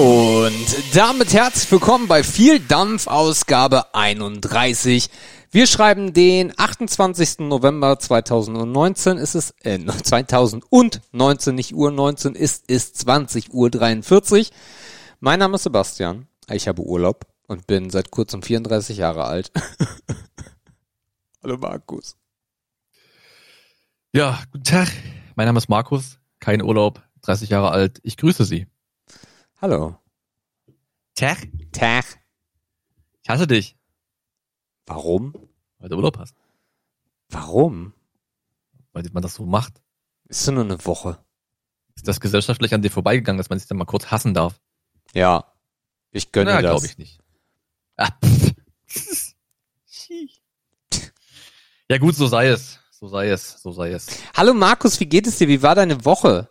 [0.00, 5.10] Und damit herzlich willkommen bei viel Dampf Ausgabe 31.
[5.50, 7.40] Wir schreiben den 28.
[7.40, 9.18] November 2019.
[9.18, 14.52] Ist es äh, 2019 nicht Uhr 19 ist ist 20 Uhr 43.
[15.18, 16.28] Mein Name ist Sebastian.
[16.50, 19.52] Ich habe Urlaub und bin seit kurzem 34 Jahre alt.
[21.42, 22.16] Hallo Markus.
[24.14, 24.88] Ja, guten Tag.
[25.34, 26.18] Mein Name ist Markus.
[26.38, 28.00] Kein Urlaub, 30 Jahre alt.
[28.02, 28.66] Ich grüße Sie.
[29.60, 29.96] Hallo.
[31.14, 31.48] Tag.
[31.72, 32.04] Tag.
[33.22, 33.76] Ich hasse dich,
[34.86, 35.34] Warum?
[35.78, 36.34] weil du Urlaub hast.
[37.28, 37.92] Warum?
[38.92, 39.82] Weil man das so macht.
[40.28, 41.22] Ist doch nur eine Woche.
[41.94, 44.58] Ist das gesellschaftlich an dir vorbeigegangen, dass man sich dann mal kurz hassen darf?
[45.12, 45.52] Ja.
[46.10, 46.70] Ich gönne Na, das.
[46.70, 47.20] glaube ich nicht.
[47.96, 48.08] Ah,
[51.88, 52.80] ja gut, so sei es.
[52.90, 53.60] So sei es.
[53.60, 54.06] So sei es.
[54.34, 55.48] Hallo Markus, wie geht es dir?
[55.48, 56.48] Wie war deine Woche?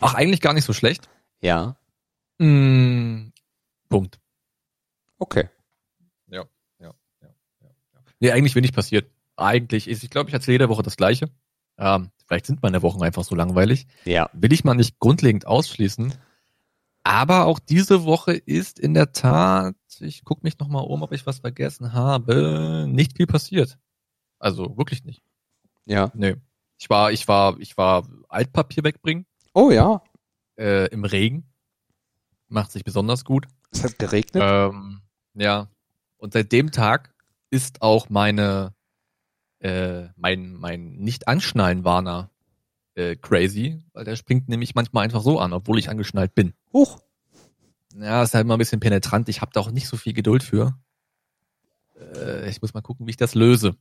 [0.00, 1.08] Ach, eigentlich gar nicht so schlecht.
[1.40, 1.76] Ja.
[2.38, 3.28] Mm,
[3.88, 4.18] Punkt.
[5.18, 5.48] Okay.
[6.28, 6.44] Ja,
[6.80, 7.28] ja, ja,
[7.60, 7.68] ja.
[7.92, 8.00] ja.
[8.20, 9.10] Nee, eigentlich wenig passiert.
[9.36, 11.30] Eigentlich ist, ich glaube, ich erzähle jede Woche das Gleiche.
[11.78, 13.86] Ähm, vielleicht sind meine Wochen einfach so langweilig.
[14.04, 14.30] Ja.
[14.32, 16.14] Will ich mal nicht grundlegend ausschließen.
[17.02, 21.26] Aber auch diese Woche ist in der Tat, ich gucke mich nochmal um, ob ich
[21.26, 23.78] was vergessen habe, nicht viel passiert.
[24.38, 25.22] Also wirklich nicht.
[25.84, 26.10] Ja.
[26.14, 26.36] Nee.
[26.78, 30.02] Ich war, ich war, ich war Altpapier wegbringen, Oh ja.
[30.58, 31.52] äh, im Regen.
[32.54, 33.48] Macht sich besonders gut.
[33.72, 34.40] Es hat geregnet.
[34.46, 35.00] Ähm,
[35.34, 35.68] ja.
[36.18, 37.12] Und seit dem Tag
[37.50, 38.74] ist auch meine,
[39.58, 42.30] äh, mein, mein Nicht-Anschnallen-Warner
[42.94, 46.54] äh, crazy, weil der springt nämlich manchmal einfach so an, obwohl ich angeschnallt bin.
[46.72, 47.00] Huch.
[47.96, 49.28] Ja, ist halt mal ein bisschen penetrant.
[49.28, 50.78] Ich habe da auch nicht so viel Geduld für.
[52.14, 53.74] Äh, ich muss mal gucken, wie ich das löse.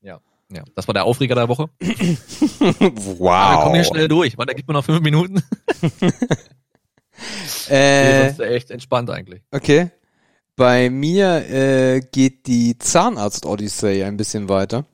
[0.00, 0.22] Ja.
[0.50, 1.68] Ja, das war der Aufreger der Woche.
[1.78, 3.30] wow.
[3.30, 5.42] Aber wir kommen hier schnell durch, weil da gibt mir noch fünf Minuten.
[7.68, 9.42] Nee, Äh, sonst echt entspannt eigentlich.
[9.50, 9.90] okay.
[10.54, 14.84] Bei mir äh, geht die Zahnarzt-Odyssee ein bisschen weiter.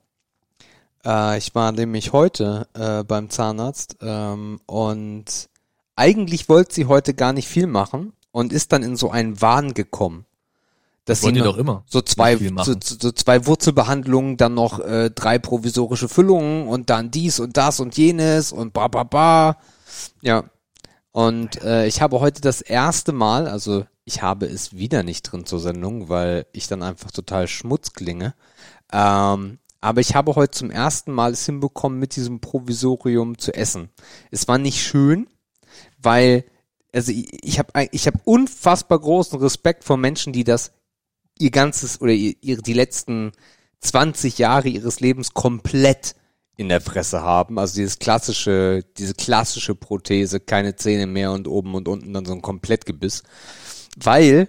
[1.05, 5.25] Äh, ich war nämlich heute äh, beim Zahnarzt ähm, und
[5.97, 9.75] eigentlich wollte sie heute gar nicht viel machen und ist dann in so einen Wahn
[9.75, 10.27] gekommen.
[11.07, 11.83] Dass Wollt sie doch immer.
[11.89, 17.41] so zwei, so so zwei Wurzelbehandlungen, dann noch äh, drei provisorische Füllungen und dann dies
[17.41, 19.57] und das und jenes und ba ba ba.
[20.21, 20.45] Ja.
[21.19, 25.47] Und äh, ich habe heute das erste Mal, also ich habe es wieder nicht drin
[25.47, 28.37] zur Sendung, weil ich dann einfach total Schmutz klinge.
[28.93, 33.91] Ähm, aber ich habe heute zum ersten Mal es hinbekommen, mit diesem Provisorium zu essen.
[34.31, 35.29] Es war nicht schön,
[36.01, 36.45] weil
[36.95, 40.71] also ich, ich habe ich habe unfassbar großen Respekt vor Menschen, die das
[41.37, 43.33] ihr ganzes oder ihr, ihre, die letzten
[43.81, 46.15] 20 Jahre ihres Lebens komplett
[46.59, 47.57] in der Fresse haben.
[47.59, 52.33] Also dieses klassische, diese klassische Prothese, keine Zähne mehr und oben und unten dann so
[52.33, 53.23] ein Komplettgebiss.
[53.97, 54.49] Weil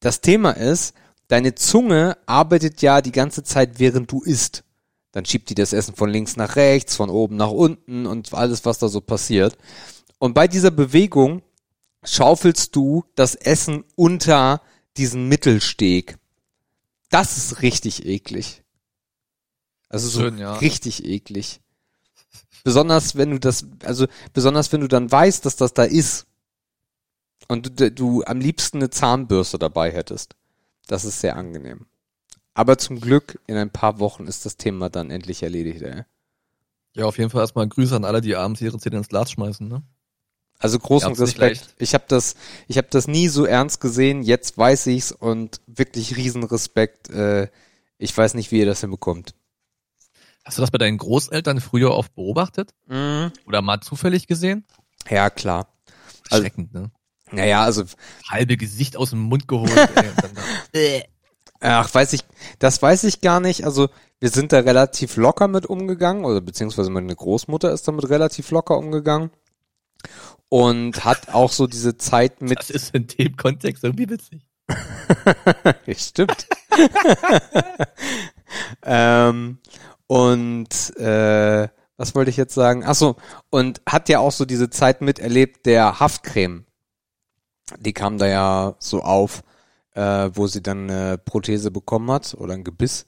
[0.00, 0.94] das Thema ist,
[1.28, 4.64] deine Zunge arbeitet ja die ganze Zeit, während du isst.
[5.12, 8.64] Dann schiebt die das Essen von links nach rechts, von oben nach unten und alles,
[8.64, 9.58] was da so passiert.
[10.18, 11.42] Und bei dieser Bewegung
[12.02, 14.62] schaufelst du das Essen unter
[14.96, 16.16] diesen Mittelsteg.
[17.10, 18.62] Das ist richtig eklig.
[19.96, 20.54] Also so Schön, ja.
[20.56, 21.60] richtig eklig.
[22.64, 26.26] Besonders wenn du das, also besonders wenn du dann weißt, dass das da ist
[27.48, 30.36] und du, du am liebsten eine Zahnbürste dabei hättest.
[30.86, 31.86] Das ist sehr angenehm.
[32.52, 36.02] Aber zum Glück, in ein paar Wochen ist das Thema dann endlich erledigt, ey.
[36.94, 39.66] Ja, auf jeden Fall erstmal Grüße an alle, die abends ihre Zähne ins Glas schmeißen,
[39.66, 39.82] ne?
[40.58, 41.74] Also großen Respekt.
[41.78, 42.34] Ich habe das,
[42.68, 44.22] ich habe das nie so ernst gesehen.
[44.22, 47.10] Jetzt weiß ich's und wirklich riesen Respekt.
[47.10, 47.48] Äh,
[47.98, 49.34] ich weiß nicht, wie ihr das hinbekommt.
[50.46, 52.72] Hast du das bei deinen Großeltern früher oft beobachtet?
[52.88, 54.64] Oder mal zufällig gesehen?
[55.10, 55.66] Ja, klar.
[56.30, 56.92] Also- Schreckend, ne?
[57.32, 57.82] Naja, also,
[58.30, 59.72] Halbe Gesicht aus dem Mund geholt.
[60.72, 61.02] ey,
[61.60, 62.20] ach, weiß ich,
[62.60, 63.64] das weiß ich gar nicht.
[63.64, 63.88] Also,
[64.20, 68.78] wir sind da relativ locker mit umgegangen, oder beziehungsweise meine Großmutter ist damit relativ locker
[68.78, 69.30] umgegangen.
[70.48, 74.46] Und hat auch so diese Zeit mit das ist in dem Kontext irgendwie witzig.
[75.98, 76.46] Stimmt.
[78.82, 79.58] ähm,
[80.06, 82.84] und äh, was wollte ich jetzt sagen?
[82.84, 83.16] Ach so,
[83.50, 86.64] und hat ja auch so diese Zeit miterlebt der Haftcreme.
[87.78, 89.42] Die kam da ja so auf,
[89.94, 93.06] äh, wo sie dann eine Prothese bekommen hat oder ein Gebiss.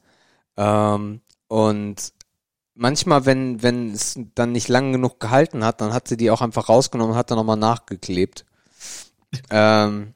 [0.57, 2.13] Ähm, und
[2.75, 6.41] manchmal, wenn, wenn es dann nicht lang genug gehalten hat, dann hat sie die auch
[6.41, 8.45] einfach rausgenommen und hat dann nochmal nachgeklebt.
[9.51, 10.15] Ähm,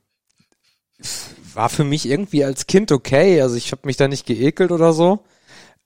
[1.55, 3.41] war für mich irgendwie als Kind okay.
[3.43, 5.25] Also ich habe mich da nicht geekelt oder so.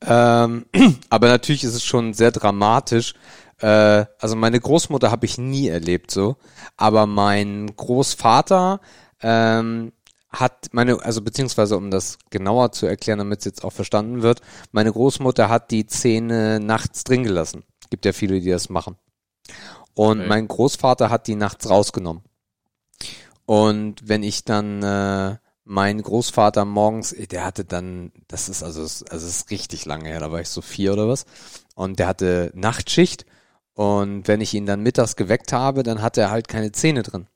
[0.02, 0.66] Ähm,
[1.10, 3.14] aber natürlich ist es schon sehr dramatisch.
[3.58, 6.36] Äh, also meine Großmutter habe ich nie erlebt so,
[6.76, 8.80] aber mein Großvater
[9.22, 9.92] ähm,
[10.28, 14.42] hat meine, also beziehungsweise um das genauer zu erklären, damit es jetzt auch verstanden wird,
[14.72, 17.64] meine Großmutter hat die Zähne nachts drin gelassen.
[17.88, 18.96] Gibt ja viele, die das machen.
[19.94, 20.28] Und Okay.
[20.28, 22.22] mein Großvater hat die nachts rausgenommen.
[23.46, 29.04] Und wenn ich dann äh, mein Großvater morgens, der hatte dann, das ist also, also
[29.10, 31.26] es ist richtig lange her, da war ich so vier oder was,
[31.74, 33.26] und der hatte Nachtschicht.
[33.74, 37.26] Und wenn ich ihn dann mittags geweckt habe, dann hatte er halt keine Zähne drin.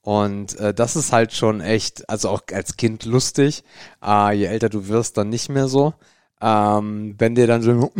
[0.00, 3.64] Und äh, das ist halt schon echt, also auch als Kind lustig.
[4.02, 5.94] Äh, je älter du wirst, dann nicht mehr so.
[6.40, 7.90] Ähm, wenn dir dann so,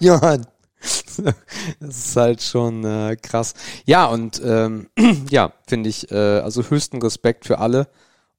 [0.00, 0.46] Johann?
[1.80, 3.54] Das ist halt schon äh, krass.
[3.86, 4.88] Ja, und ähm,
[5.30, 7.88] ja, finde ich, äh, also höchsten Respekt für alle.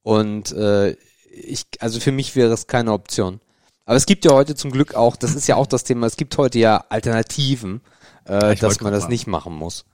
[0.03, 0.91] Und äh,
[1.31, 3.39] ich, also für mich wäre es keine Option.
[3.85, 6.17] Aber es gibt ja heute zum Glück auch, das ist ja auch das Thema, es
[6.17, 7.81] gibt heute ja Alternativen,
[8.25, 9.13] äh, dass man das sagen.
[9.13, 9.85] nicht machen muss.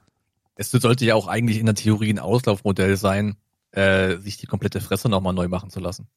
[0.55, 3.37] Es sollte ja auch eigentlich in der Theorie ein Auslaufmodell sein,
[3.71, 6.07] äh, sich die komplette Fresse nochmal neu machen zu lassen.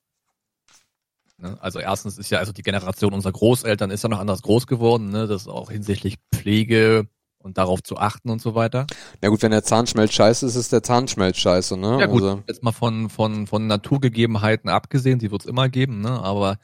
[1.38, 1.56] Ne?
[1.60, 5.10] Also erstens ist ja also die Generation unserer Großeltern ist ja noch anders groß geworden,
[5.10, 5.26] ne?
[5.26, 8.86] das ist auch hinsichtlich Pflege und darauf zu achten und so weiter.
[9.22, 11.98] Na gut, wenn der Zahnschmelz scheiße ist, ist der Zahnschmelz scheiße, ne?
[12.00, 16.10] Ja gut, Also, jetzt mal von, von, von Naturgegebenheiten abgesehen, die wird's immer geben, ne?
[16.22, 16.58] aber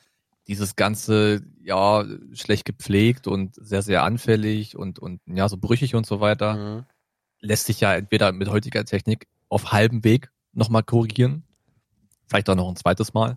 [0.49, 6.05] dieses ganze, ja, schlecht gepflegt und sehr, sehr anfällig und, und ja, so brüchig und
[6.05, 6.85] so weiter, mhm.
[7.41, 11.45] lässt sich ja entweder mit heutiger Technik auf halbem Weg nochmal korrigieren,
[12.27, 13.37] vielleicht auch noch ein zweites Mal.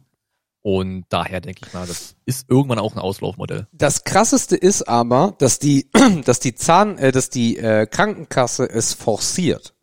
[0.66, 3.68] Und daher denke ich mal, das ist irgendwann auch ein Auslaufmodell.
[3.72, 5.92] Das krasseste ist aber, dass die,
[6.26, 9.76] dass die Zahn, äh, dass die äh, Krankenkasse es forciert.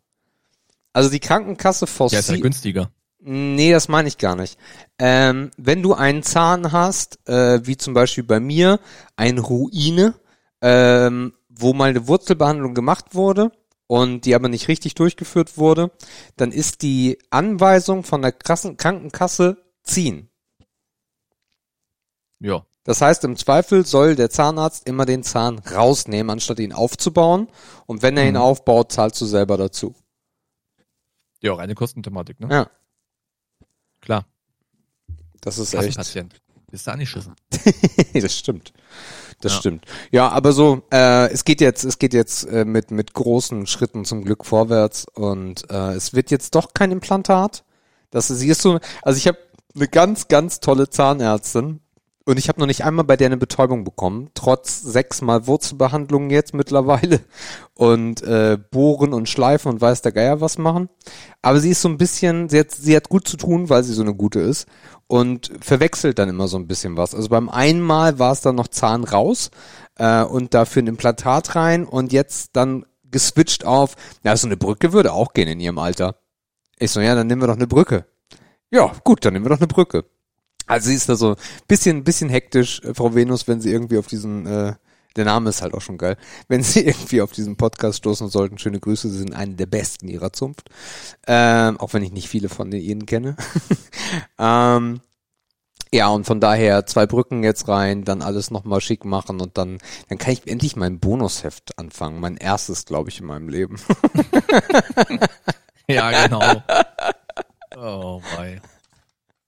[0.91, 2.41] Also die Krankenkasse Der ist ja forciert.
[2.41, 2.91] günstiger.
[3.21, 4.59] Nee, das meine ich gar nicht.
[4.99, 8.81] Ähm, wenn du einen Zahn hast, äh, wie zum Beispiel bei mir,
[9.15, 10.15] eine Ruine,
[10.59, 13.53] ähm, wo mal eine Wurzelbehandlung gemacht wurde
[13.87, 15.91] und die aber nicht richtig durchgeführt wurde,
[16.35, 20.27] dann ist die Anweisung von der Krassen Krankenkasse ziehen.
[22.43, 22.65] Ja.
[22.83, 27.47] Das heißt, im Zweifel soll der Zahnarzt immer den Zahn rausnehmen, anstatt ihn aufzubauen.
[27.85, 28.41] Und wenn er ihn Mhm.
[28.41, 29.95] aufbaut, zahlst du selber dazu.
[31.41, 32.47] Ja, reine Kostenthematik, ne?
[32.51, 32.67] Ja,
[34.01, 34.25] Klar.
[35.41, 35.95] das ist echt.
[35.97, 36.41] Kassenpatient.
[36.69, 37.35] Bist du angeschissen.
[38.13, 38.73] das stimmt.
[39.41, 39.59] Das Ja.
[39.59, 39.85] stimmt.
[40.11, 44.03] Ja, aber so, äh, es geht jetzt, es geht jetzt äh, mit mit großen Schritten
[44.05, 47.63] zum Glück vorwärts und äh, es wird jetzt doch kein Implantat.
[48.09, 49.37] Das ist, sie ist so, also ich habe
[49.75, 51.79] eine ganz, ganz tolle Zahnärztin
[52.25, 56.53] und ich habe noch nicht einmal bei der eine Betäubung bekommen, trotz sechsmal Wurzelbehandlungen jetzt
[56.53, 57.19] mittlerweile
[57.73, 60.89] und äh, bohren und schleifen und weiß der Geier was machen.
[61.41, 63.93] Aber sie ist so ein bisschen, sie hat, sie hat gut zu tun, weil sie
[63.93, 64.67] so eine gute ist
[65.07, 67.13] und verwechselt dann immer so ein bisschen was.
[67.13, 69.51] Also beim einmal war es dann noch Zahn raus
[69.97, 74.93] äh, und dafür ein Implantat rein und jetzt dann geswitcht auf, na, so eine Brücke
[74.93, 76.15] würde auch gehen in ihrem Alter.
[76.79, 78.05] Ich so, ja, dann nehmen wir doch eine Brücke.
[78.71, 80.05] Ja, gut, dann nehmen wir doch eine Brücke.
[80.67, 81.35] Also sie ist da so
[81.67, 84.73] bisschen, bisschen hektisch, äh, Frau Venus, wenn sie irgendwie auf diesen, äh,
[85.15, 86.17] der Name ist halt auch schon geil,
[86.47, 90.07] wenn sie irgendwie auf diesen Podcast stoßen sollten, schöne Grüße, sie sind eine der besten
[90.07, 90.69] ihrer Zunft.
[91.27, 93.35] Ähm, auch wenn ich nicht viele von ihnen kenne.
[94.39, 95.01] ähm,
[95.93, 99.77] ja, und von daher zwei Brücken jetzt rein, dann alles nochmal schick machen und dann,
[100.09, 102.19] dann kann ich endlich mein Bonusheft anfangen.
[102.19, 103.79] Mein erstes, glaube ich, in meinem Leben.
[105.87, 106.63] Ja, genau.
[107.75, 108.61] oh, wei.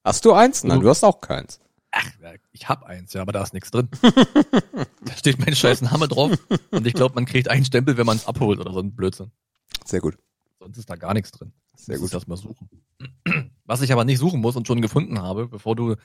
[0.06, 0.64] Hast du eins?
[0.64, 1.60] Nein, du hast auch keins.
[1.92, 2.06] Ach,
[2.52, 3.90] ich hab eins, ja, aber da ist nichts drin.
[5.02, 6.32] da steht mein scheiß Name drauf
[6.72, 9.32] und ich glaube, man kriegt einen Stempel, wenn man es abholt oder so ein Blödsinn.
[9.86, 10.18] Sehr gut.
[10.60, 11.54] Sonst ist da gar nichts drin.
[11.76, 12.14] Sehr gut.
[12.14, 12.70] Das mal suchen.
[13.66, 15.96] Was ich aber nicht suchen muss und schon gefunden habe, bevor du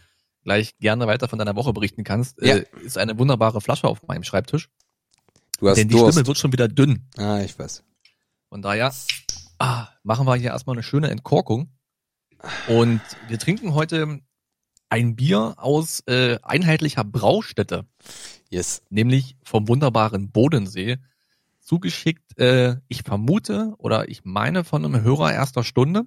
[0.44, 2.56] gleich gerne weiter von deiner Woche berichten kannst, Ja.
[2.56, 4.70] äh, ist eine wunderbare Flasche auf meinem Schreibtisch.
[5.58, 6.14] Du hast Denn die Durst.
[6.14, 7.08] Stimme wird schon wieder dünn.
[7.18, 7.84] Ah, ich weiß.
[8.48, 8.92] Von daher
[9.58, 11.70] ah, machen wir hier erstmal eine schöne Entkorkung.
[12.68, 14.20] Und wir trinken heute
[14.88, 17.86] ein Bier aus äh, einheitlicher Braustätte,
[18.48, 18.82] Yes.
[18.90, 20.98] nämlich vom wunderbaren Bodensee.
[21.60, 26.04] Zugeschickt, äh, ich vermute oder ich meine von einem Hörer erster Stunde.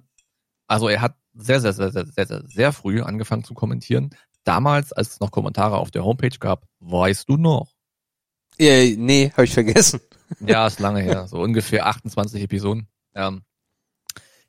[0.66, 4.10] Also er hat sehr, sehr, sehr, sehr, sehr, sehr, sehr früh angefangen zu kommentieren.
[4.44, 7.72] Damals, als es noch Kommentare auf der Homepage gab, weißt du noch?
[8.58, 10.00] Äh, nee, habe ich vergessen.
[10.40, 11.26] Ja, ist lange her.
[11.28, 12.88] So ungefähr 28 Episoden.
[13.14, 13.42] Ähm,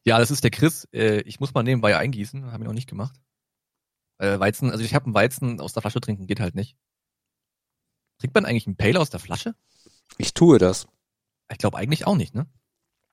[0.05, 0.87] ja, das ist der Chris.
[0.93, 2.45] Äh, ich muss mal nebenbei eingießen.
[2.51, 3.19] Habe ich noch nicht gemacht.
[4.17, 6.77] Äh, Weizen, also ich habe einen Weizen aus der Flasche trinken, geht halt nicht.
[8.19, 9.55] Trinkt man eigentlich einen Pale aus der Flasche?
[10.17, 10.87] Ich tue das.
[11.51, 12.47] Ich glaube eigentlich auch nicht, ne?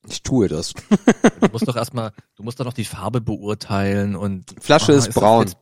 [0.09, 0.75] Ich tue das.
[0.75, 4.55] Du musst doch erstmal, du musst doch noch die Farbe beurteilen und.
[4.63, 5.47] Flasche Ah, ist das braun.
[5.47, 5.57] jetzt-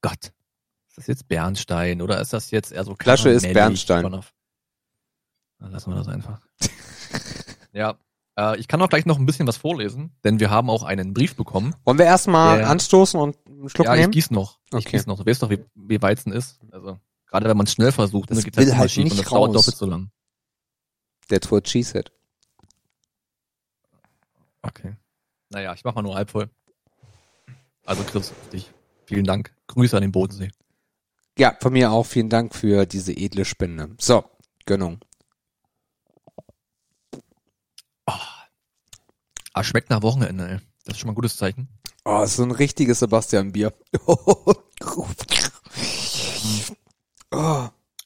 [0.00, 0.32] Gott.
[0.88, 3.42] Ist das jetzt Bernstein oder ist das jetzt eher so Flasche ist?
[3.52, 4.02] Bernstein.
[5.58, 6.40] Dann lassen wir das einfach.
[7.72, 7.98] ja,
[8.38, 11.12] äh, ich kann auch gleich noch ein bisschen was vorlesen, denn wir haben auch einen
[11.12, 11.74] Brief bekommen.
[11.84, 12.66] Wollen wir erstmal Ja.
[12.68, 14.12] anstoßen und einen Schluck ja, ich nehmen?
[14.12, 14.58] gieß noch.
[14.70, 14.90] Ich Okay.
[14.92, 15.18] gieß noch.
[15.18, 16.60] Du weißt doch, wie, wie Weizen ist.
[16.70, 19.18] Also, gerade wenn man es schnell versucht, Das ne, geht's will halt schief nicht und
[19.20, 19.56] das dauert raus.
[19.66, 20.10] doppelt so lang.
[21.28, 22.10] That's what she said.
[24.62, 24.96] Okay.
[25.50, 26.48] Naja, ich mach mal nur halb voll.
[27.86, 28.70] Also Chris, dich.
[29.06, 29.54] Vielen Dank.
[29.68, 30.50] Grüße an den Bodensee.
[31.38, 33.94] Ja, von mir auch vielen Dank für diese edle Spende.
[33.98, 34.24] So,
[34.66, 34.98] Gönnung.
[39.58, 40.58] Ah, schmeckt nach Wochenende, ey.
[40.84, 41.66] Das ist schon mal ein gutes Zeichen.
[42.04, 43.74] Oh, so ein richtiges Sebastian-Bier.
[44.06, 44.54] oh,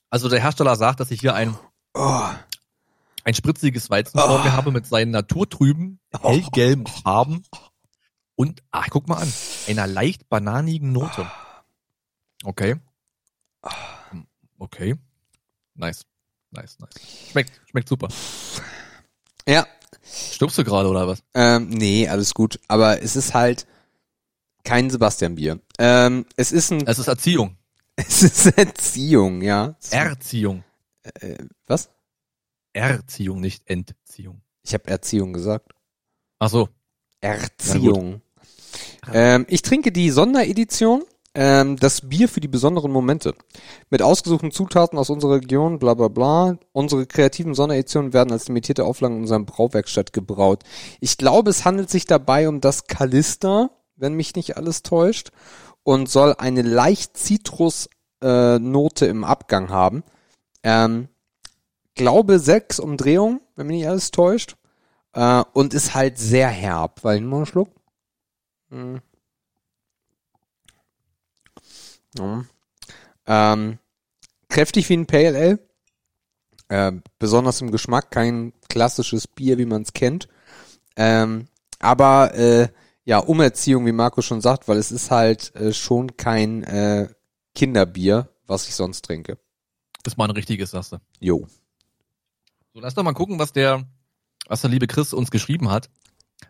[0.09, 1.55] Also der Hersteller sagt, dass ich hier ein,
[1.93, 2.25] oh.
[3.25, 7.43] ein spritziges Weizen vor mir habe mit seinen naturtrüben, hellgelben Farben
[8.35, 9.31] und, ach, guck mal an,
[9.69, 11.31] einer leicht bananigen Note.
[12.45, 12.77] Okay.
[14.59, 14.95] Okay.
[15.75, 16.07] Nice.
[16.51, 16.95] Nice, nice.
[17.31, 18.09] Schmeckt, schmeckt super.
[19.47, 19.67] Ja,
[20.03, 21.23] Stirbst du gerade oder was?
[21.35, 22.59] ähm, nee, alles gut.
[22.69, 23.67] Aber es ist halt
[24.65, 25.61] kein Sebastian-Bier.
[25.79, 27.57] Ähm, es ist ein, Es ist Erziehung.
[27.97, 29.77] es ist Erziehung, ja.
[29.91, 30.65] Erziehung.
[31.03, 31.91] Äh, was?
[32.73, 34.41] Erziehung, nicht Entziehung.
[34.63, 35.73] Ich habe Erziehung gesagt.
[36.39, 36.69] Ach so.
[37.21, 38.23] Erziehung.
[39.13, 43.35] Ähm, ich trinke die Sonderedition, ähm, das Bier für die besonderen Momente.
[43.91, 46.59] Mit ausgesuchten Zutaten aus unserer Region, bla bla bla.
[46.73, 50.62] Unsere kreativen Sondereditionen werden als limitierte Auflagen in unserem Brauwerkstatt gebraut.
[51.01, 55.31] Ich glaube, es handelt sich dabei um das Kalista, wenn mich nicht alles täuscht,
[55.85, 60.05] und soll eine leicht Zitrusnote äh, im Abgang haben.
[60.62, 61.09] Ähm,
[61.95, 64.57] glaube sechs Umdrehungen, wenn mich nicht alles täuscht.
[65.15, 67.05] Äh, und ist halt sehr herb.
[67.05, 67.71] Weil, mal einen Schluck.
[68.71, 69.01] Hm.
[72.19, 72.45] Ja.
[73.26, 73.78] Ähm,
[74.49, 75.59] kräftig wie ein Pale Ale.
[76.69, 80.28] Äh, besonders im Geschmack, kein klassisches Bier, wie man es kennt.
[80.97, 82.69] Ähm, aber äh,
[83.04, 87.09] ja, Umerziehung, wie Marco schon sagt, weil es ist halt äh, schon kein äh,
[87.54, 89.38] Kinderbier, was ich sonst trinke.
[90.02, 90.99] Das ist mal ein richtiges, sagst du.
[91.21, 91.47] Jo.
[92.73, 93.87] So, lass doch mal gucken, was der,
[94.47, 95.90] was der liebe Chris uns geschrieben hat.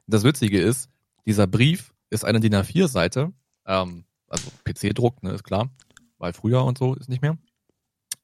[0.06, 0.88] Das Witzige ist,
[1.26, 3.32] dieser Brief ist eine DIN A4-Seite,
[3.66, 5.70] ähm, also PC-Druck, ne, ist klar,
[6.18, 7.38] weil früher und so ist nicht mehr.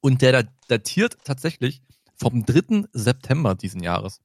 [0.00, 1.82] Und der da- datiert tatsächlich
[2.16, 2.88] vom 3.
[2.92, 4.20] September diesen Jahres.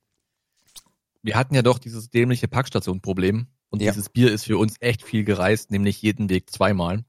[1.22, 3.92] Wir hatten ja doch dieses dämliche Packstation-Problem und Ja.
[3.92, 7.04] dieses Bier ist für uns echt viel gereist, nämlich jeden Weg zweimal.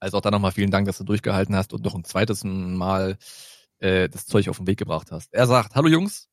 [0.00, 3.18] Also auch da nochmal vielen Dank, dass du durchgehalten hast und noch ein zweites Mal
[3.78, 5.32] äh, das Zeug auf den Weg gebracht hast.
[5.34, 6.28] Er sagt, hallo Jungs,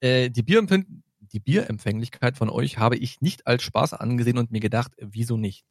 [0.00, 0.86] äh, die, Bierempfind
[1.18, 5.64] die Bierempfänglichkeit von euch habe ich nicht als Spaß angesehen und mir gedacht, wieso nicht?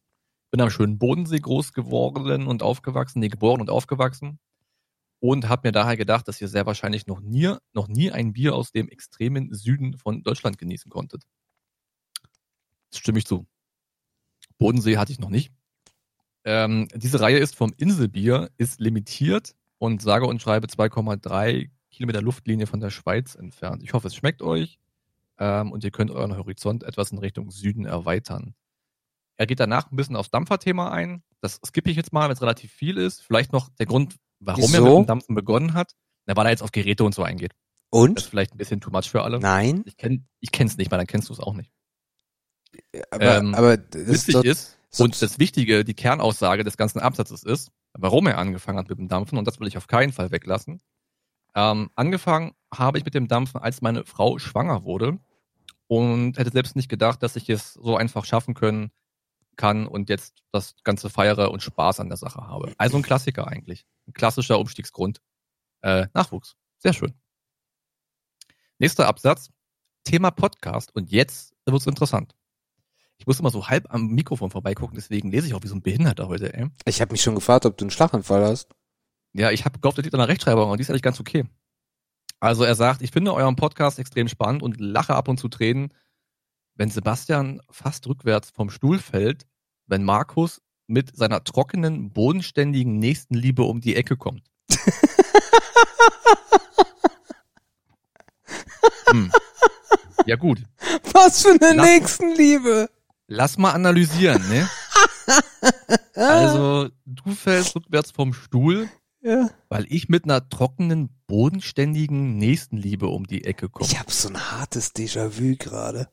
[0.52, 4.40] Bin am schönen Bodensee groß geworden und aufgewachsen, nee, geboren und aufgewachsen
[5.20, 8.56] und habe mir daher gedacht, dass ihr sehr wahrscheinlich noch nie, noch nie ein Bier
[8.56, 11.24] aus dem extremen Süden von Deutschland genießen konntet.
[12.90, 13.46] Das stimme ich zu.
[14.58, 15.52] Bodensee hatte ich noch nicht.
[16.46, 22.66] Ähm, diese Reihe ist vom Inselbier, ist limitiert und sage und schreibe 2,3 Kilometer Luftlinie
[22.66, 23.84] von der Schweiz entfernt.
[23.84, 24.80] Ich hoffe, es schmeckt euch
[25.38, 28.56] ähm, und ihr könnt euren Horizont etwas in Richtung Süden erweitern.
[29.40, 31.24] Er geht danach ein bisschen aufs Dampferthema ein.
[31.40, 33.22] Das skippe ich jetzt mal, wenn es relativ viel ist.
[33.22, 34.84] Vielleicht noch der Grund, warum er Wieso?
[35.00, 35.94] mit dem Dampfen begonnen hat.
[36.26, 37.54] Na, weil er jetzt auf Geräte und so eingeht.
[37.92, 38.22] Das ist Und?
[38.22, 39.40] vielleicht ein bisschen too much für alle.
[39.40, 39.84] Nein.
[39.86, 41.72] Ich kenn, ich kenn's nicht, weil dann kennst du es auch nicht.
[43.12, 47.44] Aber, Ähm, aber das doch- ist, so- und das Wichtige, die Kernaussage des ganzen Absatzes
[47.44, 50.32] ist, warum er angefangen hat mit dem Dampfen, und das will ich auf keinen Fall
[50.32, 50.82] weglassen.
[51.56, 55.18] Ähm, angefangen habe ich mit dem Dampfen, als meine Frau schwanger wurde
[55.88, 58.92] und hätte selbst nicht gedacht, dass ich es so einfach schaffen können
[59.60, 62.74] kann und jetzt das ganze feiere und Spaß an der Sache habe.
[62.78, 63.86] Also ein Klassiker eigentlich.
[64.08, 65.22] Ein klassischer Umstiegsgrund.
[65.82, 66.56] Äh, Nachwuchs.
[66.78, 67.14] Sehr schön.
[68.80, 69.52] Nächster Absatz.
[70.06, 70.96] Thema Podcast.
[70.96, 72.36] Und jetzt wird's interessant.
[73.18, 75.82] Ich muss immer so halb am Mikrofon vorbeigucken, deswegen lese ich auch wie so ein
[75.82, 76.70] Behinderter heute, ey.
[76.86, 78.74] Ich habe mich schon gefragt, ob du einen Schlaganfall hast.
[79.34, 81.44] Ja, ich habe gehofft, das liegt an der Rechtschreibung und die ist eigentlich ganz okay.
[82.40, 85.94] Also er sagt, ich finde euren Podcast extrem spannend und lache ab und zu Tränen,
[86.76, 89.46] wenn Sebastian fast rückwärts vom Stuhl fällt,
[89.90, 94.44] wenn Markus mit seiner trockenen, bodenständigen Nächstenliebe um die Ecke kommt.
[99.12, 99.32] hm.
[100.26, 100.64] Ja gut,
[101.14, 102.90] Was für eine Lass- Nächstenliebe.
[103.28, 104.70] lass mal analysieren, ne?
[106.16, 108.90] Also, du fällst rückwärts vom Stuhl,
[109.22, 109.50] Ja.
[109.70, 113.88] weil ich mit einer trockenen, bodenständigen Nächstenliebe um die Ecke komme.
[113.90, 116.10] Ich habe so ein hartes Déjà-vu gerade.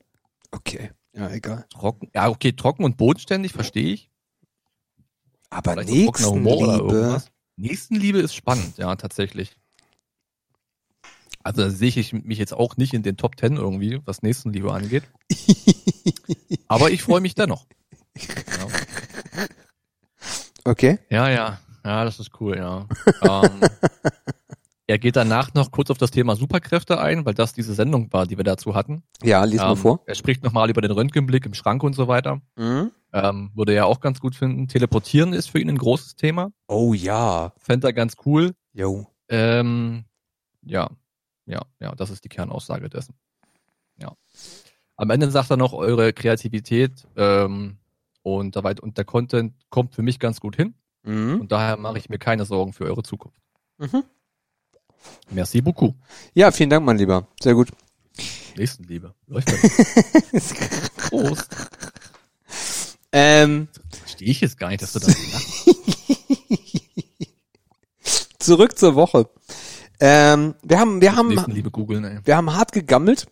[0.52, 0.92] Okay.
[1.16, 1.64] Ja, egal.
[1.70, 4.10] Trocken, ja, okay, trocken und bodenständig, verstehe ich.
[5.48, 7.22] Aber Vielleicht Nächstenliebe.
[7.56, 9.56] Nächstenliebe ist spannend, ja, tatsächlich.
[11.42, 14.72] Also da sehe ich mich jetzt auch nicht in den Top Ten irgendwie, was Nächstenliebe
[14.72, 15.04] angeht.
[16.68, 17.66] Aber ich freue mich dennoch.
[18.16, 18.68] Ja.
[20.64, 20.98] Okay.
[21.08, 22.88] ja, ja, ja, das ist cool, ja.
[23.22, 23.60] ähm,
[24.86, 28.26] er geht danach noch kurz auf das Thema Superkräfte ein, weil das diese Sendung war,
[28.26, 29.02] die wir dazu hatten.
[29.22, 30.00] Ja, lies mal Ähm, vor.
[30.06, 32.40] Er spricht nochmal über den Röntgenblick im Schrank und so weiter.
[32.56, 32.92] Mhm.
[33.12, 34.68] Ähm, würde er auch ganz gut finden.
[34.68, 36.52] Teleportieren ist für ihn ein großes Thema.
[36.68, 37.52] Oh ja.
[37.56, 38.54] Fände er ganz cool.
[38.74, 39.06] Jo.
[39.28, 40.04] Ähm,
[40.62, 40.88] ja,
[41.46, 43.14] ja, ja, das ist die Kernaussage dessen.
[44.00, 44.12] Ja.
[44.96, 47.78] Am Ende sagt er noch, eure Kreativität ähm,
[48.22, 50.74] und, da weit, und der Content kommt für mich ganz gut hin.
[51.02, 51.40] Mhm.
[51.40, 53.40] Und daher mache ich mir keine Sorgen für eure Zukunft.
[53.78, 54.04] Mhm.
[55.30, 55.94] Merci beaucoup.
[56.34, 57.26] Ja, vielen Dank, mein Lieber.
[57.40, 57.68] Sehr gut.
[58.56, 59.14] Nächstenliebe.
[59.26, 59.58] Läuft ja.
[60.96, 61.48] Prost.
[63.12, 65.76] Ähm, Verstehe ich jetzt gar nicht, dass du das lachst.
[68.38, 69.28] zurück zur Woche.
[70.00, 72.18] Ähm, wir haben, wir haben, Nächstenliebe googeln, ey.
[72.24, 73.26] wir haben hart gegammelt.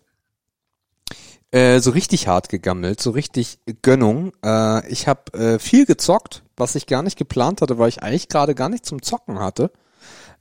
[1.51, 4.33] Äh, so richtig hart gegammelt, so richtig Gönnung.
[4.45, 8.29] Äh, ich habe äh, viel gezockt, was ich gar nicht geplant hatte, weil ich eigentlich
[8.29, 9.71] gerade gar nicht zum Zocken hatte.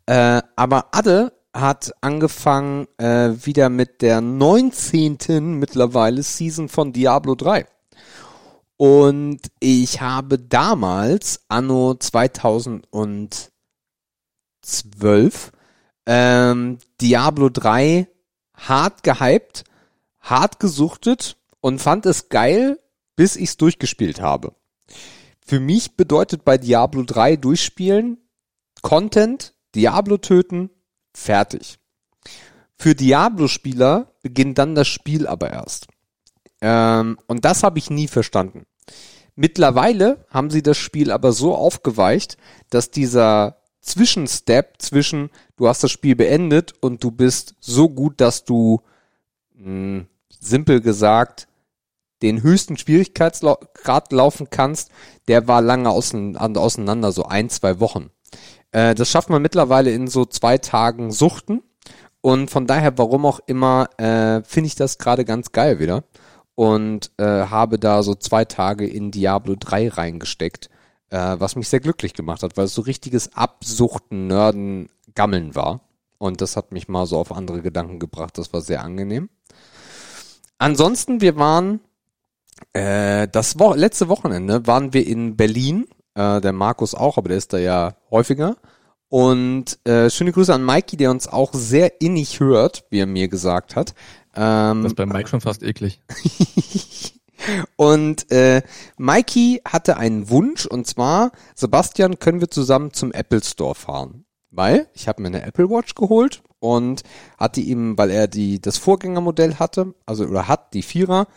[0.05, 5.59] Äh, aber Adde hat angefangen äh, wieder mit der 19.
[5.59, 7.67] mittlerweile Season von Diablo 3.
[8.77, 13.51] Und ich habe damals, anno 2012,
[16.05, 18.07] ähm, Diablo 3
[18.55, 19.63] hart gehypt,
[20.19, 22.79] hart gesuchtet und fand es geil,
[23.15, 24.53] bis ich es durchgespielt habe.
[25.45, 28.17] Für mich bedeutet bei Diablo 3 durchspielen
[28.81, 30.69] Content, Diablo töten,
[31.13, 31.79] fertig.
[32.75, 35.87] Für Diablo-Spieler beginnt dann das Spiel aber erst.
[36.61, 38.65] Ähm, und das habe ich nie verstanden.
[39.35, 42.37] Mittlerweile haben sie das Spiel aber so aufgeweicht,
[42.69, 48.45] dass dieser Zwischenstep zwischen du hast das Spiel beendet und du bist so gut, dass
[48.45, 48.81] du
[49.55, 50.05] mh,
[50.39, 51.47] simpel gesagt
[52.21, 54.89] den höchsten Schwierigkeitsgrad laufen kannst,
[55.27, 58.11] der war lange auseinander, so ein, zwei Wochen.
[58.73, 61.63] Äh, das schafft man mittlerweile in so zwei Tagen Suchten.
[62.21, 66.03] Und von daher, warum auch immer, äh, finde ich das gerade ganz geil wieder.
[66.55, 70.69] Und äh, habe da so zwei Tage in Diablo 3 reingesteckt,
[71.09, 75.81] äh, was mich sehr glücklich gemacht hat, weil es so richtiges Absuchten, Nörden, Gammeln war.
[76.17, 78.37] Und das hat mich mal so auf andere Gedanken gebracht.
[78.37, 79.29] Das war sehr angenehm.
[80.57, 81.81] Ansonsten, wir waren
[82.71, 85.85] äh, das Wo letzte Wochenende waren wir in Berlin.
[86.15, 88.55] Äh, der Markus auch, aber der ist da ja häufiger.
[89.09, 93.27] Und äh, schöne Grüße an Mikey, der uns auch sehr innig hört, wie er mir
[93.27, 93.93] gesagt hat.
[94.35, 96.01] Ähm, Das ist bei Mike schon fast eklig.
[97.75, 98.63] und äh,
[98.97, 104.25] Mikey hatte einen Wunsch und zwar, Sebastian, können wir zusammen zum Apple Store fahren?
[104.49, 107.03] Weil ich habe mir eine Apple Watch geholt und
[107.37, 111.27] hatte ihm, weil er die das Vorgängermodell hatte, also oder hat die Vierer,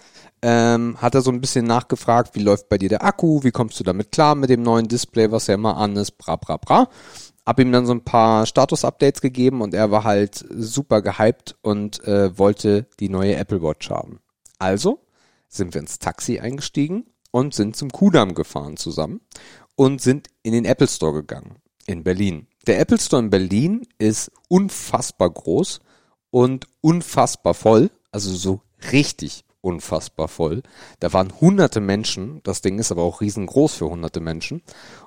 [0.49, 3.81] ähm, hat er so ein bisschen nachgefragt, wie läuft bei dir der Akku, wie kommst
[3.81, 6.89] du damit klar mit dem neuen Display, was ja immer an ist, bra bra bra.
[7.45, 12.05] Hab ihm dann so ein paar Status-Updates gegeben und er war halt super gehypt und
[12.05, 14.21] äh, wollte die neue Apple Watch haben.
[14.61, 15.01] Also
[15.49, 19.23] sind wir ins Taxi eingestiegen und sind zum Kudamm gefahren zusammen
[19.75, 21.57] und sind in den Apple Store gegangen
[21.87, 22.47] in Berlin.
[22.69, 25.81] Der Apple Store in Berlin ist unfassbar groß
[26.31, 28.61] und unfassbar voll, also so
[28.93, 30.63] richtig unfassbar voll.
[31.01, 34.63] Da waren hunderte Menschen, das Ding ist aber auch riesengroß für hunderte Menschen.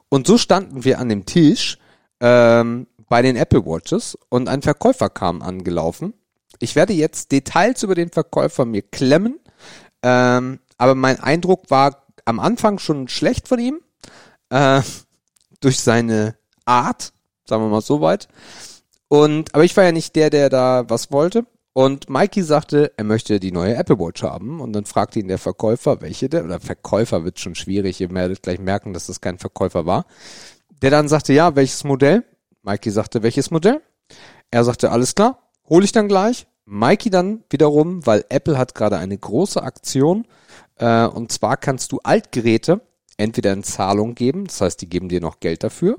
[0.10, 1.80] Und so standen wir an dem Tisch
[2.20, 6.14] ähm, bei den Apple Watches und ein Verkäufer kam angelaufen.
[6.60, 9.40] Ich werde jetzt Details über den Verkäufer mir klemmen,
[10.04, 13.80] ähm, aber mein Eindruck war am Anfang schon schlecht von ihm,
[14.50, 14.82] äh,
[15.62, 17.14] durch seine Art,
[17.48, 18.28] sagen wir mal so weit.
[19.08, 21.46] Und, aber ich war ja nicht der, der da was wollte.
[21.74, 24.60] Und Mikey sagte, er möchte die neue Apple Watch haben.
[24.60, 28.44] Und dann fragte ihn der Verkäufer, welche der, oder Verkäufer wird schon schwierig, ihr werdet
[28.44, 30.06] gleich merken, dass das kein Verkäufer war.
[30.82, 32.24] Der dann sagte, ja, welches Modell?
[32.64, 33.82] Mikey sagte, welches Modell?
[34.52, 36.48] Er sagte, alles klar, hole ich dann gleich.
[36.66, 40.26] Mikey dann wiederum, weil Apple hat gerade eine große Aktion.
[40.76, 42.82] Äh, und zwar kannst du Altgeräte
[43.18, 45.98] entweder in Zahlung geben, das heißt, die geben dir noch Geld dafür,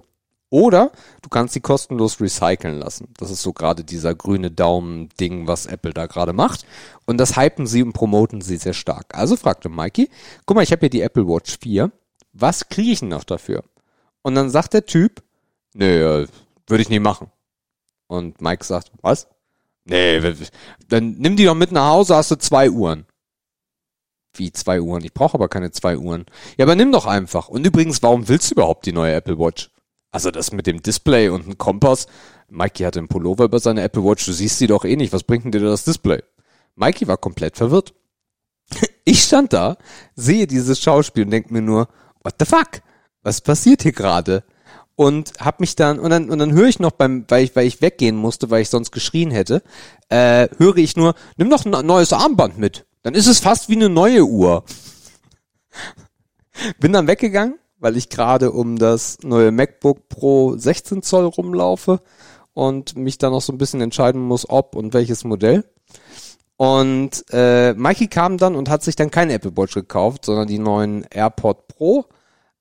[0.50, 0.90] oder
[1.22, 3.08] du kannst sie kostenlos recyceln lassen.
[3.16, 6.66] Das ist so gerade dieser grüne Daumen-Ding, was Apple da gerade macht.
[7.06, 9.16] Und das hypen sie und promoten sie sehr stark.
[9.16, 10.10] Also fragte Mikey,
[10.44, 11.90] guck mal, ich habe hier die Apple Watch 4.
[12.32, 13.62] Was kriege ich denn noch dafür?
[14.22, 15.22] Und dann sagt der Typ,
[15.72, 17.30] nee, würde ich nie machen.
[18.08, 19.28] Und Mike sagt, was?
[19.84, 20.20] Nee,
[20.88, 23.06] dann nimm die doch mit nach Hause, hast du zwei Uhren.
[24.34, 25.04] Wie zwei Uhren?
[25.04, 26.26] Ich brauche aber keine zwei Uhren.
[26.56, 27.48] Ja, aber nimm doch einfach.
[27.48, 29.70] Und übrigens, warum willst du überhaupt die neue Apple Watch?
[30.10, 32.06] Also das mit dem Display und dem Kompass,
[32.48, 35.22] Mikey hatte einen Pullover über seine Apple Watch, du siehst sie doch eh nicht, was
[35.22, 36.22] bringt denn dir das Display?
[36.74, 37.94] Mikey war komplett verwirrt.
[39.04, 39.76] Ich stand da,
[40.14, 41.88] sehe dieses Schauspiel und denke mir nur,
[42.22, 42.82] what the fuck?
[43.22, 44.44] Was passiert hier gerade?
[44.94, 47.66] Und hab mich dann, und dann, und dann höre ich noch beim, weil ich, weil
[47.66, 49.62] ich weggehen musste, weil ich sonst geschrien hätte,
[50.10, 52.86] äh, höre ich nur, nimm doch ein neues Armband mit.
[53.02, 54.64] Dann ist es fast wie eine neue Uhr.
[56.78, 62.00] Bin dann weggegangen, weil ich gerade um das neue MacBook Pro 16 Zoll rumlaufe
[62.54, 65.64] und mich dann noch so ein bisschen entscheiden muss, ob und welches Modell.
[66.56, 70.58] Und äh, Mikey kam dann und hat sich dann kein Apple Watch gekauft, sondern die
[70.58, 72.04] neuen AirPod Pro.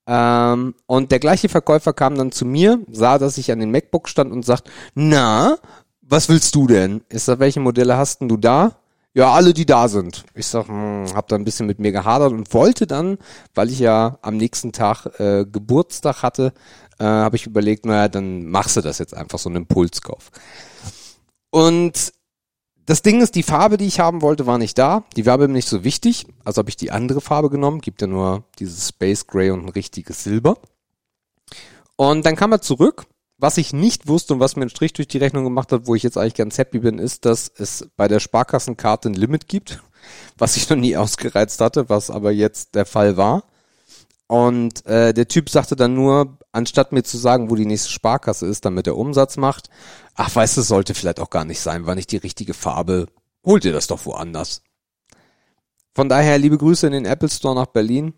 [0.08, 4.08] Ähm, und der gleiche Verkäufer kam dann zu mir, sah, dass ich an den MacBook
[4.08, 5.58] stand und sagt, na,
[6.02, 7.02] was willst du denn?
[7.10, 8.78] Ist da, welche Modelle hast denn du da?
[9.20, 10.24] Ja, alle, die da sind.
[10.34, 13.18] Ich sag, hm, hab da ein bisschen mit mir gehadert und wollte dann,
[13.54, 16.54] weil ich ja am nächsten Tag äh, Geburtstag hatte,
[17.00, 20.32] äh, habe ich überlegt, naja, dann machst du das jetzt einfach so einen Impulskauf.
[21.50, 22.14] Und
[22.86, 25.04] das Ding ist, die Farbe, die ich haben wollte, war nicht da.
[25.18, 26.26] Die war mir nicht so wichtig.
[26.46, 27.82] Also habe ich die andere Farbe genommen.
[27.82, 30.56] Gibt ja nur dieses Space Gray und ein richtiges Silber.
[31.98, 33.06] Und dann kam er zurück.
[33.42, 35.96] Was ich nicht wusste und was mir einen Strich durch die Rechnung gemacht hat, wo
[35.96, 39.82] ich jetzt eigentlich ganz happy bin, ist, dass es bei der Sparkassenkarte ein Limit gibt,
[40.38, 43.44] was ich noch nie ausgereizt hatte, was aber jetzt der Fall war.
[44.28, 48.46] Und äh, der Typ sagte dann nur, anstatt mir zu sagen, wo die nächste Sparkasse
[48.46, 49.70] ist, damit er Umsatz macht,
[50.16, 53.08] ach weißt du, sollte vielleicht auch gar nicht sein, war nicht die richtige Farbe,
[53.46, 54.62] holt ihr das doch woanders.
[55.96, 58.14] Von daher liebe Grüße in den Apple Store nach Berlin.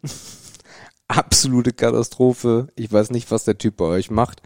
[1.08, 2.68] Absolute Katastrophe.
[2.76, 4.42] Ich weiß nicht, was der Typ bei euch macht,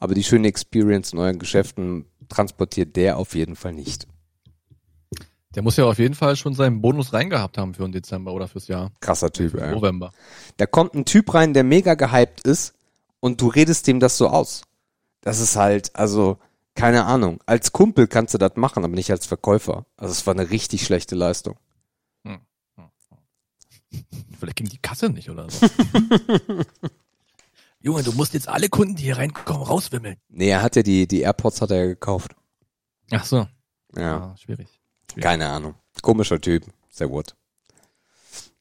[0.00, 4.06] aber die schöne Experience in euren Geschäften transportiert der auf jeden Fall nicht.
[5.54, 8.48] Der muss ja auf jeden Fall schon seinen Bonus reingehabt haben für den Dezember oder
[8.48, 8.90] fürs Jahr.
[9.00, 9.72] Krasser Typ, ey.
[9.72, 10.10] November.
[10.56, 12.74] Da kommt ein Typ rein, der mega gehypt ist
[13.20, 14.62] und du redest dem das so aus.
[15.20, 16.38] Das ist halt, also,
[16.74, 17.40] keine Ahnung.
[17.46, 19.86] Als Kumpel kannst du das machen, aber nicht als Verkäufer.
[19.96, 21.56] Also es war eine richtig schlechte Leistung.
[22.24, 22.40] Hm.
[24.38, 25.66] Vielleicht ging die Kasse nicht oder so.
[27.84, 30.16] Junge, du musst jetzt alle Kunden, die hier reinkommen, rauswimmeln.
[30.28, 32.34] Nee, er hat ja die, die AirPods hat er ja gekauft.
[33.10, 33.46] Ach so.
[33.94, 34.80] Ja, Ah, schwierig.
[35.20, 35.74] keine Ahnung.
[36.00, 36.64] Komischer Typ.
[36.88, 37.34] Sehr gut.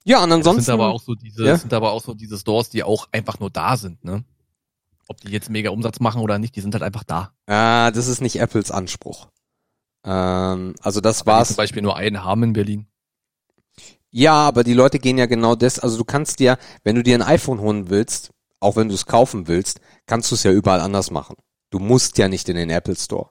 [0.03, 0.63] Ja, und Das ansonsten.
[0.65, 1.51] sind aber auch so diese, Ja?
[1.53, 4.25] das sind aber auch so diese Stores, die auch einfach nur da sind, ne?
[5.07, 7.33] Ob die jetzt mega Umsatz machen oder nicht, die sind halt einfach da.
[7.47, 9.29] ah, das ist nicht Apples Anspruch.
[10.03, 11.47] Ähm, also das die war's.
[11.49, 12.87] zum Beispiel nur einen haben in Berlin.
[14.11, 17.15] Ja, aber die Leute gehen ja genau das, also du kannst dir, wenn du dir
[17.15, 18.31] ein iPhone holen willst,
[18.63, 21.35] auch wenn du es kaufen willst, kannst du es ja überall anders machen.
[21.69, 23.29] Du musst ja nicht in den Apple Store.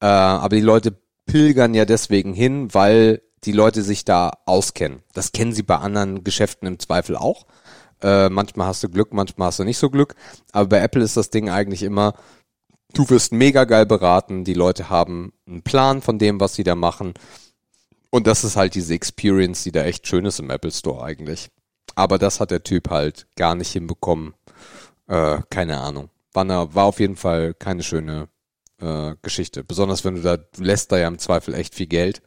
[0.00, 5.02] Äh, aber die Leute pilgern ja deswegen hin, weil die Leute sich da auskennen.
[5.12, 7.46] Das kennen sie bei anderen Geschäften im Zweifel auch.
[8.02, 10.14] Äh, manchmal hast du Glück, manchmal hast du nicht so Glück.
[10.52, 12.14] Aber bei Apple ist das Ding eigentlich immer,
[12.92, 16.74] du wirst mega geil beraten, die Leute haben einen Plan von dem, was sie da
[16.74, 17.14] machen.
[18.10, 21.50] Und das ist halt diese Experience, die da echt schön ist im Apple Store eigentlich.
[21.94, 24.34] Aber das hat der Typ halt gar nicht hinbekommen.
[25.06, 26.10] Äh, keine Ahnung.
[26.32, 28.28] War, eine, war auf jeden Fall keine schöne
[28.80, 29.64] äh, Geschichte.
[29.64, 32.22] Besonders wenn du da, du lässt da ja im Zweifel echt viel Geld.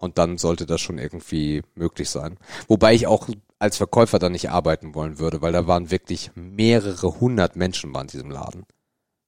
[0.00, 2.38] Und dann sollte das schon irgendwie möglich sein.
[2.68, 3.28] Wobei ich auch
[3.58, 8.06] als Verkäufer da nicht arbeiten wollen würde, weil da waren wirklich mehrere hundert Menschen waren
[8.06, 8.64] in diesem Laden.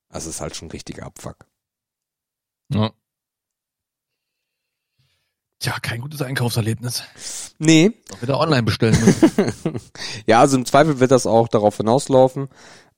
[0.09, 1.47] Das ist halt schon ein richtiger Abfuck.
[2.73, 2.93] Ja.
[5.61, 7.03] Tja, kein gutes Einkaufserlebnis.
[7.59, 9.75] Nee, Doch wieder online bestellen müssen.
[10.27, 12.49] ja, also im Zweifel wird das auch darauf hinauslaufen.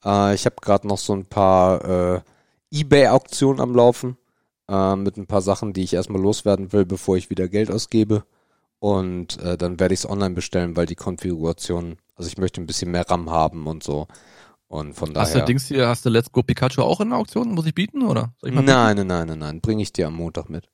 [0.05, 2.20] Äh, ich habe gerade noch so ein paar äh,
[2.70, 4.16] Ebay-Auktionen am Laufen
[4.68, 8.25] äh, mit ein paar Sachen, die ich erstmal loswerden will, bevor ich wieder Geld ausgebe.
[8.79, 12.66] Und äh, dann werde ich es online bestellen, weil die Konfiguration, also ich möchte ein
[12.66, 14.07] bisschen mehr RAM haben und so.
[14.68, 15.46] Und von Hast du daher.
[15.46, 17.51] Dings hier, hast du Let's Go Pikachu auch in der Auktion?
[17.51, 18.35] Muss ich bieten, oder?
[18.42, 18.64] Ich bieten?
[18.64, 19.61] Nein, nein, nein, nein, nein.
[19.61, 20.71] Bringe ich dir am Montag mit.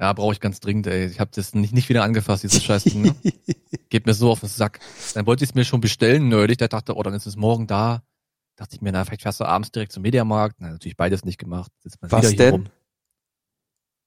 [0.00, 1.06] Ja, brauche ich ganz dringend, ey.
[1.06, 3.14] Ich habe das nicht, nicht wieder angefasst, dieses Scheißding, ne?
[3.90, 4.80] Geht mir so auf den Sack.
[5.12, 6.56] Dann wollte ich es mir schon bestellen, nerdig.
[6.58, 8.02] Da dachte, oh, dann ist es morgen da.
[8.56, 10.56] Dachte ich mir, na, vielleicht fährst du abends direkt zum Mediamarkt.
[10.58, 11.70] Na, natürlich beides nicht gemacht.
[12.00, 12.50] Was denn?
[12.52, 12.66] rum.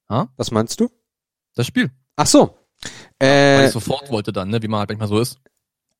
[0.10, 0.30] Ha?
[0.36, 0.90] Was meinst du?
[1.54, 1.92] Das Spiel.
[2.16, 2.58] Ach so.
[3.20, 5.40] Weil Äh, ich sofort wollte dann, ne, wie man halt manchmal so ist.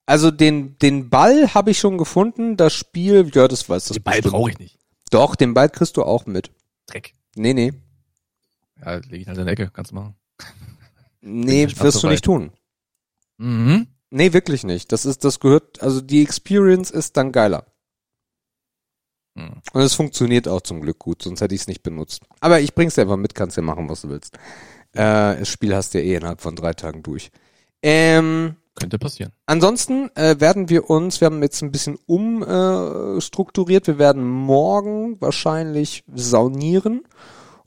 [0.08, 2.58] also den, den Ball habe ich schon gefunden.
[2.58, 4.80] Das Spiel, ja, das weiß das Den Ball brauche ich nicht.
[5.12, 6.52] Doch, den Ball kriegst du auch mit.
[6.88, 7.14] Dreck.
[7.36, 7.74] Nee, nee.
[8.86, 10.16] Ja, leg ich halt in der Ecke, kannst du machen.
[11.22, 12.52] Nee, wirst du nicht tun.
[13.38, 13.88] Mhm.
[14.10, 14.92] Nee, wirklich nicht.
[14.92, 17.66] Das ist, das gehört, also die Experience ist dann geiler.
[19.36, 19.62] Hm.
[19.72, 22.24] Und es funktioniert auch zum Glück gut, sonst hätte ich es nicht benutzt.
[22.40, 24.36] Aber ich bring's dir einfach mit, kannst ja machen, was du willst.
[24.94, 27.32] Äh, das Spiel hast du ja eh innerhalb von drei Tagen durch.
[27.82, 29.32] Ähm, Könnte passieren.
[29.46, 33.88] ansonsten äh, werden wir uns, wir haben jetzt ein bisschen umstrukturiert, äh, strukturiert.
[33.88, 37.04] wir werden morgen wahrscheinlich saunieren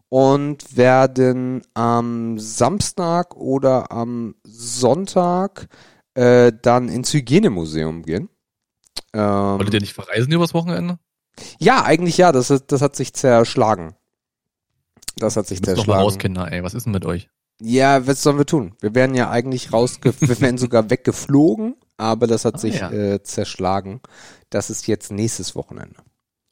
[0.09, 5.69] und werden am Samstag oder am Sonntag
[6.15, 8.29] äh, dann ins Hygienemuseum gehen.
[9.13, 10.99] Ähm, Wolltet ihr nicht verreisen übers Wochenende?
[11.59, 12.33] Ja, eigentlich ja.
[12.33, 13.95] Das, das hat sich zerschlagen.
[15.17, 15.87] Das hat sich zerschlagen.
[15.87, 16.63] Doch mal raus, Kinder, ey.
[16.63, 17.29] Was ist denn mit euch?
[17.61, 18.75] Ja, was sollen wir tun?
[18.81, 20.15] Wir werden ja eigentlich rausge...
[20.21, 22.91] wir werden sogar weggeflogen, aber das hat ah, sich ja.
[22.91, 24.01] äh, zerschlagen.
[24.51, 25.97] Das ist jetzt nächstes Wochenende.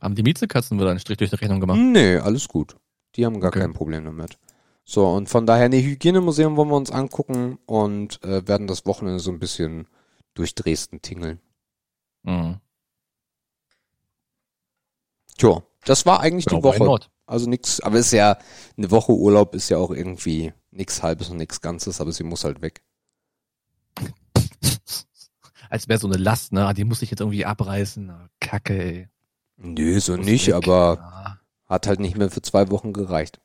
[0.00, 1.78] Haben die Miezekatzen wieder einen Strich durch die Rechnung gemacht?
[1.78, 2.76] Nee, alles gut.
[3.16, 3.60] Die haben gar okay.
[3.60, 4.38] kein Problem damit.
[4.84, 9.20] So, und von daher, ne, Hygienemuseum wollen wir uns angucken und äh, werden das Wochenende
[9.20, 9.88] so ein bisschen
[10.34, 11.40] durch Dresden tingeln.
[12.22, 12.60] Mhm.
[15.38, 17.08] Tja, das war eigentlich ja, die Woche.
[17.26, 18.36] Also nix, aber ist ja,
[18.76, 22.44] eine Woche Urlaub ist ja auch irgendwie nix halbes und nix Ganzes, aber sie muss
[22.44, 22.82] halt weg.
[25.70, 26.66] Als wäre so eine Last, ne?
[26.66, 28.10] Ah, die muss ich jetzt irgendwie abreißen.
[28.10, 29.08] Ah, Kacke, ey.
[29.56, 30.54] Nö, so nicht, weg.
[30.54, 31.40] aber ja.
[31.74, 33.40] Hat halt nicht mehr für zwei Wochen gereicht.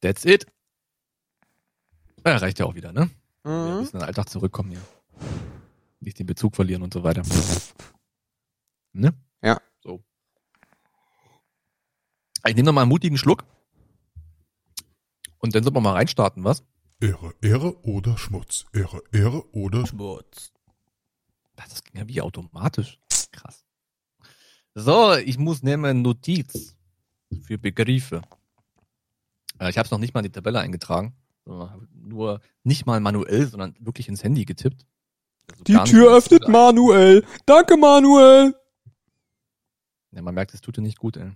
[0.00, 0.46] That's it.
[2.26, 3.06] Ja, reicht ja auch wieder, ne?
[3.44, 3.50] Mhm.
[3.50, 4.82] Wir müssen in den Alltag zurückkommen hier.
[6.00, 7.22] Nicht den Bezug verlieren und so weiter.
[8.92, 9.14] ne?
[9.42, 9.60] Ja.
[9.82, 10.02] So.
[12.46, 13.44] Ich nehme noch mal einen mutigen Schluck.
[15.38, 16.64] Und dann sollten wir mal reinstarten, was?
[17.00, 18.64] Ehre, Ehre oder Schmutz.
[18.72, 20.52] Ehre, Ehre oder Schmutz.
[21.54, 22.98] Das ging ja wie automatisch.
[23.32, 23.65] Krass.
[24.78, 26.76] So, ich muss nehmen Notiz
[27.44, 28.20] für Begriffe.
[29.58, 31.16] Äh, ich habe es noch nicht mal in die Tabelle eingetragen.
[31.46, 34.84] Nur nicht mal manuell, sondern wirklich ins Handy getippt.
[35.50, 37.24] Also die Tür öffnet Manuel.
[37.46, 38.54] Danke, Manuel.
[40.10, 41.32] Ja, man merkt, es tut dir nicht gut, ey.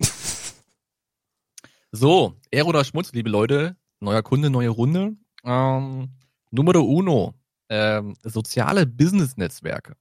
[1.92, 3.74] so, Ehre oder Schmutz, liebe Leute.
[4.00, 5.16] Neuer Kunde, neue Runde.
[5.44, 6.10] Ähm,
[6.50, 7.32] Numero uno.
[7.70, 9.96] Ähm, soziale Business-Netzwerke.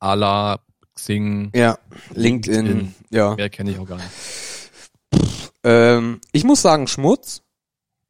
[0.00, 1.50] A la Xing.
[1.54, 1.78] Ja,
[2.12, 2.66] LinkedIn.
[2.66, 2.94] LinkedIn.
[3.10, 3.34] Ja.
[3.34, 4.08] Mehr kenne ich auch gar nicht.
[5.64, 7.42] Ähm, ich muss sagen Schmutz,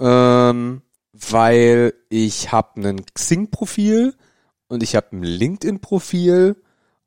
[0.01, 4.15] ähm, weil ich habe ein Xing-Profil
[4.67, 6.57] und ich habe ein LinkedIn-Profil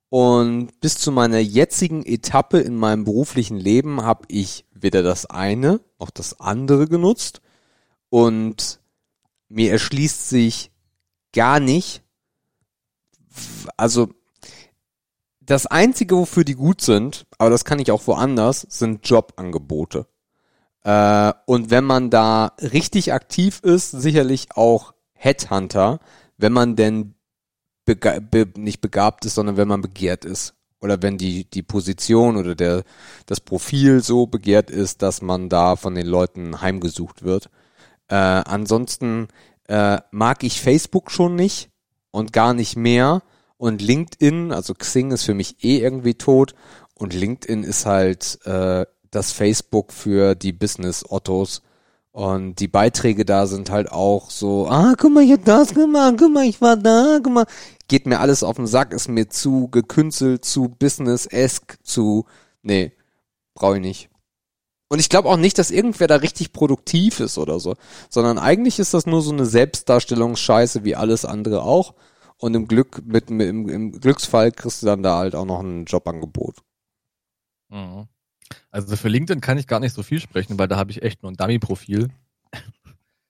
[0.10, 5.82] und bis zu meiner jetzigen Etappe in meinem beruflichen Leben habe ich weder das eine
[6.00, 7.42] noch das andere genutzt
[8.10, 8.80] und
[9.50, 10.72] mir erschließt sich
[11.34, 12.04] gar nicht,
[13.76, 14.10] also
[15.48, 20.06] das einzige, wofür die gut sind, aber das kann ich auch woanders, sind Jobangebote.
[20.84, 26.00] Äh, und wenn man da richtig aktiv ist, sicherlich auch Headhunter,
[26.38, 27.16] wenn man denn
[27.86, 30.54] bega be nicht begabt ist, sondern wenn man begehrt ist.
[30.80, 32.84] Oder wenn die, die Position oder der,
[33.26, 37.50] das Profil so begehrt ist, dass man da von den Leuten heimgesucht wird.
[38.10, 39.30] Äh, ansonsten
[39.68, 41.70] äh, mag ich Facebook schon nicht
[42.12, 43.24] und gar nicht mehr.
[43.58, 46.54] Und LinkedIn, also Xing ist für mich eh irgendwie tot.
[46.94, 51.62] Und LinkedIn ist halt äh, das Facebook für die Business-Ottos.
[52.12, 56.16] Und die Beiträge da sind halt auch so, ah, guck mal, ich hab das gemacht,
[56.18, 57.46] guck mal, ich war da, guck mal.
[57.88, 62.26] Geht mir alles auf den Sack, ist mir zu gekünstelt, zu business-esque, zu,
[62.64, 62.92] nee,
[63.54, 64.10] brauche ich nicht.
[64.90, 67.76] Und ich glaube auch nicht, dass irgendwer da richtig produktiv ist oder so,
[68.10, 71.94] sondern eigentlich ist das nur so eine Selbstdarstellungsscheiße wie alles andere auch.
[72.40, 75.86] Und im Glück, mit, im, im Glücksfall kriegst du dann da halt auch noch ein
[75.86, 76.58] Jobangebot.
[77.70, 78.08] Mhm.
[78.70, 81.24] Also für LinkedIn kann ich gar nicht so viel sprechen, weil da habe ich echt
[81.24, 82.10] nur ein Dummy-Profil.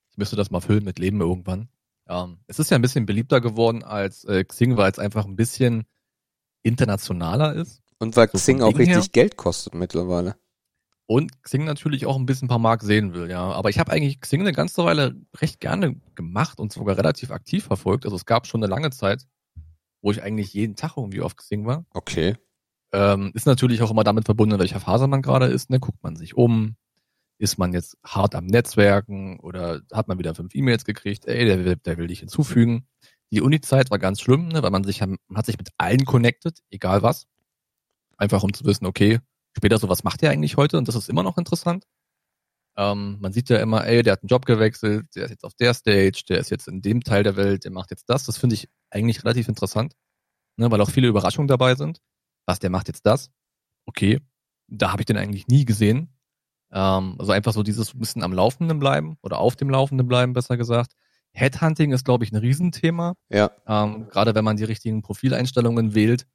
[0.09, 1.69] Ich müsste das mal füllen mit Leben irgendwann.
[2.07, 5.35] Ähm, es ist ja ein bisschen beliebter geworden als äh, Xing, weil es einfach ein
[5.35, 5.85] bisschen
[6.63, 7.83] internationaler ist.
[7.99, 9.05] Und weil so Xing auch richtig her.
[9.11, 10.35] Geld kostet mittlerweile.
[11.09, 13.39] Und Xing natürlich auch ein bisschen ein paar Mark sehen will, ja.
[13.39, 17.63] Aber ich habe eigentlich Xing eine ganze Weile recht gerne gemacht und sogar relativ aktiv
[17.63, 18.05] verfolgt.
[18.05, 19.25] Also es gab schon eine lange Zeit,
[20.01, 21.85] wo ich eigentlich jeden Tag irgendwie auf Xing war.
[21.93, 22.35] Okay.
[22.91, 25.69] Ähm, ist natürlich auch immer damit verbunden, welcher Phase man gerade ist.
[25.69, 25.79] Ne?
[25.79, 26.75] Guckt man sich um,
[27.39, 31.63] ist man jetzt hart am Netzwerken oder hat man wieder fünf E-Mails gekriegt, ey, der
[31.63, 32.85] will, der will dich hinzufügen.
[33.31, 34.61] Die Uni-Zeit war ganz schlimm, ne?
[34.63, 37.27] weil man sich man hat sich mit allen connected, egal was.
[38.17, 39.19] Einfach um zu wissen, okay,
[39.57, 40.77] später so, was macht der eigentlich heute?
[40.77, 41.85] Und das ist immer noch interessant.
[42.77, 45.55] Ähm, man sieht ja immer, ey, der hat einen Job gewechselt, der ist jetzt auf
[45.55, 48.25] der Stage, der ist jetzt in dem Teil der Welt, der macht jetzt das.
[48.25, 49.93] Das finde ich eigentlich relativ interessant,
[50.57, 50.69] ne?
[50.71, 51.99] weil auch viele Überraschungen dabei sind
[52.47, 53.29] was, der macht jetzt das?
[53.85, 54.19] Okay,
[54.67, 56.09] da habe ich den eigentlich nie gesehen.
[56.71, 60.57] Ähm, also einfach so dieses bisschen am Laufenden bleiben oder auf dem Laufenden bleiben, besser
[60.57, 60.93] gesagt.
[61.31, 63.13] Headhunting ist, glaube ich, ein Riesenthema.
[63.29, 63.51] Ja.
[63.67, 66.25] Ähm, Gerade wenn man die richtigen Profileinstellungen wählt,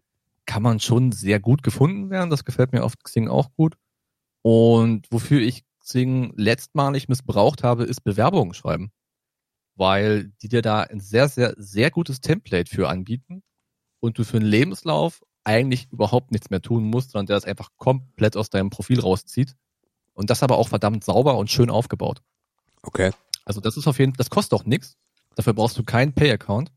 [0.47, 2.31] kann man schon sehr gut gefunden werden.
[2.31, 3.77] Das gefällt mir auf Xing auch gut.
[4.43, 8.91] Und wofür ich Xing letztmalig missbraucht habe, ist Bewerbungen schreiben.
[9.75, 13.43] Weil die dir da ein sehr, sehr, sehr gutes Template für anbieten
[14.01, 17.71] und du für einen Lebenslauf eigentlich überhaupt nichts mehr tun musst, sondern der das einfach
[17.77, 19.57] komplett aus deinem Profil rauszieht
[20.15, 22.23] Und das aber auch verdammt sauber und schön aufgebaut.
[22.83, 23.13] Okay.
[23.45, 24.97] Also das ist auf jeden Fall, das kostet auch nichts.
[25.35, 26.71] Dafür brauchst du keinen Pay-Account.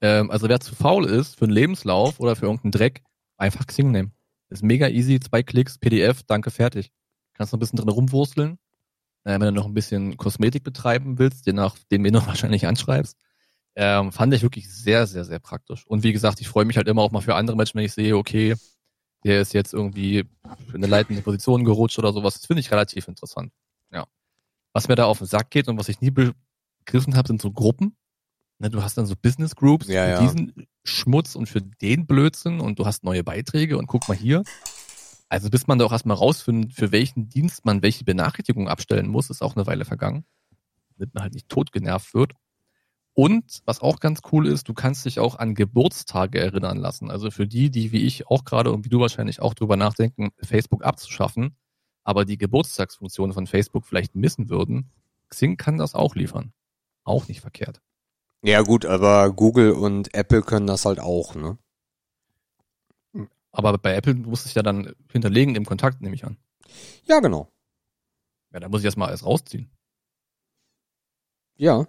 [0.00, 3.02] Ähm, also wer zu faul ist für einen Lebenslauf oder für irgendeinen Dreck,
[3.36, 4.12] einfach Xing nehmen.
[4.48, 6.90] Ist mega easy, zwei Klicks, PDF, danke, fertig.
[7.34, 8.58] Kannst noch ein bisschen drin rumwursteln.
[9.24, 12.66] Äh, wenn du noch ein bisschen Kosmetik betreiben willst, den nach dem du noch wahrscheinlich
[12.66, 13.16] anschreibst.
[13.76, 15.86] Ähm, fand ich wirklich sehr, sehr, sehr praktisch.
[15.86, 17.92] Und wie gesagt, ich freue mich halt immer auch mal für andere Menschen, wenn ich
[17.92, 18.56] sehe, okay,
[19.24, 20.24] der ist jetzt irgendwie
[20.68, 22.34] für eine leitende Position gerutscht oder sowas.
[22.34, 23.52] Das finde ich relativ interessant.
[23.92, 24.06] Ja.
[24.72, 27.52] Was mir da auf den Sack geht und was ich nie begriffen habe, sind so
[27.52, 27.96] Gruppen.
[28.60, 30.20] Ne, du hast dann so Business Groups Ja, für ja.
[30.20, 34.42] diesen Schmutz und für den Blödsinn und du hast neue Beiträge und guck mal hier.
[35.30, 39.30] Also bis man da auch erstmal rausfindet, für welchen Dienst man welche Benachrichtigung abstellen muss,
[39.30, 40.26] ist auch eine Weile vergangen.
[40.98, 42.34] Damit man halt nicht tot genervt wird.
[43.14, 47.10] Und was auch ganz cool ist, du kannst dich auch an Geburtstage erinnern lassen.
[47.10, 50.32] Also für die, die wie ich auch gerade und wie du wahrscheinlich auch drüber nachdenken,
[50.42, 51.56] Facebook abzuschaffen,
[52.04, 54.90] aber die Geburtstagsfunktion von Facebook vielleicht missen würden,
[55.30, 56.52] Xing kann das auch liefern.
[57.04, 57.80] Auch nicht verkehrt.
[58.42, 61.58] Ja gut, aber Google und Apple können das halt auch, ne?
[63.52, 66.36] Aber bei Apple muss es ja dann hinterlegen im Kontakt, nehme ich an.
[67.04, 67.50] Ja, genau.
[68.52, 69.70] Ja, da muss ich erstmal alles rausziehen.
[71.56, 71.86] Ja.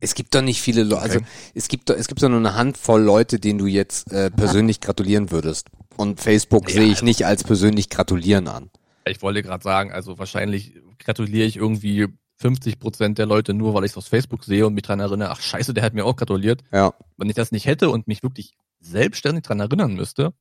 [0.00, 1.26] Es gibt doch nicht viele Leute, also Okay.
[1.54, 4.80] es gibt doch, es gibt doch nur eine Handvoll Leute, denen du jetzt äh, persönlich
[4.80, 5.68] gratulieren würdest.
[5.96, 8.70] Und Facebook Ja, sehe ich also- nicht als persönlich gratulieren an.
[9.06, 12.08] Ich wollte gerade sagen, also wahrscheinlich gratuliere ich irgendwie
[12.40, 15.30] 50 Prozent der Leute nur, weil ich es auf Facebook sehe und mich dran erinnere,
[15.30, 16.62] ach scheiße, der hat mir auch gratuliert.
[16.72, 16.94] Ja.
[17.18, 20.32] Wenn ich das nicht hätte und mich wirklich selbstständig dran erinnern müsste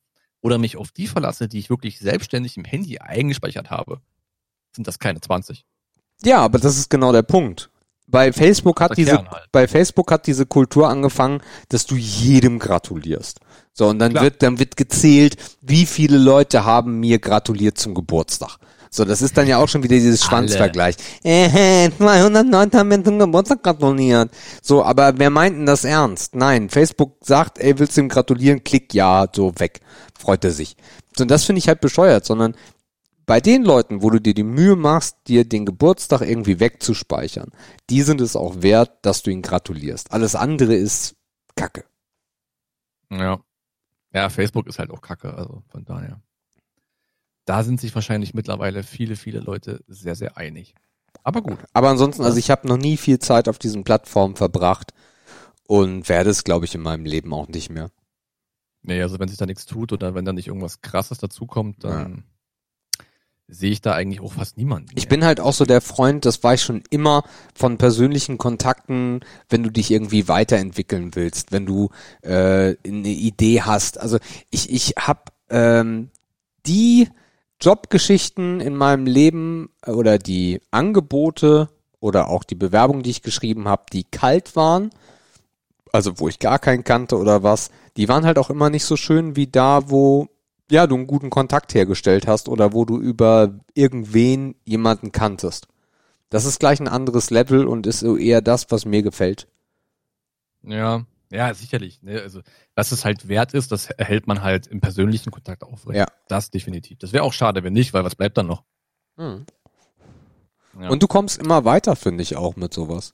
[0.42, 4.00] oder mich auf die verlasse, die ich wirklich selbstständig im Handy eingespeichert habe,
[4.74, 5.66] sind das keine 20.
[6.24, 7.70] Ja, aber das ist genau der Punkt.
[8.08, 9.52] Bei Facebook hat diese, halt.
[9.52, 13.40] bei Facebook hat diese Kultur angefangen, dass du jedem gratulierst.
[13.74, 14.24] So, und dann Klar.
[14.24, 18.58] wird, dann wird gezählt, wie viele Leute haben mir gratuliert zum Geburtstag.
[18.90, 20.24] So, das ist dann ja auch schon wieder dieses.
[20.24, 20.96] Schwanzvergleich.
[21.24, 24.32] Äh, 200 Leute haben mir zum Geburtstag gratuliert.
[24.62, 26.36] So, aber wer meint denn das ernst?
[26.36, 28.64] Nein, Facebook sagt, ey, willst du ihm gratulieren?
[28.64, 29.82] Klick ja, so weg.
[30.18, 30.76] Freut er sich.
[31.16, 32.56] So, und das finde ich halt bescheuert, sondern
[33.26, 37.52] bei den Leuten, wo du dir die Mühe machst, dir den Geburtstag irgendwie wegzuspeichern,
[37.90, 40.12] die sind es auch wert, dass du ihn gratulierst.
[40.12, 41.16] Alles andere ist
[41.56, 41.86] Kacke.
[43.12, 43.40] Ja.
[44.14, 46.20] Ja, Facebook ist halt auch kacke, also von daher.
[47.50, 50.76] Da sind sich wahrscheinlich mittlerweile viele, viele Leute sehr, sehr einig.
[51.24, 51.58] Aber gut.
[51.74, 54.94] Aber ansonsten, also ich habe noch nie viel Zeit auf diesen Plattformen verbracht
[55.66, 57.90] und werde es, glaube ich, in meinem Leben auch nicht mehr.
[58.84, 62.24] Nee, also wenn sich da nichts tut oder wenn da nicht irgendwas krasses dazukommt, dann
[63.48, 64.92] sehe ich da eigentlich auch fast niemanden.
[64.94, 65.10] Ich mehr.
[65.10, 67.24] bin halt auch so der Freund, das war ich schon immer
[67.56, 71.90] von persönlichen Kontakten, wenn du dich irgendwie weiterentwickeln willst, wenn du
[72.22, 74.00] äh, eine Idee hast.
[74.00, 74.20] Also
[74.52, 76.12] ich, ich habe ähm,
[76.68, 77.10] die
[77.62, 81.70] Jobgeschichten in meinem Leben oder die Angebote
[82.00, 84.92] oder auch die Bewerbung, die ich geschrieben habe, die kalt waren,
[85.92, 88.96] also wo ich gar keinen kannte oder was, die waren halt auch immer nicht so
[88.96, 90.30] schön wie da, wo
[90.72, 95.68] ja, du einen guten Kontakt hergestellt hast oder wo du über irgendwen jemanden kanntest.
[96.30, 99.48] Das ist gleich ein anderes Level und ist so eher das, was mir gefällt.
[100.62, 102.02] Ja, ja, sicherlich.
[102.02, 102.22] Ne?
[102.22, 102.42] Also,
[102.76, 105.98] was es halt wert ist, das erhält man halt im persönlichen Kontakt aufrecht.
[105.98, 106.06] Ja.
[106.28, 106.98] Das definitiv.
[107.00, 108.64] Das wäre auch schade, wenn nicht, weil was bleibt dann noch?
[110.80, 110.90] Ja.
[110.90, 113.14] Und du kommst immer weiter, finde ich auch mit sowas.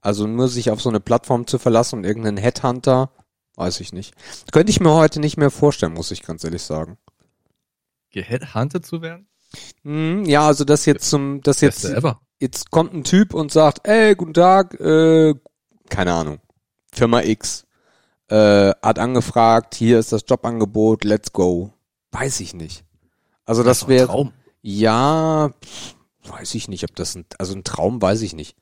[0.00, 3.10] Also nur sich auf so eine Plattform zu verlassen und irgendeinen Headhunter,
[3.56, 4.14] weiß ich nicht.
[4.52, 6.98] Könnte ich mir heute nicht mehr vorstellen, muss ich ganz ehrlich sagen.
[8.10, 9.28] Geheadhunted zu werden?
[9.82, 11.88] Hm, ja, also das jetzt zum, das jetzt,
[12.40, 15.34] jetzt kommt ein Typ und sagt, ey, guten Tag, äh,
[15.88, 16.40] keine Ahnung,
[16.94, 17.66] Firma X,
[18.28, 21.72] äh, hat angefragt, hier ist das Jobangebot, let's go.
[22.12, 22.84] Weiß ich nicht.
[23.44, 24.32] Also das ein wäre, Traum.
[24.62, 25.50] ja,
[26.26, 28.56] weiß ich nicht, ob das ein, also ein Traum weiß ich nicht.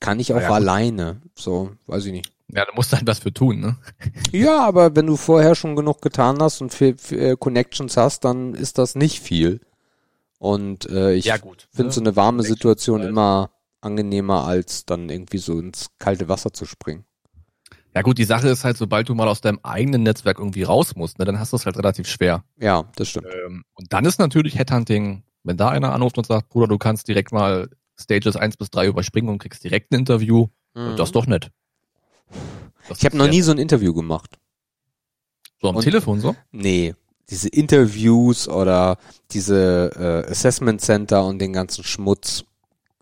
[0.00, 2.30] Kann ich auch ja, alleine, so, weiß ich nicht.
[2.48, 3.76] Ja, da musst du halt was für tun, ne?
[4.32, 8.24] Ja, aber wenn du vorher schon genug getan hast und für, für äh, Connections hast,
[8.24, 9.60] dann ist das nicht viel.
[10.38, 11.68] Und äh, ich Ja, gut.
[11.72, 11.92] finde ne?
[11.92, 13.10] so eine warme Situation halt.
[13.10, 13.50] immer
[13.80, 17.04] angenehmer, als dann irgendwie so ins kalte Wasser zu springen.
[17.94, 20.96] Ja gut, die Sache ist halt, sobald du mal aus deinem eigenen Netzwerk irgendwie raus
[20.96, 22.44] musst, ne, dann hast du es halt relativ schwer.
[22.58, 23.26] Ja, das stimmt.
[23.46, 27.06] Ähm, und dann ist natürlich Headhunting, wenn da einer anruft und sagt, Bruder, du kannst
[27.06, 30.96] direkt mal Stages 1 bis 3 überspringen und kriegst direkt ein Interview, Mhm.
[30.96, 31.50] das ist doch nett.
[32.88, 34.38] Das Ich habe noch nie so ein Interview gemacht.
[35.62, 36.34] So am und- Telefon so?
[36.50, 36.94] Nee,
[37.30, 38.98] diese Interviews oder
[39.30, 42.44] diese äh, Assessment Center und den ganzen Schmutz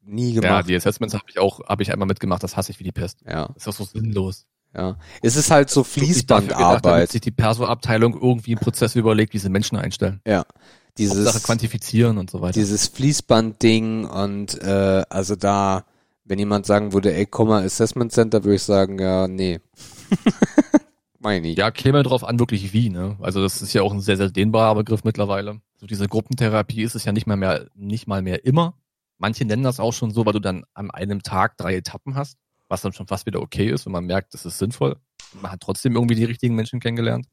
[0.04, 0.68] nie Ja, gemacht.
[0.68, 3.20] die Assessments habe ich auch, habe ich einmal mitgemacht, das hasse ich wie die Pest.
[3.26, 4.46] Ja, Das ist doch so sinnlos.
[4.74, 4.96] Ja.
[5.22, 7.10] Es ist halt so dafür gedacht, Fließbandarbeit.
[7.10, 10.20] sich die Perso-Abteilung irgendwie einen Prozess überlegt, wie sie Menschen einstellen.
[10.26, 10.44] Ja.
[10.98, 12.52] dieses Sache quantifizieren und so weiter.
[12.52, 15.84] dieses Fließband-Ding und äh, also da,
[16.24, 19.60] wenn jemand sagen würde, ey, komm mal Assessment Center, würde ich sagen, ja, nee.
[21.22, 21.56] Meine ich.
[21.56, 23.16] Ja, käme drauf an, wirklich wie, ne?
[23.20, 25.60] Also das ist ja auch ein sehr, sehr dehnbarer Begriff mittlerweile.
[25.76, 28.74] So diese Gruppentherapie ist es ja nicht mal mehr, nicht mal mehr immer.
[29.18, 32.38] Manche nennen das auch schon so, weil du dann an einem Tag drei Etappen hast,
[32.72, 34.96] was dann schon fast wieder okay ist, wenn man merkt, das ist sinnvoll.
[35.40, 37.26] Man hat trotzdem irgendwie die richtigen Menschen kennengelernt.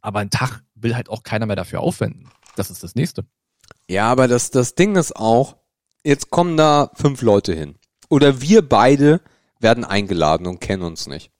[0.00, 2.30] Aber ein Tag will halt auch keiner mehr dafür aufwenden.
[2.56, 3.26] Das ist das nächste.
[3.88, 5.58] Ja, aber das, das Ding ist auch,
[6.02, 7.76] jetzt kommen da fünf Leute hin.
[8.08, 9.20] Oder wir beide
[9.60, 11.30] werden eingeladen und kennen uns nicht.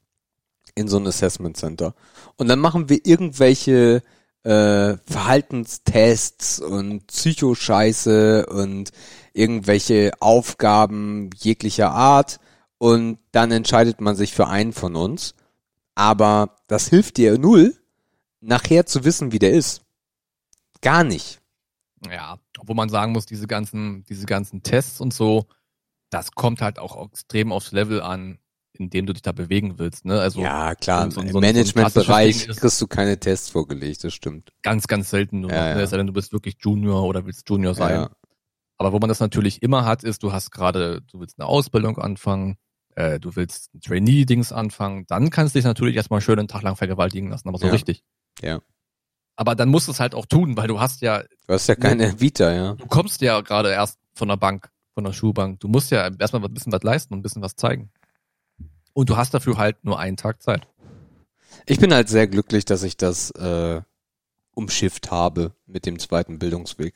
[0.74, 1.95] In so ein Assessment Center.
[2.36, 4.03] Und dann machen wir irgendwelche
[4.43, 8.90] äh, Verhaltenstests und Psychoscheiße und
[9.32, 12.38] irgendwelche Aufgaben jeglicher Art.
[12.83, 15.37] Und dann entscheidet man sich für einen von uns.
[15.95, 17.76] Aber das hilft dir null,
[18.41, 19.83] nachher zu wissen, wie der ist.
[20.80, 21.41] Gar nicht.
[22.11, 25.47] Ja, obwohl man sagen muss, diese ganzen, diese ganzen Tests und so,
[26.11, 28.41] das kommt halt auch extrem aufs Level an,
[28.72, 30.05] in dem du dich da bewegen willst.
[30.05, 30.20] Ne?
[30.20, 31.05] Also ja, klar.
[31.09, 34.51] so- so- Im so Managementbereich kriegst du keine Tests vorgelegt, das stimmt.
[34.62, 35.66] ganz, ganz selten nur Ja, noch.
[35.68, 35.74] ja.
[35.76, 35.83] Ne?
[35.83, 37.95] Es sei denn, du bist wirklich Junior oder willst Junior sein.
[37.95, 38.11] Ja.
[38.76, 41.99] Aber wo man das natürlich immer hat, ist, du hast gerade, du willst eine Ausbildung
[41.99, 42.57] anfangen,
[42.97, 46.62] äh, du willst ein Trainee-Dings anfangen, dann kannst du dich natürlich erstmal schön einen Tag
[46.62, 47.72] lang vergewaltigen lassen, aber so Ja.
[47.72, 48.05] richtig.
[48.40, 48.61] Ja.
[49.36, 51.74] Aber dann musst du es halt auch tun, weil du hast ja, Du hast ja
[51.74, 52.74] keine Vita, ja.
[52.74, 55.61] du kommst ja gerade erst von der Bank, von der Schulbank.
[55.61, 57.90] Du musst ja erstmal ein bisschen was leisten und ein bisschen was zeigen.
[58.93, 60.68] Und du hast dafür halt nur einen Tag Zeit.
[61.66, 63.80] Ich bin halt sehr glücklich, dass ich das äh,
[64.55, 66.95] umschifft habe mit dem zweiten Bildungsweg.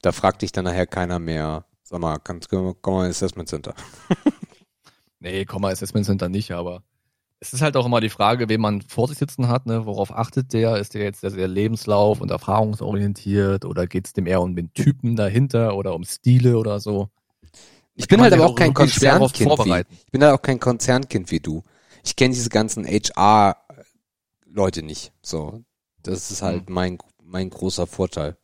[0.00, 3.48] Da fragt dich dann nachher keiner mehr, sag mal, kannst du komm mal ins Assessment
[3.50, 3.74] Center.
[5.22, 6.82] Nee, Komma Assessment Center nicht, aber
[7.38, 9.86] es ist halt auch immer die Frage, wen man vor sich sitzen hat, ne?
[9.86, 10.76] worauf achtet der?
[10.76, 14.72] Ist der jetzt sehr, sehr Lebenslauf- und erfahrungsorientiert oder geht es dem eher um den
[14.74, 17.08] Typen dahinter oder um Stile oder so?
[17.94, 21.40] Ich bin halt aber auch kein Konzernkind wie, ich bin halt auch kein Konzernkind wie
[21.40, 21.62] du.
[22.04, 23.56] Ich kenne diese ganzen HR
[24.46, 25.12] Leute nicht.
[25.22, 25.62] So,
[26.02, 26.74] das ist halt Mhm.
[26.74, 28.36] mein mein großer Vorteil,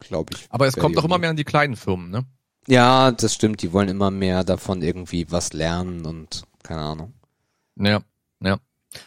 [0.00, 0.46] glaube ich.
[0.50, 2.24] Aber es kommt auch immer mehr an die kleinen Firmen, ne?
[2.68, 3.62] Ja, das stimmt.
[3.62, 7.12] Die wollen immer mehr davon irgendwie was lernen und keine Ahnung.
[7.76, 8.00] Ja,
[8.40, 8.58] ja.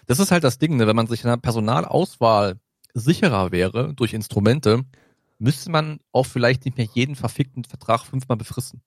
[0.06, 0.88] Das ist halt das Ding, ne?
[0.88, 2.58] wenn man sich in der Personalauswahl
[2.94, 4.84] sicherer wäre durch Instrumente,
[5.40, 8.82] müsste man auch vielleicht nicht mehr jeden verfickten Vertrag fünfmal befristen.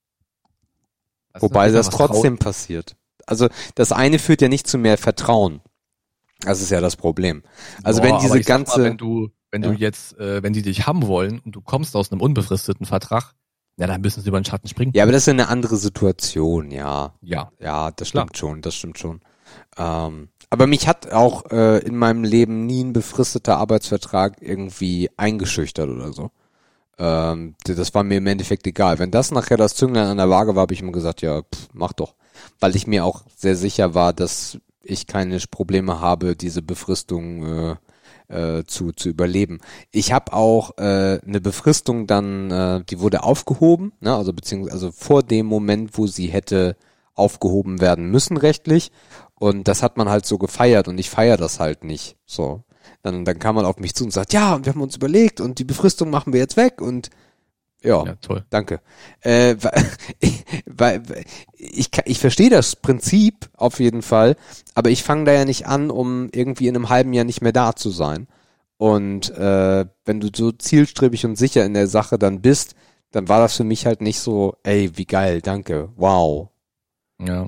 [1.33, 2.95] Das Wobei das trotzdem passiert.
[3.25, 5.61] Also das eine führt ja nicht zu mehr Vertrauen.
[6.41, 7.43] Das ist ja das Problem.
[7.83, 9.77] Also Boah, wenn diese ganze, mal, wenn du, wenn du Ja.
[9.77, 13.33] jetzt, äh, wenn die dich haben wollen und du kommst aus einem unbefristeten Vertrag,
[13.77, 14.91] ja, dann müssen sie über den Schatten springen.
[14.95, 17.13] ja, aber das ist eine andere Situation, ja.
[17.21, 17.51] Ja.
[17.59, 18.23] Ja, das Klar.
[18.25, 19.21] stimmt schon, das stimmt schon.
[19.77, 25.89] Ähm, aber mich hat auch äh, in meinem Leben nie ein befristeter Arbeitsvertrag irgendwie eingeschüchtert
[25.89, 26.29] oder so.
[26.99, 28.99] Ähm, das war mir im Endeffekt egal.
[28.99, 31.69] Wenn das nachher das Zünglein an der Waage war, habe ich immer gesagt, ja, pff,
[31.73, 32.13] mach doch.
[32.59, 37.75] Weil ich mir auch sehr sicher war, dass ich keine Probleme habe, diese Befristung äh,
[38.27, 39.59] äh, zu, zu überleben.
[39.91, 44.15] Ich habe auch äh, eine Befristung dann, äh, die wurde aufgehoben, ne?
[44.15, 46.75] also beziehungsweise also vor dem Moment, wo sie hätte
[47.15, 48.91] aufgehoben werden müssen rechtlich.
[49.35, 52.17] Und das hat man halt so gefeiert und ich feiere das halt nicht.
[52.25, 52.63] So.
[53.01, 55.41] Dann, dann kam man auf mich zu und sagt, ja, und wir haben uns überlegt
[55.41, 57.09] und die Befristung machen wir jetzt weg und
[57.83, 58.45] ja, Ja, toll.
[58.49, 58.81] danke.
[59.21, 59.85] Äh, weil,
[60.65, 61.25] weil,
[61.55, 64.35] ich, ich verstehe das Prinzip auf jeden Fall,
[64.73, 67.53] aber ich fange da ja nicht an, um irgendwie in einem halben Jahr nicht mehr
[67.53, 68.27] da zu sein.
[68.77, 72.75] Und äh, wenn du so zielstrebig und sicher in der Sache dann bist,
[73.11, 76.49] dann war das für mich halt nicht so, ey, wie geil, danke, wow.
[77.21, 77.47] Ja.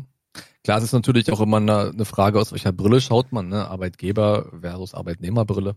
[0.63, 3.67] Klar, es ist natürlich auch immer eine, eine Frage, aus welcher Brille schaut man, ne?
[3.67, 5.75] Arbeitgeber versus Arbeitnehmerbrille.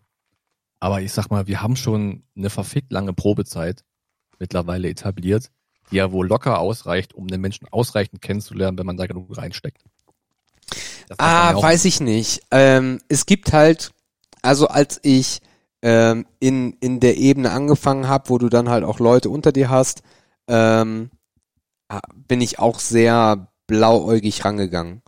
[0.81, 3.85] Aber ich sag mal, wir haben schon eine verfickt lange Probezeit
[4.39, 5.51] mittlerweile etabliert,
[5.91, 9.83] die ja wohl locker ausreicht, um den Menschen ausreichend kennenzulernen, wenn man da genug reinsteckt.
[11.17, 12.43] Ah, ja weiß ich nicht.
[12.51, 13.93] Ähm, es gibt halt,
[14.43, 15.41] also als ich
[15.83, 19.71] ähm, in, in der Ebene angefangen habe, wo du dann halt auch Leute unter dir
[19.71, 20.03] hast,
[20.49, 21.11] ähm,
[22.29, 25.03] bin ich auch sehr blauäugig rangegangen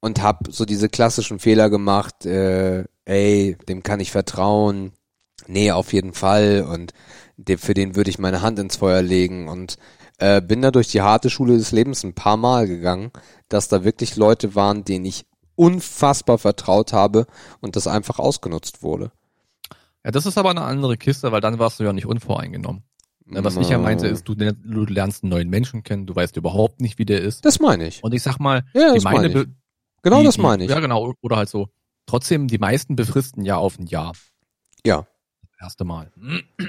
[0.00, 4.92] und habe so diese klassischen Fehler gemacht, äh, ey, dem kann ich vertrauen,
[5.46, 6.92] nee, auf jeden Fall und
[7.58, 9.76] für den würde ich meine Hand ins Feuer legen und
[10.18, 13.10] äh, bin da durch die harte Schule des Lebens ein paar Mal gegangen,
[13.48, 17.26] dass da wirklich Leute waren, denen ich unfassbar vertraut habe
[17.60, 19.10] und das einfach ausgenutzt wurde.
[20.04, 22.82] Ja, das ist aber eine andere Kiste, weil dann warst du ja nicht unvoreingenommen.
[23.28, 26.36] Ne, Was ich ja meinte, ist, du, du lernst einen neuen Menschen kennen, du weißt
[26.36, 27.44] überhaupt nicht, wie der ist.
[27.44, 28.04] Das meine ich.
[28.04, 29.48] Und ich sag mal, Ja, das meine, meine ich.
[30.02, 30.70] Genau die, das meine ich.
[30.70, 31.12] Ja, genau.
[31.22, 31.68] Oder halt so.
[32.06, 34.12] Trotzdem, die meisten befristen ja auf ein Jahr.
[34.84, 35.08] Ja.
[35.60, 36.12] Erste Mal.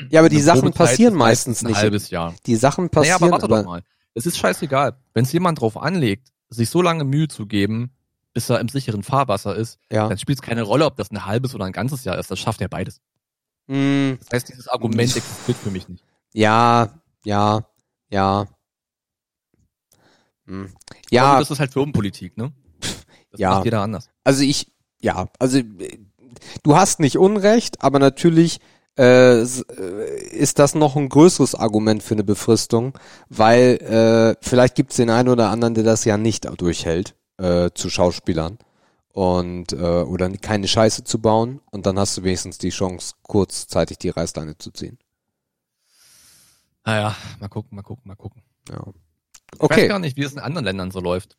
[0.10, 1.78] Ja, aber die Sachen Probezeit passieren ist meistens ein nicht.
[1.78, 2.34] halbes Jahr.
[2.46, 3.84] Die Sachen Naja, passieren, aber warte aber, doch mal.
[4.14, 4.98] Es ist scheißegal.
[5.14, 7.92] Wenn es jemand drauf anlegt, sich so lange Mühe zu geben,
[8.34, 10.08] bis er im sicheren Fahrwasser ist, ja.
[10.08, 12.30] dann spielt es keine Rolle, ob das ein halbes oder ein ganzes Jahr ist.
[12.32, 13.02] Das schafft er beides.
[13.68, 16.04] Mm, Das heißt, dieses Argument existiert für mich nicht.
[16.34, 17.68] ja, ja,
[18.10, 18.46] ja.
[20.46, 20.70] Hm.
[21.10, 22.54] Ja, das ist halt Firmenpolitik, ne?
[23.32, 23.50] Das Ja.
[23.56, 24.10] macht jeder anders.
[24.24, 26.00] also ich, ja, also äh,
[26.64, 28.60] du hast nicht Unrecht, aber natürlich
[28.98, 29.46] äh, äh,
[30.32, 32.98] ist das noch ein größeres Argument für eine Befristung,
[33.30, 37.70] weil äh, vielleicht gibt es den einen oder anderen, der das ja nicht durchhält äh,
[37.74, 38.58] zu Schauspielern
[39.12, 43.98] und äh, oder keine Scheiße zu bauen und dann hast du wenigstens die Chance, kurzzeitig
[44.00, 44.98] die Reißleine zu ziehen.
[46.86, 48.42] Naja, mal gucken, mal gucken, mal gucken.
[48.70, 48.82] Ja.
[49.62, 49.88] Ich weiß Okay.
[49.88, 51.38] gar nicht, wie es in anderen Ländern so läuft.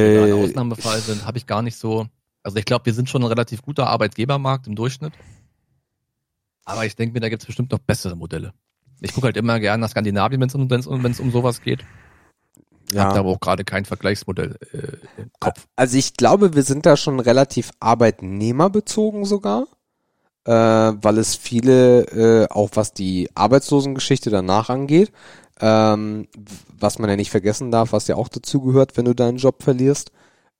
[0.00, 2.06] Wenn wir ein Äh, Ausnahmefall sind, habe ich gar nicht so.
[2.42, 5.18] Also ich glaube, wir sind schon ein relativ guter Arbeitgebermarkt im Durchschnitt.
[6.66, 8.52] Aber ich denke mir, da gibt es bestimmt noch bessere Modelle.
[9.00, 11.62] Ich gucke halt immer gerne nach Skandinavien, wenn es um, wenn's um, wenn's um sowas
[11.62, 11.84] geht.
[12.90, 13.20] Ich habe da ja.
[13.20, 15.66] aber auch gerade kein Vergleichsmodell äh, im Kopf.
[15.76, 19.66] Also ich glaube, wir sind da schon relativ arbeitnehmerbezogen sogar,
[20.44, 25.12] äh, weil es viele, äh, auch was die Arbeitslosengeschichte danach angeht,
[25.60, 26.28] ähm,
[26.78, 29.62] was man ja nicht vergessen darf, was ja auch dazu gehört, wenn du deinen Job
[29.62, 30.12] verlierst,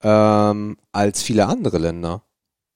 [0.03, 2.23] ähm, als viele andere Länder.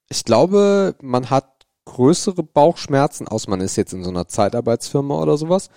[0.09, 1.60] Ich glaube, man hat
[1.91, 5.71] größere Bauchschmerzen, außer man ist jetzt in so einer Zeitarbeitsfirma oder sowas,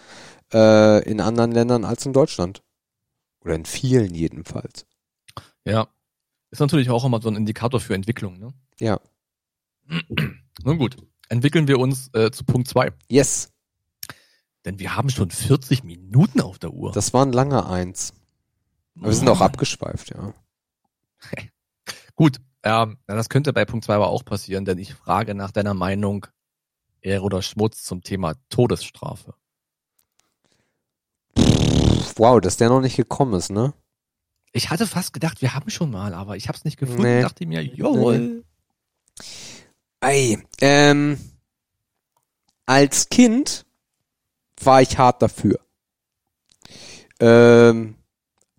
[0.53, 2.61] äh, in anderen Ländern als in Deutschland.
[3.41, 4.85] Oder in vielen jedenfalls.
[5.65, 5.87] Ja.
[6.51, 8.37] Ist natürlich auch immer so ein Indikator für Entwicklung.
[8.39, 8.53] Ne?
[8.79, 8.99] Ja.
[10.63, 10.97] Nun gut,
[11.29, 13.51] entwickeln wir uns äh, zu Punkt zwei, Yes.
[14.63, 16.91] Denn wir haben schon 40 Minuten auf der Uhr.
[16.93, 18.13] Das war ein langer Eins.
[18.95, 20.33] Aber wir sind auch abgeschweift, ja.
[22.15, 25.73] Gut, na, das könnte bei Punkt zwei aber auch passieren, denn ich frage nach deiner
[25.73, 26.27] Meinung
[27.01, 29.35] Ehre oder Schmutz zum Thema Todesstrafe.
[32.15, 33.73] Wow, dass der noch nicht gekommen ist, ne?
[34.51, 37.01] Ich hatte fast gedacht, wir haben schon mal, aber ich habe es nicht gefunden.
[37.01, 37.21] Nee.
[37.21, 38.43] Dachte mir, jawohl.
[39.99, 41.17] Ei, ähm,
[42.65, 43.65] als Kind
[44.61, 45.59] war ich hart dafür.
[47.19, 47.95] Ähm,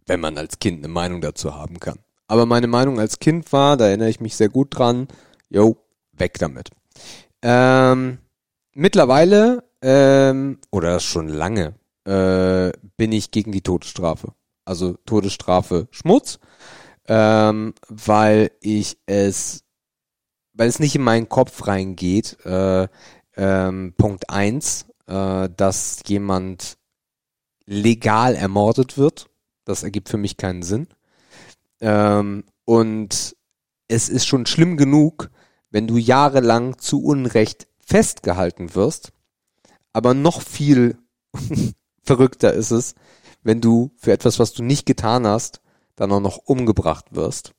[0.06, 2.03] wenn man als Kind eine Meinung dazu haben kann.
[2.26, 5.08] Aber meine Meinung als Kind war, da erinnere ich mich sehr gut dran,
[5.50, 5.76] yo,
[6.12, 6.70] weg damit.
[7.42, 8.18] Ähm,
[8.72, 14.32] mittlerweile, ähm, oder schon lange, äh, bin ich gegen die Todesstrafe.
[14.64, 16.38] Also Todesstrafe Schmutz,
[17.06, 19.64] ähm, weil ich es
[20.54, 22.88] weil es nicht in meinen Kopf reingeht, äh,
[23.36, 26.78] ähm, Punkt eins, äh, dass jemand
[27.66, 29.28] legal ermordet wird.
[29.64, 30.86] Das ergibt für mich keinen Sinn.
[31.80, 33.36] Ähm, und
[33.88, 35.30] es ist schon schlimm genug,
[35.70, 39.12] wenn du jahrelang zu Unrecht festgehalten wirst.
[39.92, 40.98] Aber noch viel
[42.02, 42.94] verrückter ist es,
[43.42, 45.60] wenn du für etwas, was du nicht getan hast,
[45.96, 47.52] dann auch noch umgebracht wirst.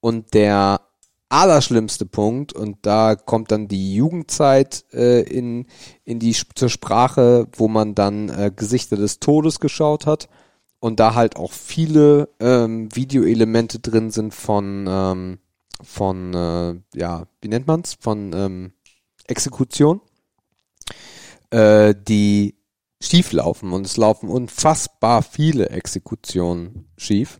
[0.00, 0.80] Und der
[1.28, 5.66] allerschlimmste Punkt, und da kommt dann die Jugendzeit äh, in,
[6.04, 10.28] in die zur Sprache, wo man dann äh, Gesichter des Todes geschaut hat
[10.80, 15.38] und da halt auch viele ähm, Videoelemente drin sind von ähm,
[15.82, 18.72] von äh, ja wie nennt man's von ähm,
[19.26, 20.00] Exekution,
[21.50, 22.56] äh, die
[23.02, 27.38] schief laufen und es laufen unfassbar viele Exekutionen schief.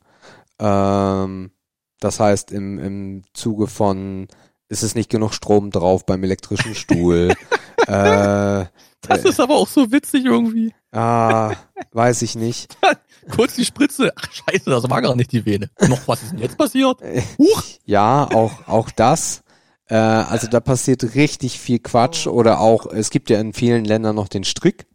[0.59, 1.53] Ähm,
[2.01, 4.29] das heißt, im, im Zuge von
[4.69, 7.33] ist es nicht genug Strom drauf beim elektrischen Stuhl.
[7.87, 8.65] äh,
[9.03, 10.75] Das ist aber auch so witzig irgendwie.
[10.97, 11.53] Ah,
[11.93, 12.77] weiß ich nicht.
[13.31, 14.13] Kurz die Spritze.
[14.17, 15.71] Ach scheiße, das war gar nicht die Vene.
[15.89, 16.99] Noch was ist denn jetzt passiert?
[17.39, 17.63] Huch.
[17.85, 19.43] Ja, auch, auch das.
[19.89, 24.17] Äh, also da passiert richtig viel Quatsch oder auch, es gibt ja in vielen Ländern
[24.17, 24.87] noch den Strick,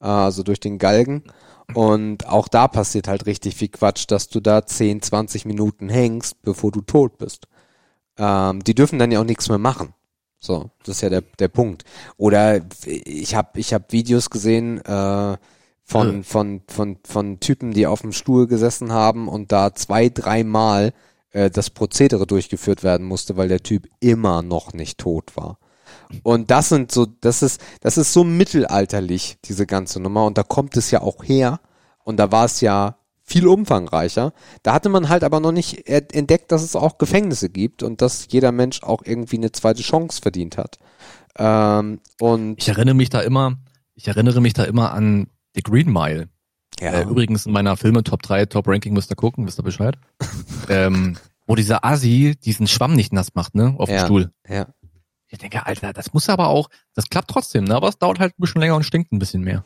[0.00, 1.24] äh, also durch den Galgen.
[1.74, 6.42] Und auch da passiert halt richtig viel Quatsch, dass du da 10, 20 Minuten hängst,
[6.42, 7.46] bevor du tot bist.
[8.18, 9.94] Ähm, die dürfen dann ja auch nichts mehr machen.
[10.40, 11.84] So, das ist ja der, der Punkt.
[12.16, 15.36] Oder ich habe ich hab Videos gesehen äh,
[15.84, 16.22] von, Äh.
[16.22, 20.94] von, von, von Typen, die auf dem Stuhl gesessen haben und da zwei, dreimal
[21.32, 25.58] äh, das Prozedere durchgeführt werden musste, weil der Typ immer noch nicht tot war.
[26.22, 30.24] Und das sind so, das ist, das ist so mittelalterlich, diese ganze Nummer.
[30.24, 31.60] Und da kommt es ja auch her.
[32.02, 32.96] Und da war es ja
[33.30, 34.32] viel umfangreicher.
[34.62, 38.26] Da hatte man halt aber noch nicht entdeckt, dass es auch Gefängnisse gibt und dass
[38.30, 40.78] jeder Mensch auch irgendwie eine zweite Chance verdient hat.
[41.38, 43.56] Ähm, und Ich erinnere mich da immer,
[43.94, 46.28] ich erinnere mich da immer an The Green Mile.
[46.80, 49.96] Äh, übrigens in meiner Filme Top 3, Top Ranking müsst ihr gucken, wisst ihr Bescheid.
[50.68, 51.16] ähm,
[51.46, 53.98] wo dieser Asi diesen Schwamm nicht nass macht, ne, auf Ja.
[53.98, 54.32] dem Stuhl.
[54.48, 54.66] ja.
[55.32, 57.76] Ich denke, Alter, das muss aber auch, das klappt trotzdem, ne?
[57.76, 59.64] Aber es dauert halt ein bisschen länger und stinkt ein bisschen mehr.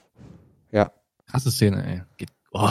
[0.72, 0.92] Ja.
[1.24, 2.02] Krasse Szene, ey.
[2.18, 2.68] Geht, oh.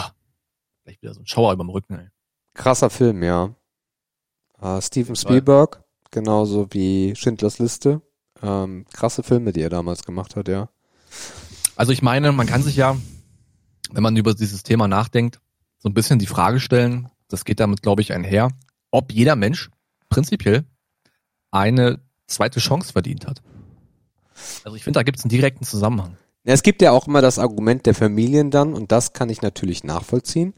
[0.84, 2.08] Gleich wieder so ein Schauer überm Rücken, ey.
[2.54, 3.56] Krasser Film, ja.
[4.62, 8.02] Äh, Steven Spielberg, genauso wie Schindlers Liste.
[8.42, 10.70] Ähm, krasse Filme, die er damals gemacht hat, ja.
[11.76, 12.98] Also ich meine, man kann sich ja,
[13.92, 15.40] wenn man über dieses Thema nachdenkt,
[15.80, 18.50] so ein bisschen die Frage stellen, das geht damit, glaube ich, einher,
[18.92, 19.72] ob jeder Mensch
[20.10, 20.66] prinzipiell
[21.52, 23.42] eine zweite Chance verdient hat.
[24.64, 26.18] Also ich finde, da gibt es einen direkten Zusammenhang.
[26.44, 29.84] Es gibt ja auch immer das Argument der Familien dann, und das kann ich natürlich
[29.86, 30.54] nachvollziehen,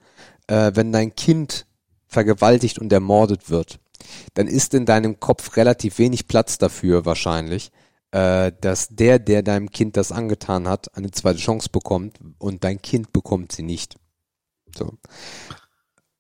[0.48, 1.66] äh, wenn dein Kind
[2.08, 3.80] vergewaltigt und ermordet wird,
[4.34, 7.72] dann ist in deinem Kopf relativ wenig Platz dafür wahrscheinlich,
[8.12, 12.82] äh, dass der, der deinem Kind das angetan hat, eine zweite Chance bekommt und dein
[12.82, 13.96] Kind bekommt sie nicht.
[14.76, 14.94] So.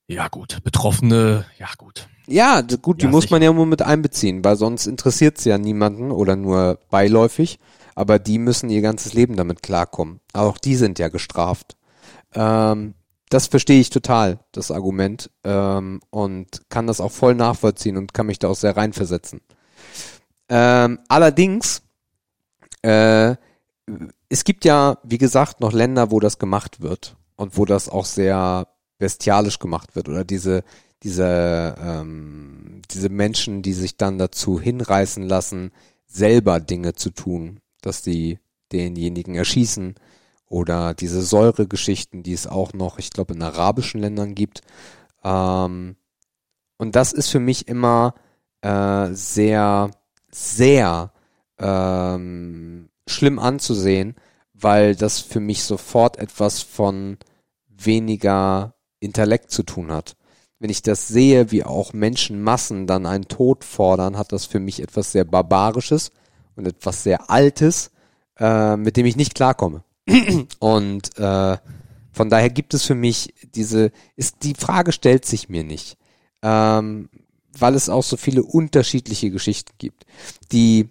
[0.07, 2.07] Ja gut, Betroffene, ja gut.
[2.28, 3.36] Ja, gut, die Ja, muss sicher.
[3.36, 7.59] man ja immer mit einbeziehen, weil sonst interessiert es ja niemanden oder nur beiläufig.
[7.95, 10.19] Aber die müssen ihr ganzes Leben damit klarkommen.
[10.34, 11.78] Auch die sind ja gestraft.
[12.34, 12.93] Ähm,
[13.36, 18.27] das verstehe ich total, das Argument, ähm, und kann das auch voll nachvollziehen und kann
[18.27, 19.41] mich da auch sehr reinversetzen.
[20.47, 21.81] Ähm, allerdings,
[22.81, 23.36] äh,
[24.29, 28.05] es gibt ja, wie gesagt, noch Länder, wo das gemacht wird und wo das auch
[28.05, 28.69] sehr
[28.99, 30.63] bestialisch gemacht wird oder diese
[31.03, 35.71] diese ähm, diese Menschen, die sich dann dazu hinreißen lassen,
[36.07, 38.39] selber Dinge zu tun, dass die
[38.71, 39.95] denjenigen erschießen
[40.47, 44.61] oder diese Säuregeschichten, die es auch noch, ich glaube, in arabischen Ländern gibt.
[45.23, 45.95] Ähm,
[46.77, 48.13] und das ist für mich immer
[48.61, 49.91] äh, sehr,
[50.29, 51.11] sehr
[51.59, 54.15] ähm, schlimm anzusehen,
[54.53, 57.17] weil das für mich sofort etwas von
[57.67, 60.15] weniger Intellekt zu tun hat.
[60.59, 64.81] Wenn ich das sehe, wie auch Menschenmassen dann einen Tod fordern, hat das für mich
[64.81, 66.11] etwas sehr Barbarisches
[66.55, 67.91] und etwas sehr Altes,
[68.39, 69.83] äh, mit dem ich nicht klarkomme.
[70.59, 71.57] Und äh,
[72.11, 75.97] von daher gibt es für mich diese, ist die Frage stellt sich mir nicht,
[76.41, 77.09] ähm,
[77.57, 80.05] weil es auch so viele unterschiedliche Geschichten gibt,
[80.51, 80.89] die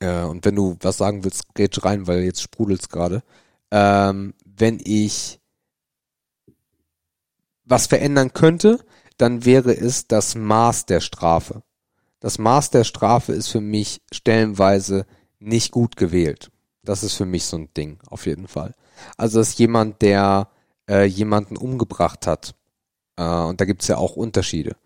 [0.00, 3.22] äh, und wenn du was sagen willst, grätsch rein, weil jetzt sprudelt's gerade.
[3.70, 5.40] Ähm, wenn ich
[7.64, 8.84] was verändern könnte,
[9.16, 11.62] dann wäre es das Maß der Strafe.
[12.18, 15.06] Das Maß der Strafe ist für mich stellenweise
[15.38, 16.50] nicht gut gewählt.
[16.82, 18.74] Das ist für mich so ein Ding, auf jeden Fall.
[19.16, 20.48] Also, dass jemand, der
[20.88, 22.54] äh, jemanden umgebracht hat,
[23.16, 24.76] äh, und da gibt's ja auch Unterschiede,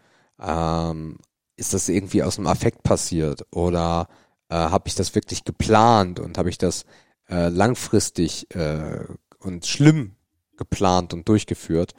[0.40, 1.18] ähm,
[1.56, 4.08] ist das irgendwie aus dem Affekt passiert oder
[4.48, 6.84] äh, habe ich das wirklich geplant und habe ich das
[7.28, 9.04] äh, langfristig äh,
[9.38, 10.16] und schlimm
[10.56, 11.94] geplant und durchgeführt.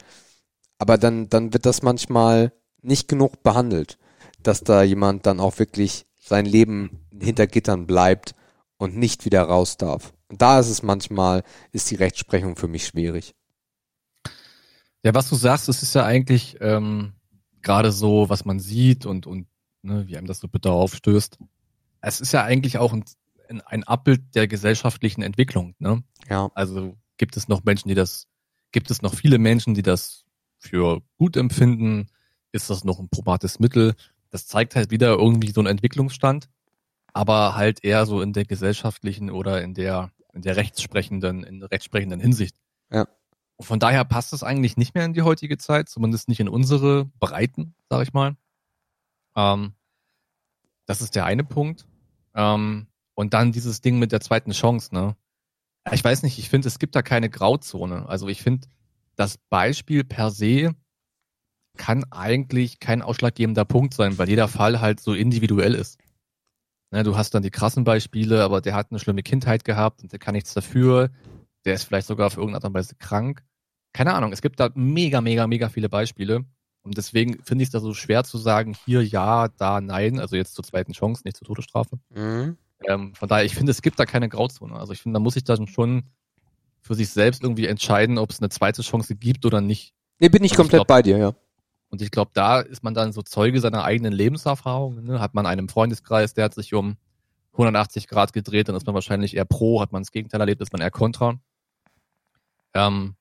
[0.78, 3.98] Aber dann, dann wird das manchmal nicht genug behandelt,
[4.42, 8.34] dass da jemand dann auch wirklich sein Leben hinter Gittern bleibt
[8.78, 10.12] und nicht wieder raus darf.
[10.28, 13.34] Und da ist es manchmal, ist die Rechtsprechung für mich schwierig.
[15.02, 17.12] Ja, was du sagst, das ist ja eigentlich ähm,
[17.62, 19.46] gerade so, was man sieht und, und
[19.82, 21.38] ne, wie einem das so bitter aufstößt.
[22.00, 23.04] Es ist ja eigentlich auch ein,
[23.66, 25.74] ein, Abbild der gesellschaftlichen Entwicklung.
[25.78, 26.02] Ne?
[26.28, 26.50] Ja.
[26.54, 28.26] Also gibt es noch Menschen, die das,
[28.72, 30.24] gibt es noch viele Menschen, die das
[30.58, 32.08] für gut empfinden?
[32.52, 33.94] Ist das noch ein probates Mittel?
[34.30, 36.48] Das zeigt halt wieder irgendwie so einen Entwicklungsstand,
[37.16, 41.70] aber halt eher so in der gesellschaftlichen oder in der, in der rechtsprechenden, in der
[41.70, 42.56] rechtsprechenden Hinsicht.
[42.92, 43.08] Ja.
[43.58, 47.06] Von daher passt es eigentlich nicht mehr in die heutige Zeit, zumindest nicht in unsere
[47.18, 48.36] Breiten, sag ich mal.
[49.34, 49.72] Ähm,
[50.84, 51.86] das ist der eine Punkt.
[52.34, 55.16] Ähm, und dann dieses Ding mit der zweiten Chance, ne?
[55.92, 58.06] Ich weiß nicht, ich finde, es gibt da keine Grauzone.
[58.10, 58.68] Also ich finde,
[59.14, 60.74] das Beispiel per se
[61.78, 65.98] kann eigentlich kein ausschlaggebender Punkt sein, weil jeder Fall halt so individuell ist.
[66.92, 70.12] Ne, du hast dann die krassen Beispiele, aber der hat eine schlimme Kindheit gehabt und
[70.12, 71.10] der kann nichts dafür.
[71.64, 73.42] Der ist vielleicht sogar auf irgendeine Art und Weise krank.
[73.92, 76.44] Keine Ahnung, es gibt da mega, mega, mega viele Beispiele.
[76.82, 80.36] Und deswegen finde ich es da so schwer zu sagen, hier ja, da nein, also
[80.36, 81.98] jetzt zur zweiten Chance, nicht zur Todesstrafe.
[82.14, 82.56] Mhm.
[82.86, 84.74] Ähm, von daher, ich finde, es gibt da keine Grauzone.
[84.76, 86.04] Also ich finde, da muss ich dann schon
[86.82, 89.94] für sich selbst irgendwie entscheiden, ob es eine zweite Chance gibt oder nicht.
[90.20, 91.34] Nee, bin ich ich komplett glaub- bei dir, ja.
[91.96, 95.02] Und ich glaube, da ist man dann so Zeuge seiner eigenen Lebenserfahrung.
[95.02, 95.18] Ne?
[95.18, 96.98] Hat man einen Freundeskreis, der hat sich um
[97.52, 100.74] 180 Grad gedreht, dann ist man wahrscheinlich eher pro, hat man das Gegenteil erlebt, ist
[100.74, 101.40] man eher kontra.
[102.74, 103.14] Ähm,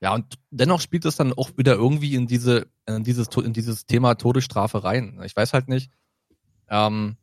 [0.00, 3.86] ja, und dennoch spielt es dann auch wieder irgendwie in diese, in dieses, in dieses
[3.86, 5.20] Thema Todesstrafe rein.
[5.24, 5.92] Ich weiß halt nicht.
[6.68, 7.18] Ähm,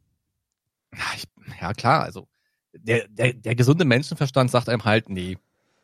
[0.93, 1.25] ja, ich,
[1.59, 2.29] ja, klar, also
[2.71, 5.37] der, der, der gesunde Menschenverstand sagt einem halt, nee,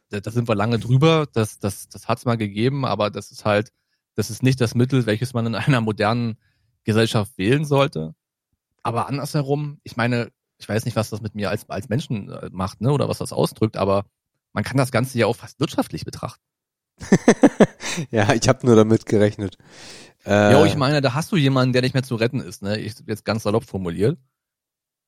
[0.07, 3.43] da, da sind wir lange drüber, das, das, das hat's mal gegeben, aber das ist
[3.43, 3.73] halt,
[4.15, 6.37] das ist nicht das Mittel, welches man in einer modernen
[6.83, 8.15] Gesellschaft wählen sollte.
[8.83, 12.49] Aber andersherum, ich meine, ich weiß nicht, was das mit mir als, als Menschen äh,
[12.51, 14.05] macht, ne, oder was das ausdrückt, aber
[14.53, 16.43] man kann das Ganze ja auch fast wirtschaftlich betrachten.
[18.11, 19.57] ja, ich habe nur damit gerechnet.
[20.25, 22.79] Äh, ja, ich meine, da hast du jemanden, der nicht mehr zu retten ist, ne?
[22.79, 24.19] Ich jetzt ganz salopp formuliert.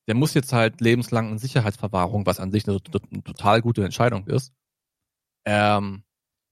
[0.08, 2.80] Der muss jetzt halt lebenslang in Sicherheitsverwahrung, was an sich eine,
[3.12, 4.52] eine total gute Entscheidung ist.
[5.46, 6.04] Ähm,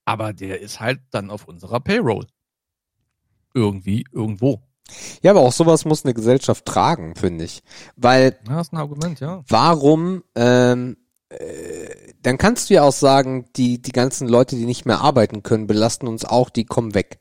[0.06, 2.28] aber der ist halt dann auf unserer Payroll.
[3.54, 4.62] Irgendwie, irgendwo.
[5.22, 7.64] Ja, aber auch sowas muss eine Gesellschaft tragen, finde ich.
[7.96, 8.38] Weil.
[8.48, 9.44] Ja, das ist ein Argument, ja.
[9.48, 10.98] Warum, ähm,
[11.30, 15.44] äh, dann kannst du ja auch sagen, die, die ganzen Leute, die nicht mehr arbeiten
[15.44, 17.20] können, belasten uns auch, die kommen weg.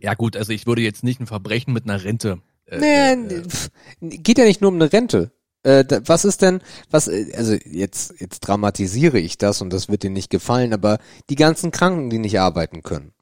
[0.00, 2.40] Ja gut, also ich würde jetzt nicht ein Verbrechen mit einer Rente.
[2.66, 5.32] Äh, nee, äh, geht ja nicht nur um eine Rente.
[5.62, 6.60] Äh, was ist denn,
[6.90, 10.98] was, äh, also jetzt, jetzt dramatisiere ich das und das wird dir nicht gefallen, aber
[11.28, 13.12] die ganzen Kranken, die nicht arbeiten können.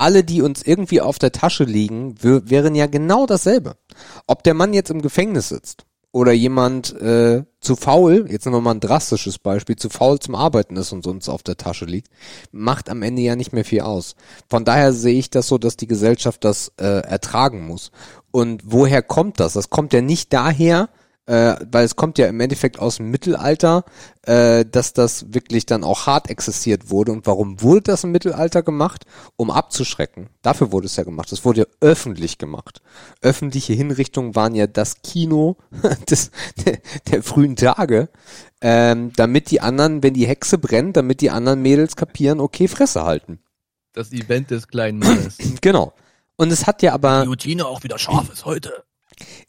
[0.00, 3.76] Alle, die uns irgendwie auf der Tasche liegen, wären ja genau dasselbe.
[4.26, 8.62] Ob der Mann jetzt im Gefängnis sitzt oder jemand äh, zu faul, jetzt nehmen wir
[8.62, 12.08] mal ein drastisches Beispiel, zu faul zum Arbeiten ist und sonst auf der Tasche liegt,
[12.50, 14.16] macht am Ende ja nicht mehr viel aus.
[14.48, 17.90] Von daher sehe ich das so, dass die Gesellschaft das äh, ertragen muss.
[18.30, 19.52] Und woher kommt das?
[19.52, 20.88] Das kommt ja nicht daher,
[21.30, 23.84] äh, weil es kommt ja im Endeffekt aus dem Mittelalter,
[24.22, 27.12] äh, dass das wirklich dann auch hart existiert wurde.
[27.12, 29.04] Und warum wurde das im Mittelalter gemacht?
[29.36, 30.28] Um abzuschrecken.
[30.42, 31.30] Dafür wurde es ja gemacht.
[31.30, 32.82] Es wurde ja öffentlich gemacht.
[33.22, 35.56] Öffentliche Hinrichtungen waren ja das Kino
[36.10, 36.32] des,
[36.66, 36.78] der,
[37.12, 38.08] der frühen Tage.
[38.60, 43.04] Ähm, damit die anderen, wenn die Hexe brennt, damit die anderen Mädels kapieren, okay, Fresse
[43.04, 43.38] halten.
[43.92, 45.38] Das Event des kleinen Mannes.
[45.60, 45.92] genau.
[46.34, 47.22] Und es hat ja aber.
[47.22, 48.82] Die Routine auch wieder scharf ist heute.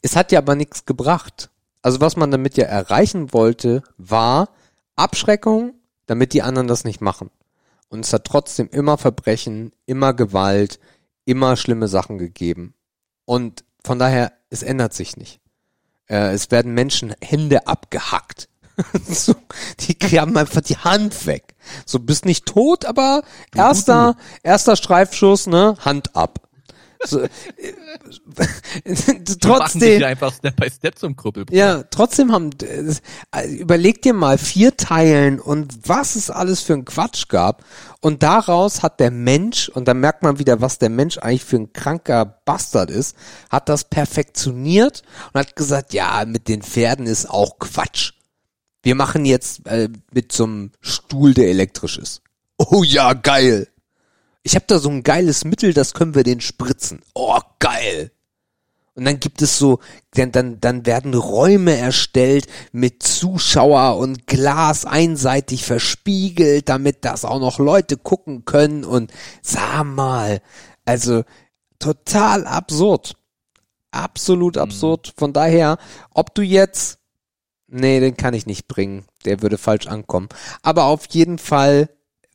[0.00, 1.50] Es hat ja aber nichts gebracht.
[1.82, 4.48] Also was man damit ja erreichen wollte, war
[4.96, 5.74] Abschreckung,
[6.06, 7.30] damit die anderen das nicht machen.
[7.88, 10.78] Und es hat trotzdem immer Verbrechen, immer Gewalt,
[11.24, 12.74] immer schlimme Sachen gegeben.
[13.24, 15.40] Und von daher, es ändert sich nicht.
[16.06, 18.48] Äh, es werden Menschen Hände abgehackt.
[19.08, 19.34] so,
[19.80, 21.54] die haben einfach die Hand weg.
[21.84, 23.22] So, bist nicht tot, aber
[23.54, 26.48] erster, erster Streifschuss, ne, Hand ab.
[27.04, 27.28] So, äh,
[29.40, 30.02] trotzdem.
[30.04, 31.46] einfach Step by Step zum Krüppel.
[31.50, 36.84] Ja, trotzdem haben, äh, überleg dir mal vier Teilen und was es alles für ein
[36.84, 37.64] Quatsch gab.
[38.00, 41.56] Und daraus hat der Mensch, und da merkt man wieder, was der Mensch eigentlich für
[41.56, 43.16] ein kranker Bastard ist,
[43.50, 48.12] hat das perfektioniert und hat gesagt, ja, mit den Pferden ist auch Quatsch.
[48.82, 52.22] Wir machen jetzt äh, mit so einem Stuhl, der elektrisch ist.
[52.58, 53.68] Oh ja, geil
[54.42, 57.02] ich habe da so ein geiles Mittel, das können wir den spritzen.
[57.14, 58.10] Oh, geil.
[58.94, 59.78] Und dann gibt es so,
[60.12, 67.40] dann, dann, dann werden Räume erstellt mit Zuschauer und Glas einseitig verspiegelt, damit das auch
[67.40, 70.42] noch Leute gucken können und sag mal,
[70.84, 71.24] also
[71.78, 73.16] total absurd.
[73.92, 74.62] Absolut mhm.
[74.62, 75.14] absurd.
[75.16, 75.78] Von daher,
[76.10, 76.98] ob du jetzt,
[77.68, 79.06] nee, den kann ich nicht bringen.
[79.24, 80.28] Der würde falsch ankommen.
[80.60, 81.88] Aber auf jeden Fall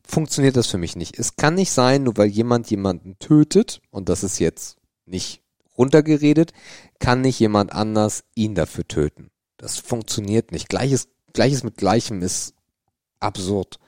[0.07, 1.19] funktioniert das für mich nicht.
[1.19, 5.41] Es kann nicht sein, nur weil jemand jemanden tötet, und das ist jetzt nicht
[5.77, 6.53] runtergeredet,
[6.99, 9.29] kann nicht jemand anders ihn dafür töten.
[9.57, 10.69] Das funktioniert nicht.
[10.69, 12.53] Gleiches, Gleiches mit Gleichem ist
[13.19, 13.79] absurd.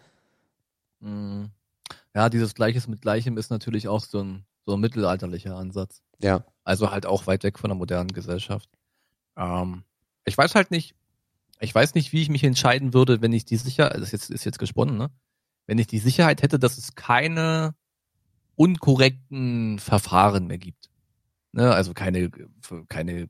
[1.00, 1.52] Mhm.
[2.14, 6.02] Ja, dieses Gleiches mit Gleichem ist natürlich auch so ein, so ein mittelalterlicher Ansatz.
[6.20, 6.44] Ja.
[6.64, 8.70] Also halt auch weit weg von der modernen Gesellschaft.
[9.38, 9.84] Ähm,
[10.26, 10.96] ich weiß halt nicht,
[11.60, 14.30] ich weiß nicht, wie ich mich entscheiden würde, wenn ich die sicher, das ist jetzt,
[14.32, 15.10] ist jetzt gesponnen, ne?
[15.70, 17.76] Wenn ich die Sicherheit hätte, dass es keine
[18.56, 20.90] unkorrekten Verfahren mehr gibt.
[21.52, 21.72] Ne?
[21.72, 22.32] Also keine,
[22.88, 23.30] keine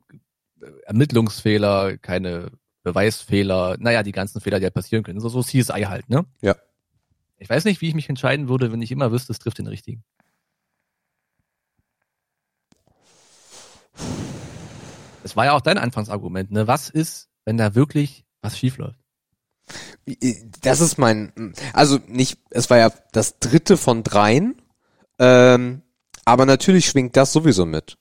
[0.86, 5.20] Ermittlungsfehler, keine Beweisfehler, naja, die ganzen Fehler, die halt passieren können.
[5.20, 6.26] So, so CSI halt, ne?
[6.40, 6.56] Ja.
[7.40, 9.68] Ich weiß nicht, wie ich mich entscheiden würde, wenn ich immer wüsste, es trifft den
[9.68, 10.06] richtigen.
[15.24, 16.68] Das war ja auch dein Anfangsargument, ne?
[16.68, 19.09] Was ist, wenn da wirklich was schief läuft?
[20.62, 24.62] Das ist mein, also nicht, es war ja das dritte von dreien,
[25.20, 25.82] ähm,
[26.26, 27.98] aber natürlich schwingt das sowieso mit.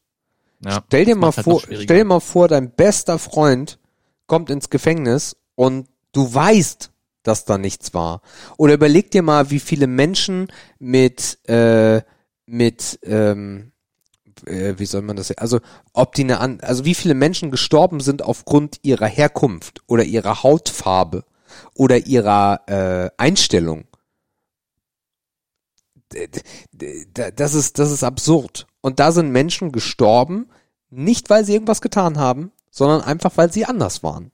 [0.64, 3.78] Ja, stell dir mal halt vor, stell dir mal vor, dein bester Freund
[4.26, 6.90] kommt ins Gefängnis und du weißt,
[7.22, 8.22] dass da nichts war.
[8.56, 10.48] Oder überleg dir mal, wie viele Menschen
[10.78, 12.02] mit äh,
[12.46, 13.72] mit ähm,
[14.46, 15.60] äh, wie soll man das also
[15.92, 21.24] ob die eine also wie viele Menschen gestorben sind aufgrund ihrer Herkunft oder ihrer Hautfarbe
[21.74, 23.86] oder ihrer äh, Einstellung.
[27.36, 28.66] Das ist, das ist absurd.
[28.80, 30.48] Und da sind Menschen gestorben,
[30.90, 34.30] nicht weil sie irgendwas getan haben, sondern einfach weil sie anders waren.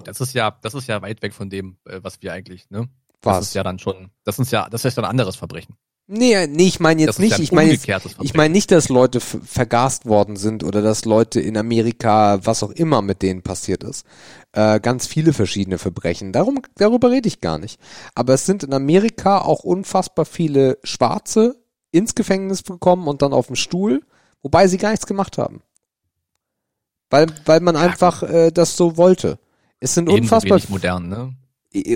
[0.00, 2.88] das ist ja, das ist ja weit weg von dem, äh, was wir eigentlich, ne?
[3.22, 3.38] Was?
[3.38, 5.76] Das ist ja dann schon, das ist ja, das ist ja ein anderes Verbrechen.
[6.06, 7.88] Nee, nee, ich meine Das jetzt ja nicht, ich meine jetzt,
[8.20, 12.72] ich meine nicht, dass Leute vergast worden sind oder dass Leute in Amerika, was auch
[12.72, 14.04] immer mit denen passiert ist.
[14.52, 16.32] Äh, ganz viele verschiedene Verbrechen.
[16.32, 17.80] Darum, darüber rede ich gar nicht.
[18.14, 21.56] Aber es sind in Amerika auch unfassbar viele Schwarze
[21.90, 24.02] ins Gefängnis gekommen und dann auf dem Stuhl,
[24.42, 25.62] wobei sie gar nichts gemacht haben.
[27.08, 29.38] Weil, weil man einfach äh, das so wollte.
[29.80, 31.34] Es sind Ebenso unfassbar modern, ne?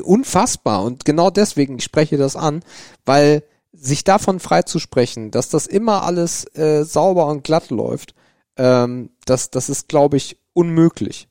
[0.02, 2.62] unfassbar und genau deswegen, ich spreche das an,
[3.04, 3.44] weil
[3.80, 8.14] sich davon freizusprechen, dass das immer alles äh, sauber und glatt läuft,
[8.56, 11.28] ähm, das, das ist, glaube ich, unmöglich,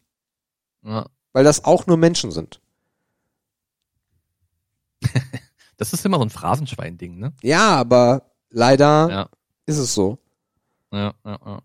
[0.84, 1.06] Ja.
[1.34, 2.62] weil das auch nur Menschen sind.
[5.80, 7.34] Das ist immer so ein Phrasenschwein-Ding, ne?
[7.44, 9.30] Ja, aber leider Ja.
[9.68, 10.18] ist es so.
[10.92, 11.62] Ja, ja, ja.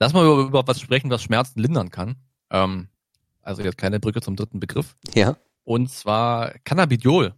[0.00, 2.16] Lass mal über, über was sprechen, was Schmerzen lindern kann.
[2.50, 2.88] Ähm,
[3.42, 4.96] also jetzt keine Brücke zum dritten Begriff.
[5.14, 5.36] Ja.
[5.62, 7.34] Und zwar Cannabidiol.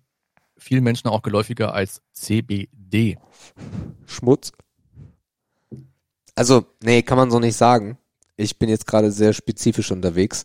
[0.58, 3.18] Vielen Menschen auch geläufiger als CBD.
[4.06, 4.52] Schmutz.
[6.34, 7.98] Also, nee, kann man so nicht sagen.
[8.36, 10.44] Ich bin jetzt gerade sehr spezifisch unterwegs.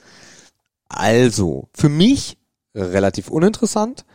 [0.87, 2.37] Also, für mich
[2.75, 4.05] relativ uninteressant.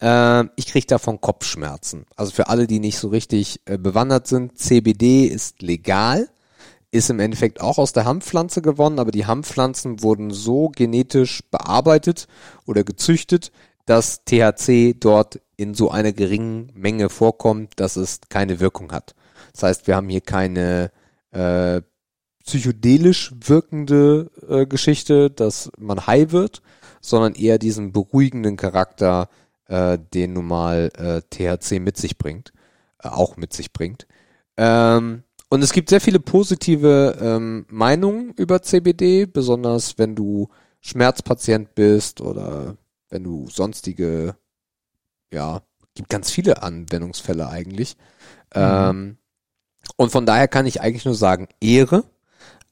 [0.00, 2.06] Ähm, ich kriege davon Kopfschmerzen.
[2.16, 6.28] Also für alle, die nicht so richtig äh, bewandert sind, CBD ist legal,
[6.90, 12.28] ist im Endeffekt auch aus der Hanfpflanze gewonnen, aber die Hanfpflanzen wurden so genetisch bearbeitet
[12.66, 13.52] oder gezüchtet,
[13.86, 19.14] dass THC dort in so einer geringen Menge vorkommt, dass es keine Wirkung hat.
[19.52, 20.90] Das heißt, wir haben hier keine
[21.32, 21.82] äh,
[22.44, 26.62] psychedelisch wirkende äh, Geschichte, dass man high wird,
[27.00, 29.28] sondern eher diesen beruhigenden Charakter,
[29.66, 32.52] äh, den nun mal äh, THC mit sich bringt,
[33.02, 34.06] äh, auch mit sich bringt.
[34.56, 40.48] Ähm, und es gibt sehr viele positive ähm, Meinungen über CBD, besonders wenn du
[40.80, 42.76] Schmerzpatient bist oder
[43.08, 44.36] wenn du sonstige,
[45.32, 45.62] ja,
[45.94, 47.96] gibt ganz viele Anwendungsfälle eigentlich.
[48.54, 49.18] Ähm,
[49.96, 52.04] und von daher kann ich eigentlich nur sagen, Ehre.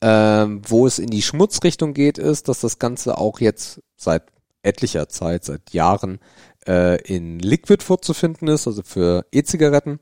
[0.03, 4.25] Ähm, wo es in die Schmutzrichtung geht, ist, dass das Ganze auch jetzt seit
[4.63, 6.21] etlicher Zeit, seit Jahren
[6.69, 9.99] äh, in Liquid vorzufinden ist, also für E-Zigaretten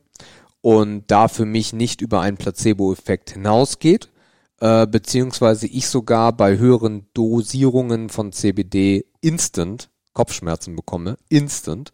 [0.62, 4.10] und da für mich nicht über einen Placebo-Effekt hinausgeht,
[4.60, 11.92] äh, beziehungsweise ich sogar bei höheren Dosierungen von CBD instant Kopfschmerzen bekomme, instant,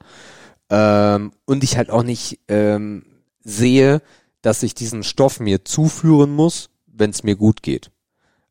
[0.70, 3.04] ähm, und ich halt auch nicht ähm,
[3.42, 4.02] sehe,
[4.42, 7.90] dass ich diesen Stoff mir zuführen muss, wenn es mir gut geht.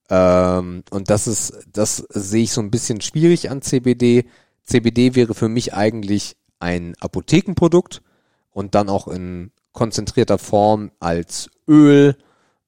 [0.09, 4.25] Ähm, und das ist, das sehe ich so ein bisschen schwierig an CBD.
[4.63, 8.01] CBD wäre für mich eigentlich ein Apothekenprodukt
[8.51, 12.17] und dann auch in konzentrierter Form als Öl,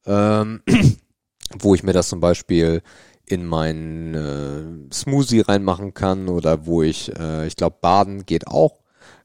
[0.05, 0.61] ähm,
[1.59, 2.81] wo ich mir das zum Beispiel
[3.25, 8.80] in meinen äh, Smoothie reinmachen kann oder wo ich, äh, ich glaube, baden geht auch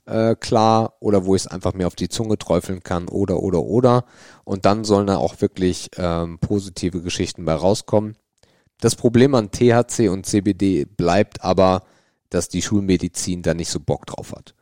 [0.06, 3.62] äh, klar oder wo ich es einfach mir auf die Zunge träufeln kann oder oder
[3.62, 4.04] oder
[4.44, 8.16] und dann sollen da auch wirklich ähm, positive Geschichten bei rauskommen.
[8.80, 11.82] Das Problem an THC und CBD bleibt aber,
[12.30, 14.54] dass die Schulmedizin da nicht so Bock drauf hat.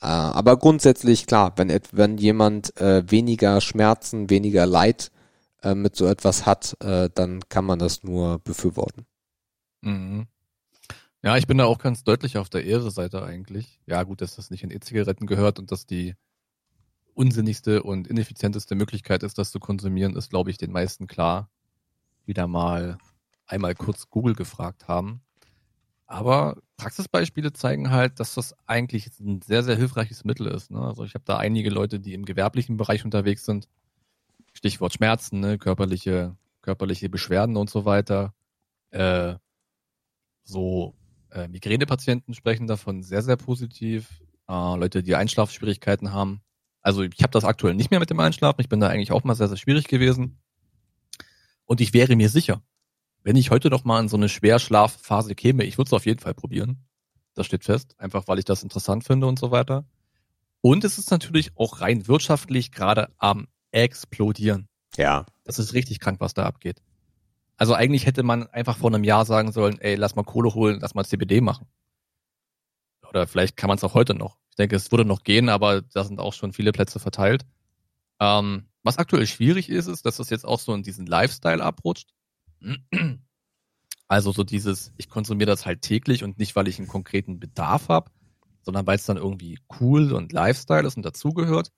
[0.00, 5.10] Äh, aber grundsätzlich klar, wenn, wenn jemand äh, weniger Schmerzen, weniger Leid
[5.62, 9.06] äh, mit so etwas hat, äh, dann kann man das nur befürworten.
[9.82, 10.26] Mhm.
[11.22, 13.80] Ja, ich bin da auch ganz deutlich auf der Ehre-Seite eigentlich.
[13.86, 16.14] Ja, gut, dass das nicht in E-Zigaretten gehört und dass die
[17.14, 21.50] unsinnigste und ineffizienteste Möglichkeit ist, das zu konsumieren, ist, glaube ich, den meisten klar.
[22.24, 22.98] Wieder mal
[23.46, 25.22] einmal kurz Google gefragt haben.
[26.06, 30.70] Aber Praxisbeispiele zeigen halt, dass das eigentlich ein sehr, sehr hilfreiches Mittel ist.
[30.70, 30.80] Ne?
[30.80, 33.68] Also ich habe da einige Leute, die im gewerblichen Bereich unterwegs sind.
[34.54, 35.58] Stichwort Schmerzen, ne?
[35.58, 38.34] körperliche, körperliche Beschwerden und so weiter.
[38.90, 39.34] Äh,
[40.44, 40.97] so
[41.32, 44.22] äh, Migränepatienten sprechen davon sehr, sehr positiv.
[44.48, 46.40] Äh, Leute, die Einschlafschwierigkeiten haben.
[46.80, 48.60] Also ich habe das aktuell nicht mehr mit dem Einschlafen.
[48.60, 50.38] Ich bin da eigentlich auch mal sehr, sehr schwierig gewesen.
[51.64, 52.62] Und ich wäre mir sicher,
[53.22, 56.20] wenn ich heute noch mal in so eine Schwerschlafphase käme, ich würde es auf jeden
[56.20, 56.86] Fall probieren.
[57.34, 59.84] Das steht fest, einfach weil ich das interessant finde und so weiter.
[60.60, 64.68] Und es ist natürlich auch rein wirtschaftlich gerade am explodieren.
[64.96, 65.26] Ja.
[65.44, 66.82] Das ist richtig krank, was da abgeht.
[67.58, 70.78] Also eigentlich hätte man einfach vor einem Jahr sagen sollen, ey, lass mal Kohle holen,
[70.80, 71.66] lass mal CBD machen.
[73.08, 74.38] Oder vielleicht kann man es auch heute noch.
[74.50, 77.44] Ich denke, es würde noch gehen, aber da sind auch schon viele Plätze verteilt.
[78.20, 82.14] Ähm, was aktuell schwierig ist, ist, dass das jetzt auch so in diesen Lifestyle abrutscht.
[84.10, 87.90] Also so dieses, ich konsumiere das halt täglich und nicht, weil ich einen konkreten Bedarf
[87.90, 88.10] habe,
[88.62, 91.72] sondern weil es dann irgendwie cool und Lifestyle ist und dazugehört.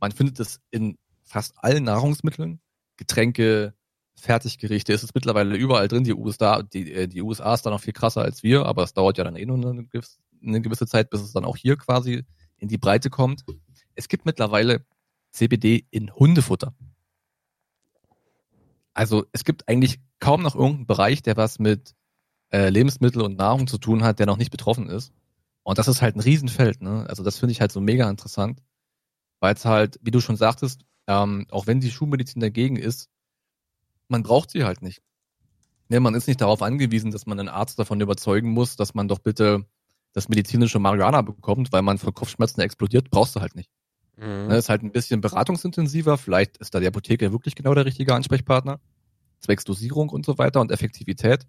[0.00, 2.60] Man findet es in fast allen Nahrungsmitteln,
[2.96, 3.74] Getränke,
[4.20, 6.04] Fertiggerichte, ist es mittlerweile überall drin.
[6.04, 8.94] Die USA, die, äh, die USA ist da noch viel krasser als wir, aber es
[8.94, 11.76] dauert ja dann eh nur eine gewisse, eine gewisse Zeit, bis es dann auch hier
[11.76, 12.24] quasi
[12.58, 13.44] in die Breite kommt.
[13.94, 14.84] Es gibt mittlerweile
[15.32, 16.74] CBD in Hundefutter.
[18.94, 21.94] Also es gibt eigentlich kaum noch irgendeinen Bereich, der was mit
[22.52, 25.12] äh, Lebensmittel und Nahrung zu tun hat, der noch nicht betroffen ist.
[25.62, 26.82] Und das ist halt ein Riesenfeld.
[26.82, 27.06] Ne?
[27.08, 28.62] Also das finde ich halt so mega interessant,
[29.38, 33.08] weil es halt, wie du schon sagtest, ähm, auch wenn die Schulmedizin dagegen ist,
[34.10, 35.02] man braucht sie halt nicht.
[35.88, 39.08] Ne, man ist nicht darauf angewiesen, dass man einen Arzt davon überzeugen muss, dass man
[39.08, 39.66] doch bitte
[40.12, 43.70] das medizinische Marihuana bekommt, weil man vor Kopfschmerzen explodiert, brauchst du halt nicht.
[44.16, 44.48] Mhm.
[44.48, 46.18] Ne, ist halt ein bisschen beratungsintensiver.
[46.18, 48.80] Vielleicht ist da die Apotheke wirklich genau der richtige Ansprechpartner.
[49.40, 51.46] Zwecks Dosierung und so weiter und Effektivität.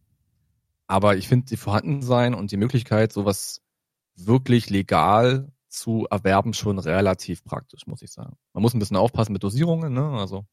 [0.87, 3.61] Aber ich finde, die Vorhandensein und die Möglichkeit, sowas
[4.15, 8.35] wirklich legal zu erwerben, schon relativ praktisch, muss ich sagen.
[8.53, 10.03] Man muss ein bisschen aufpassen mit Dosierungen, ne?
[10.03, 10.45] Also,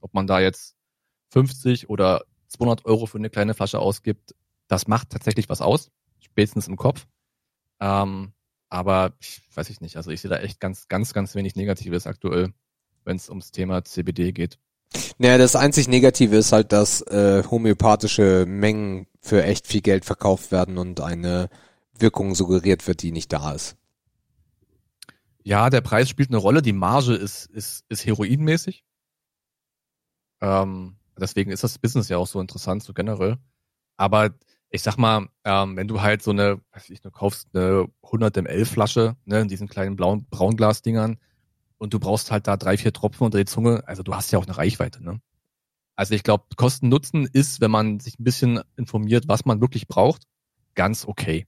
[0.00, 0.76] ob man da jetzt
[1.30, 4.34] 50 oder 200 Euro für eine kleine Flasche ausgibt,
[4.68, 5.90] das macht tatsächlich was aus.
[6.20, 7.06] Spätestens im Kopf.
[7.80, 8.32] Ähm,
[8.68, 9.96] aber ich weiß ich nicht.
[9.96, 12.52] Also ich sehe da echt ganz, ganz, ganz wenig Negatives aktuell,
[13.04, 14.58] wenn es ums Thema CBD geht.
[15.18, 20.52] Naja, das einzig Negative ist halt, dass äh, homöopathische Mengen für echt viel Geld verkauft
[20.52, 21.48] werden und eine
[21.98, 23.76] Wirkung suggeriert wird, die nicht da ist.
[25.42, 26.60] Ja, der Preis spielt eine Rolle.
[26.60, 28.84] Die Marge ist, ist, ist heroinmäßig.
[30.40, 33.38] Ähm, deswegen ist das Business ja auch so interessant, so generell.
[33.96, 34.30] Aber
[34.70, 38.36] ich sag mal, ähm, wenn du halt so eine, weiß ich, du kaufst eine 100
[38.36, 41.18] ml Flasche, ne, in diesen kleinen blauen Braunglasdingern
[41.78, 44.38] und du brauchst halt da drei, vier Tropfen unter die Zunge, also du hast ja
[44.38, 45.20] auch eine Reichweite, ne?
[45.94, 50.24] Also ich glaube, Kosten-Nutzen ist, wenn man sich ein bisschen informiert, was man wirklich braucht,
[50.74, 51.46] ganz okay.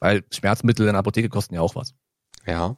[0.00, 1.94] Weil Schmerzmittel in der Apotheke kosten ja auch was.
[2.44, 2.76] Ja,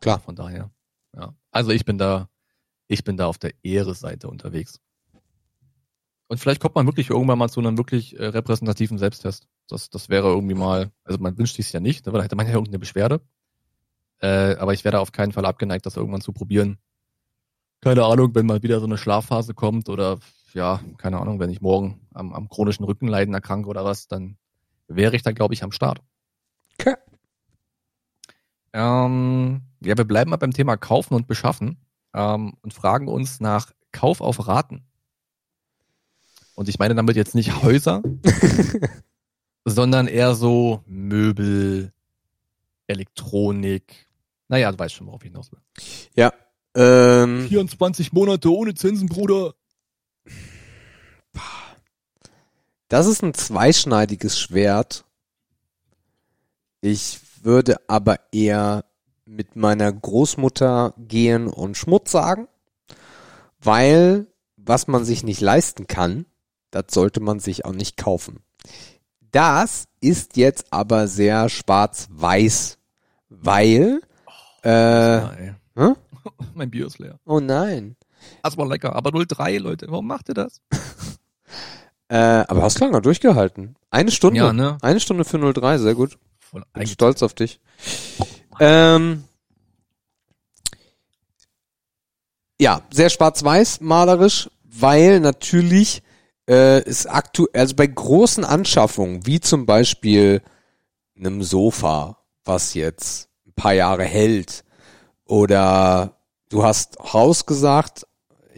[0.00, 0.20] klar.
[0.20, 0.70] Von daher,
[1.14, 1.34] ja.
[1.50, 2.30] Also ich bin da,
[2.88, 4.80] ich bin da auf der Ehre-Seite unterwegs.
[6.26, 9.46] Und vielleicht kommt man wirklich irgendwann mal zu einem wirklich äh, repräsentativen Selbsttest.
[9.68, 12.46] Das, das wäre irgendwie mal, also man wünscht sich ja nicht, weil da hätte man
[12.46, 13.20] ja irgendeine Beschwerde.
[14.20, 16.78] Äh, aber ich wäre auf keinen Fall abgeneigt, das irgendwann zu probieren.
[17.80, 20.18] Keine Ahnung, wenn mal wieder so eine Schlafphase kommt oder
[20.52, 24.36] ja, keine Ahnung, wenn ich morgen am, am chronischen Rückenleiden erkranke oder was, dann
[24.88, 26.00] wäre ich da, glaube ich, am Start.
[26.78, 26.94] Okay.
[28.72, 31.78] Ähm, ja, wir bleiben mal beim Thema Kaufen und Beschaffen
[32.14, 34.84] ähm, und fragen uns nach Kauf auf Raten.
[36.54, 38.02] Und ich meine damit jetzt nicht Häuser,
[39.64, 41.92] sondern eher so Möbel,
[42.86, 44.08] Elektronik.
[44.48, 45.60] Naja, du weißt schon, worauf ich hinaus will.
[46.14, 46.32] Ja.
[46.74, 49.54] Ähm, 24 Monate ohne Zinsen, Bruder.
[52.88, 55.04] Das ist ein zweischneidiges Schwert.
[56.80, 58.84] Ich würde aber eher
[59.28, 62.48] mit meiner Großmutter gehen und Schmutz sagen,
[63.60, 64.26] weil
[64.56, 66.26] was man sich nicht leisten kann,
[66.70, 68.40] das sollte man sich auch nicht kaufen.
[69.30, 72.78] Das ist jetzt aber sehr schwarz-weiß,
[73.28, 75.96] weil oh, äh, hm?
[76.54, 77.18] mein Bier ist leer.
[77.24, 77.96] Oh nein.
[78.42, 80.60] Das war lecker, aber 03, Leute, warum macht ihr das?
[82.08, 83.76] äh, aber hast lange durchgehalten.
[83.90, 84.38] Eine Stunde.
[84.40, 84.78] Ja, ne?
[84.80, 86.18] Eine Stunde für 03, sehr gut.
[86.38, 87.60] Voll Bin stolz auf dich.
[88.60, 89.24] Ähm,
[92.60, 96.02] ja, sehr schwarz-weiß malerisch, weil natürlich
[96.48, 100.42] äh, ist aktuell, also bei großen Anschaffungen, wie zum Beispiel
[101.16, 104.64] einem Sofa, was jetzt ein paar Jahre hält,
[105.24, 106.16] oder
[106.48, 108.06] du hast Haus gesagt,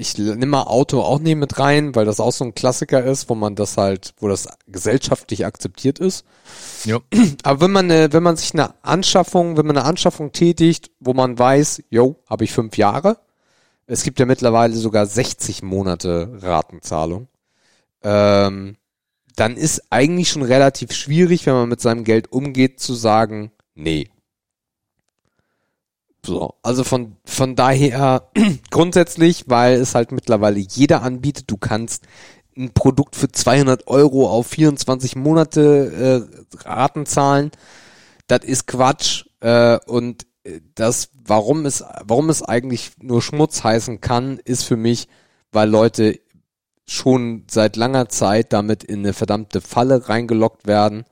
[0.01, 3.29] ich nehme mal Auto auch nicht mit rein, weil das auch so ein Klassiker ist,
[3.29, 6.25] wo man das halt, wo das gesellschaftlich akzeptiert ist.
[6.85, 6.99] Ja.
[7.43, 11.15] Aber wenn man eine, wenn man sich eine Anschaffung, wenn man eine Anschaffung tätigt, wo
[11.15, 13.19] man weiß, yo, habe ich fünf Jahre.
[13.87, 17.29] Es gibt ja mittlerweile sogar 60 Monate Ratenzahlung
[18.03, 18.77] ähm,
[19.37, 24.09] dann ist eigentlich schon relativ schwierig, wenn man mit seinem Geld umgeht, zu sagen, nee.
[26.25, 28.31] So, also von, von daher
[28.71, 32.07] grundsätzlich, weil es halt mittlerweile jeder anbietet, du kannst
[32.57, 36.29] ein Produkt für 200 Euro auf 24 Monate
[36.63, 37.51] äh, Raten zahlen.
[38.27, 39.25] Das ist Quatsch.
[39.41, 40.27] Äh, und
[40.75, 45.09] das, warum es, warum es eigentlich nur Schmutz heißen kann, ist für mich,
[45.53, 46.21] weil Leute
[46.87, 51.05] schon seit langer Zeit damit in eine verdammte Falle reingelockt werden,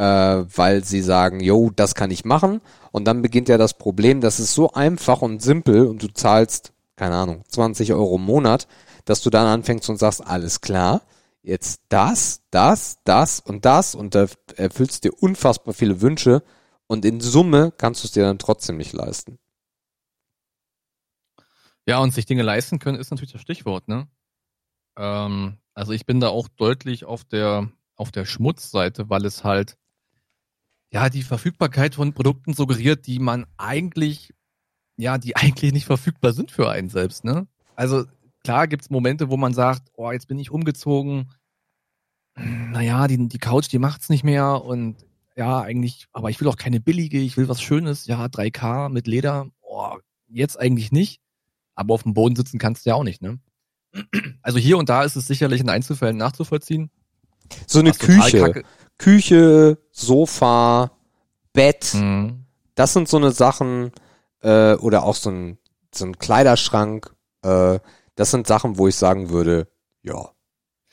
[0.00, 2.62] äh, weil sie sagen, yo, das kann ich machen.
[2.90, 6.72] Und dann beginnt ja das Problem, das ist so einfach und simpel und du zahlst,
[6.96, 8.66] keine Ahnung, 20 Euro im Monat,
[9.04, 11.02] dass du dann anfängst und sagst, alles klar,
[11.42, 14.26] jetzt das, das, das und das und da
[14.56, 16.42] erfüllst dir unfassbar viele Wünsche
[16.86, 19.38] und in Summe kannst du es dir dann trotzdem nicht leisten.
[21.86, 24.08] Ja, und sich Dinge leisten können ist natürlich das Stichwort, ne?
[24.96, 29.76] Ähm, also ich bin da auch deutlich auf der, auf der Schmutzseite, weil es halt
[30.92, 34.32] ja die Verfügbarkeit von Produkten suggeriert, die man eigentlich
[35.00, 37.48] ja, die eigentlich nicht verfügbar sind für einen selbst, ne?
[37.74, 38.04] Also
[38.44, 41.30] klar gibt's Momente, wo man sagt, oh, jetzt bin ich umgezogen,
[42.36, 44.96] naja, die, die Couch, die macht's nicht mehr und
[45.36, 49.06] ja, eigentlich, aber ich will auch keine billige, ich will was Schönes, ja, 3K mit
[49.06, 49.96] Leder, oh,
[50.28, 51.20] jetzt eigentlich nicht,
[51.74, 53.38] aber auf dem Boden sitzen kannst du ja auch nicht, ne?
[54.42, 56.90] Also hier und da ist es sicherlich in Einzelfällen nachzuvollziehen.
[57.66, 58.62] So eine Küche.
[59.00, 60.90] Küche, Sofa,
[61.54, 62.44] Bett, Mhm.
[62.74, 63.92] das sind so eine Sachen,
[64.42, 65.58] äh, oder auch so ein,
[65.94, 67.10] so ein Kleiderschrank,
[67.42, 67.80] äh,
[68.14, 69.68] das sind Sachen, wo ich sagen würde,
[70.02, 70.28] ja,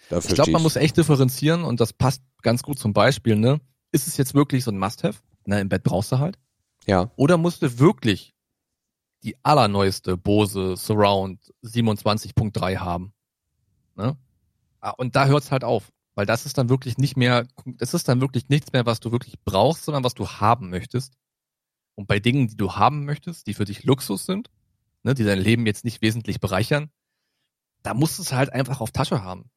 [0.10, 3.60] dafür Ich glaube, man muss echt differenzieren und das passt ganz gut zum Beispiel, ne?
[3.92, 5.20] Ist es jetzt wirklich so ein Must-Have?
[5.46, 6.40] Ne, im Bett brauchst du halt.
[6.86, 8.34] Ja, Oder musst du wirklich
[9.24, 13.14] die allerneueste Bose Surround 27.3 haben?
[13.96, 14.16] Ne?
[14.80, 15.92] Ah, Und da hört's halt auf.
[16.18, 19.12] Weil das ist dann wirklich nicht mehr, das ist dann wirklich nichts mehr, was du
[19.12, 21.14] wirklich brauchst, sondern was du haben möchtest.
[21.94, 24.50] Und bei Dingen, die du haben möchtest, die für dich Luxus sind,
[25.04, 26.90] ne, die dein Leben jetzt nicht wesentlich bereichern,
[27.84, 29.52] da musst du es halt einfach auf Tasche haben,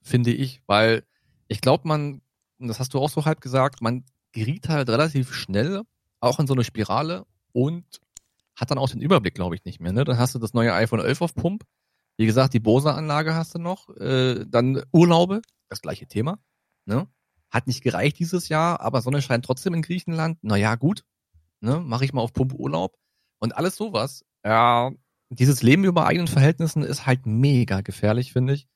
[0.00, 0.62] finde ich.
[0.66, 1.04] Weil
[1.48, 2.22] ich glaube, man,
[2.58, 5.82] das hast du auch so halb gesagt, man geriet halt relativ schnell
[6.20, 7.84] auch in so eine Spirale und
[8.54, 9.92] hat dann auch den Überblick, glaube ich, nicht mehr.
[9.92, 10.04] Ne?
[10.04, 11.64] Dann hast du das neue iPhone 11 auf Pump.
[12.16, 13.94] Wie gesagt, die Bose-Anlage hast du noch.
[13.98, 16.38] Äh, dann Urlaube, das gleiche Thema.
[16.84, 17.08] Ne?
[17.50, 20.42] Hat nicht gereicht dieses Jahr, aber Sonne scheint trotzdem in Griechenland.
[20.42, 21.04] Naja, gut.
[21.60, 21.80] Ne?
[21.80, 22.96] Mache ich mal auf Pump Urlaub.
[23.38, 24.24] Und alles sowas.
[24.44, 24.92] Ja,
[25.30, 28.68] dieses Leben über eigenen Verhältnissen ist halt mega gefährlich, finde ich.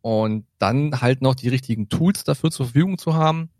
[0.00, 3.50] Und dann halt noch die richtigen Tools dafür zur Verfügung zu haben.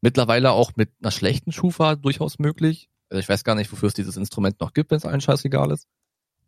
[0.00, 2.88] Mittlerweile auch mit einer schlechten Schufa durchaus möglich.
[3.10, 5.70] Also ich weiß gar nicht, wofür es dieses Instrument noch gibt, wenn es allen scheißegal
[5.70, 5.86] ist.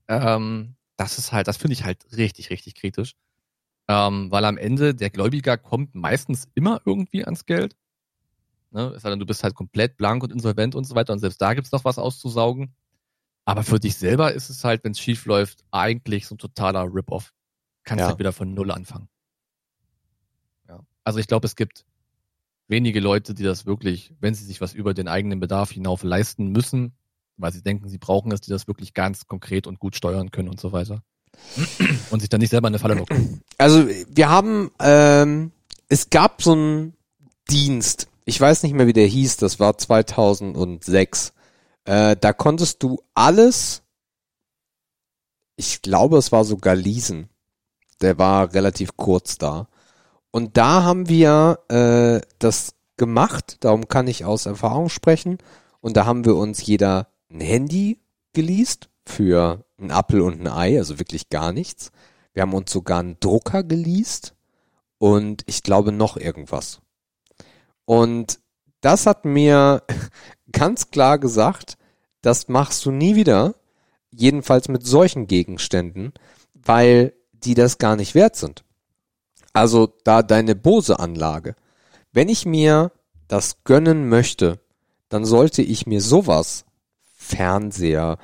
[0.08, 3.14] Ähm, das ist halt, das finde ich halt richtig, richtig kritisch.
[3.88, 7.76] Ähm, weil am Ende der Gläubiger kommt meistens immer irgendwie ans Geld.
[8.70, 8.92] Ne?
[8.96, 11.40] Es sei denn, du bist halt komplett blank und insolvent und so weiter und selbst
[11.40, 12.74] da gibt's noch was auszusaugen.
[13.44, 16.84] Aber für dich selber ist es halt, wenn es schief läuft, eigentlich so ein totaler
[16.92, 17.32] Rip-Off.
[17.84, 18.08] Kannst Ja.
[18.08, 19.08] halt wieder von Null anfangen.
[20.66, 20.80] Ja.
[21.04, 21.84] Also ich glaube, es gibt
[22.68, 26.48] wenige Leute, die das wirklich, wenn sie sich was über den eigenen Bedarf hinauf leisten
[26.48, 26.94] müssen,
[27.36, 30.48] weil sie denken, sie brauchen es, die das wirklich ganz konkret und gut steuern können
[30.48, 31.02] und so weiter.
[32.10, 33.42] Und sich dann nicht selber in eine Falle locken.
[33.58, 35.52] Also wir haben, ähm,
[35.88, 36.94] es gab so einen
[37.50, 41.32] Dienst, ich weiß nicht mehr, wie der hieß, das war 2006.
[41.84, 43.82] Äh, da konntest du alles,
[45.56, 47.28] ich glaube, es war sogar leasen.
[48.00, 49.68] Der war relativ kurz da.
[50.30, 55.38] Und da haben wir äh, das gemacht, darum kann ich aus Erfahrung sprechen.
[55.80, 58.00] Und da haben wir uns jeder ein Handy
[58.32, 61.90] geleast für ein Apfel und ein Ei, also wirklich gar nichts.
[62.32, 64.34] Wir haben uns sogar einen Drucker geleast
[64.98, 66.80] und ich glaube noch irgendwas.
[67.84, 68.40] Und
[68.80, 69.82] das hat mir
[70.52, 71.76] ganz klar gesagt,
[72.22, 73.54] das machst du nie wieder,
[74.10, 76.12] jedenfalls mit solchen Gegenständen,
[76.54, 78.64] weil die das gar nicht wert sind.
[79.52, 81.54] Also da deine Bose-Anlage.
[82.12, 82.92] Wenn ich mir
[83.28, 84.60] das gönnen möchte,
[85.08, 86.64] dann sollte ich mir sowas,
[87.14, 88.18] Fernseher,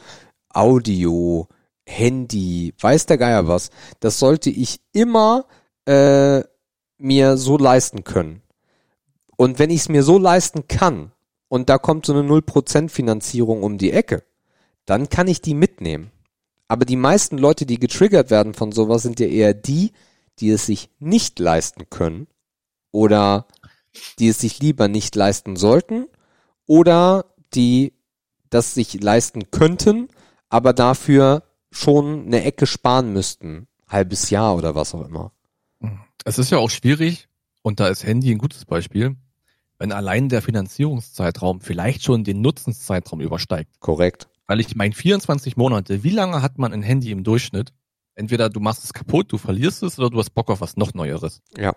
[0.53, 1.49] Audio,
[1.87, 3.71] Handy, weiß der Geier was,
[4.01, 5.47] das sollte ich immer
[5.87, 6.43] äh,
[6.99, 8.43] mir so leisten können.
[9.37, 11.13] Und wenn ich es mir so leisten kann
[11.49, 14.23] und da kommt so eine 0% Finanzierung um die Ecke,
[14.85, 16.11] dann kann ich die mitnehmen.
[16.69, 19.93] Aber die meisten Leute, die getriggert werden von sowas, sind ja eher die,
[20.39, 22.29] die es sich nicht leisten können
[22.93, 23.47] oder
[24.19, 26.07] die es sich lieber nicht leisten sollten
[26.67, 27.95] oder die
[28.51, 30.09] das sich leisten könnten,
[30.51, 33.67] aber dafür schon eine Ecke sparen müssten.
[33.89, 35.33] Halbes Jahr oder was auch immer.
[36.25, 37.29] Es ist ja auch schwierig,
[37.63, 39.17] und da ist Handy ein gutes Beispiel,
[39.79, 43.81] wenn allein der Finanzierungszeitraum vielleicht schon den Nutzenszeitraum übersteigt.
[43.81, 44.29] Korrekt.
[44.47, 47.73] Weil ich meine, 24 Monate, wie lange hat man ein Handy im Durchschnitt?
[48.15, 50.93] Entweder du machst es kaputt, du verlierst es, oder du hast Bock auf was noch
[50.93, 51.41] Neueres.
[51.57, 51.75] Ja.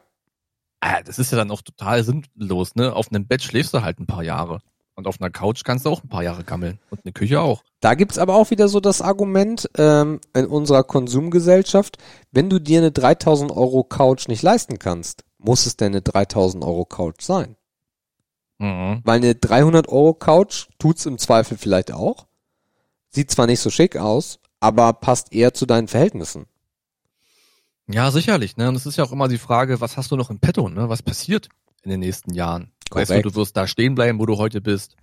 [0.82, 2.94] Ah, das ist ja dann auch total sinnlos, ne?
[2.94, 4.60] Auf einem Bett schläfst du halt ein paar Jahre.
[4.96, 6.80] Und auf einer Couch kannst du auch ein paar Jahre gammeln.
[6.90, 7.64] Und eine Küche auch.
[7.80, 11.98] Da gibt's aber auch wieder so das Argument ähm, in unserer Konsumgesellschaft,
[12.32, 16.64] wenn du dir eine 3000 Euro Couch nicht leisten kannst, muss es denn eine 3000
[16.64, 17.56] Euro Couch sein?
[18.60, 19.02] Mhm.
[19.04, 22.28] Weil eine 300 Euro Couch tut's im Zweifel vielleicht auch.
[23.10, 26.46] Sieht zwar nicht so schick aus, aber passt eher zu deinen Verhältnissen.
[27.88, 28.70] Ja, sicherlich, ne?
[28.70, 30.88] Und es ist ja auch immer die Frage, was hast du noch im Petto, ne?
[30.88, 31.50] Was passiert
[31.82, 32.72] in den nächsten Jahren?
[32.96, 33.26] Weißt du, Korrekt.
[33.26, 34.96] du wirst da stehen bleiben, wo du heute bist.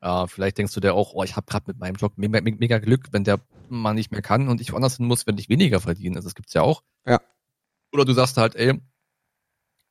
[0.00, 2.78] Äh, vielleicht denkst du dir auch, oh, ich habe gerade mit meinem Job mega, mega
[2.78, 5.80] Glück, wenn der mal nicht mehr kann und ich woanders hin muss, wenn ich weniger
[5.80, 6.16] verdiene.
[6.16, 6.82] Also das gibt's ja auch.
[7.06, 7.20] Ja.
[7.92, 8.80] Oder du sagst halt, ey,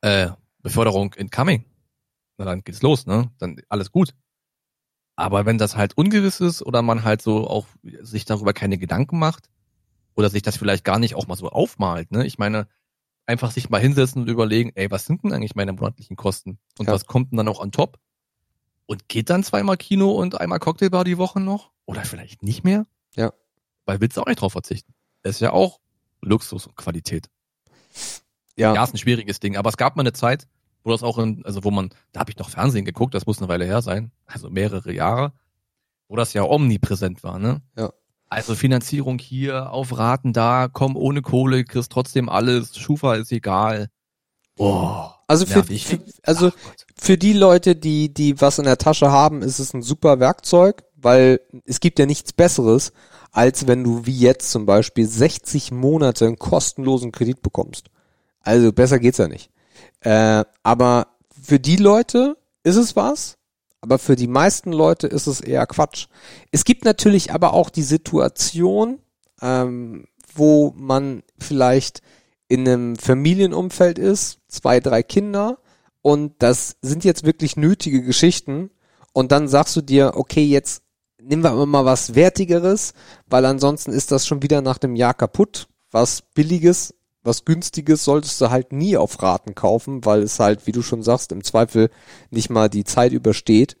[0.00, 0.30] äh,
[0.62, 1.64] Beförderung incoming.
[2.38, 3.30] Na dann geht's los, ne?
[3.38, 4.14] Dann alles gut.
[5.16, 7.66] Aber wenn das halt ungewiss ist oder man halt so auch
[8.02, 9.50] sich darüber keine Gedanken macht
[10.14, 12.24] oder sich das vielleicht gar nicht auch mal so aufmalt, ne?
[12.24, 12.68] Ich meine,
[13.28, 16.58] einfach sich mal hinsetzen und überlegen, ey, was sind denn eigentlich meine monatlichen Kosten?
[16.78, 16.94] Und Ja.
[16.94, 17.98] was kommt denn dann auch on top?
[18.86, 21.70] Und geht dann zweimal Kino und einmal Cocktailbar die Woche noch?
[21.84, 22.86] Oder vielleicht nicht mehr?
[23.14, 23.32] Ja.
[23.84, 24.94] Weil willst du auch nicht drauf verzichten.
[25.22, 25.78] Das ist ja auch
[26.22, 27.28] Luxus und Qualität.
[28.56, 28.74] Ja.
[28.74, 29.56] Ja, ist ein schwieriges Ding.
[29.56, 30.48] Aber es gab mal eine Zeit,
[30.84, 33.38] wo das auch in, also wo man, da habe ich noch Fernsehen geguckt, das muss
[33.38, 35.32] eine Weile her sein, also mehrere Jahre,
[36.08, 37.60] wo das ja omnipräsent war, ne?
[37.76, 37.92] Ja.
[38.28, 43.88] Also Finanzierung hier, auf Raten da, komm ohne Kohle, kriegst trotzdem alles, Schufa ist egal.
[44.58, 49.10] Oh, Also für, für also Ach für die Leute, die die was in der Tasche
[49.10, 52.92] haben, ist es ein super Werkzeug, weil es gibt ja nichts Besseres,
[53.30, 57.86] als wenn du wie jetzt zum Beispiel 60 Monate einen kostenlosen Kredit bekommst.
[58.40, 59.50] Also besser geht's ja nicht.
[60.00, 61.08] Äh, aber
[61.40, 63.37] für die Leute ist es was,
[63.80, 66.06] aber für die meisten Leute ist es eher Quatsch.
[66.50, 69.00] Es gibt natürlich aber auch die Situation,
[69.40, 72.02] ähm, wo man vielleicht
[72.48, 75.58] in einem Familienumfeld ist, zwei, drei Kinder
[76.02, 78.70] und das sind jetzt wirklich nötige Geschichten
[79.12, 80.82] und dann sagst du dir, okay, jetzt
[81.20, 82.94] nehmen wir mal was Wertigeres,
[83.26, 85.68] weil ansonsten ist das schon wieder nach dem Jahr kaputt.
[85.90, 90.72] Was Billiges, was Günstiges solltest du halt nie auf Raten kaufen, weil es halt, wie
[90.72, 91.90] du schon sagst, im Zweifel
[92.30, 93.76] nicht mal die Zeit übersteht.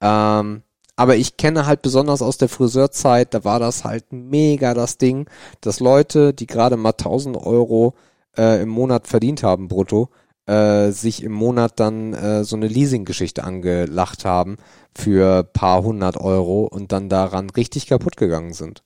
[0.00, 0.62] Ähm,
[0.96, 5.28] aber ich kenne halt besonders aus der Friseurzeit, da war das halt mega das Ding,
[5.60, 7.94] dass Leute, die gerade mal 1000 Euro
[8.36, 10.08] äh, im Monat verdient haben, brutto,
[10.46, 14.56] äh, sich im Monat dann äh, so eine Leasing-Geschichte angelacht haben
[14.94, 18.82] für paar hundert Euro und dann daran richtig kaputt gegangen sind.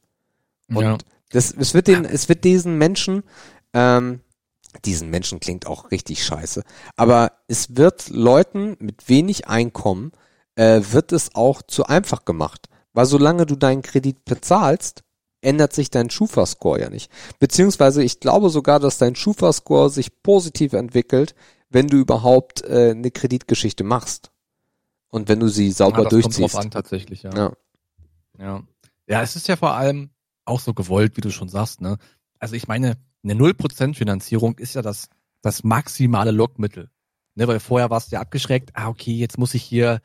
[0.69, 0.99] Und ja.
[1.31, 3.23] das, es wird den, es wird diesen Menschen,
[3.73, 4.21] ähm,
[4.85, 6.63] diesen Menschen klingt auch richtig scheiße,
[6.97, 10.13] aber es wird Leuten mit wenig Einkommen,
[10.55, 12.69] äh, wird es auch zu einfach gemacht.
[12.93, 15.05] Weil solange du deinen Kredit bezahlst,
[15.43, 17.11] ändert sich dein Schufa-Score ja nicht.
[17.39, 21.35] Beziehungsweise ich glaube sogar, dass dein Schufa-Score sich positiv entwickelt,
[21.69, 24.33] wenn du überhaupt äh, eine Kreditgeschichte machst.
[25.09, 26.55] Und wenn du sie sauber ja, das kommt durchziehst.
[26.55, 27.35] drauf an, tatsächlich, ja.
[27.35, 27.53] Ja.
[28.39, 28.63] Ja.
[29.07, 30.11] Ja, es ist ja vor allem
[30.45, 31.97] auch so gewollt, wie du schon sagst, ne?
[32.39, 35.09] Also ich meine, eine 0% Finanzierung ist ja das,
[35.43, 36.91] das maximale Lockmittel.
[37.37, 40.01] Ne, weil vorher warst du ja abgeschreckt, ah, okay, jetzt muss ich hier,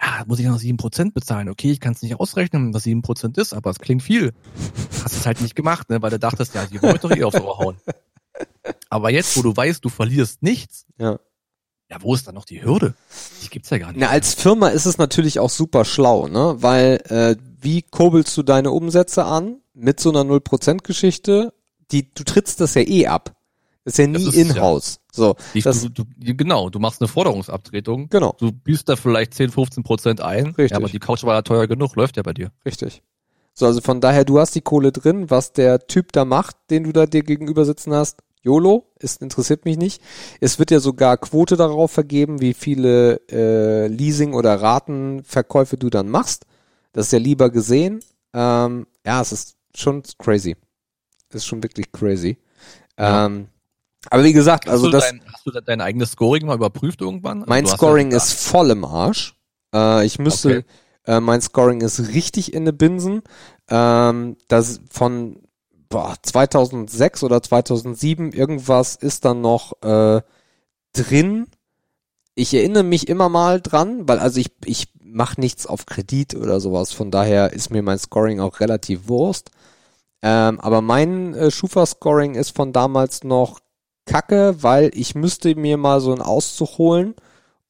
[0.00, 1.48] ja, muss ich noch 7% bezahlen.
[1.48, 4.32] Okay, ich kann es nicht ausrechnen, was 7% ist, aber es klingt viel.
[5.02, 7.40] Hast es halt nicht gemacht, ne, weil du dachtest, ja, die wollen doch eh aufs
[7.40, 7.76] Ohr hauen.
[8.88, 11.18] Aber jetzt, wo du weißt, du verlierst nichts, Ja.
[11.90, 12.94] ja, wo ist dann noch die Hürde?
[13.42, 14.00] Die gibt's ja gar nicht.
[14.00, 16.56] Na, als Firma ist es natürlich auch super schlau, ne?
[16.58, 21.52] Weil äh, wie kurbelst du deine Umsätze an mit so einer 0%-Geschichte?
[21.92, 23.34] Die, du trittst das ja eh ab.
[23.84, 24.42] Das ist ja nie es ja.
[24.42, 25.00] in-house.
[25.12, 28.08] So, Die, das, du, du, genau, du machst eine Forderungsabtretung.
[28.10, 30.46] genau, Du büßt da vielleicht 10, 15 Prozent ein.
[30.48, 30.70] Richtig.
[30.70, 32.52] Ja, aber die Couch war ja teuer genug, läuft ja bei dir.
[32.64, 33.02] richtig.
[33.52, 36.84] So, also von daher, du hast die Kohle drin, was der Typ da macht, den
[36.84, 38.18] du da dir gegenüber sitzen hast.
[38.42, 40.00] YOLO, ist, interessiert mich nicht.
[40.40, 46.08] Es wird ja sogar Quote darauf vergeben, wie viele äh, Leasing- oder Ratenverkäufe du dann
[46.08, 46.46] machst.
[46.92, 48.00] Das ist ja lieber gesehen.
[48.32, 50.56] Ähm, ja, es ist schon crazy.
[51.34, 52.38] Ist schon wirklich crazy.
[52.98, 53.26] Ja.
[53.26, 53.48] Ähm,
[54.08, 57.40] aber wie gesagt, Hast also das, dein, hast du dein eigenes Scoring mal überprüft irgendwann?
[57.40, 59.34] Also mein hast Scoring ja, ist voll im Arsch.
[59.74, 60.64] Äh, ich müsste, Okay.
[61.06, 63.22] äh, mein Scoring ist richtig in den Binsen.
[63.68, 65.40] Ähm, das von
[65.90, 70.22] boah, 2006 oder 2007 irgendwas ist dann noch äh,
[70.92, 71.46] drin.
[72.34, 76.60] Ich erinnere mich immer mal dran, weil also ich ich mache nichts auf Kredit oder
[76.60, 76.92] sowas.
[76.92, 79.50] Von daher ist mir mein Scoring auch relativ Wurst.
[80.22, 83.60] Ähm, aber mein äh, Schufa-Scoring ist von damals noch
[84.06, 87.14] kacke, weil ich müsste mir mal so einen Auszug holen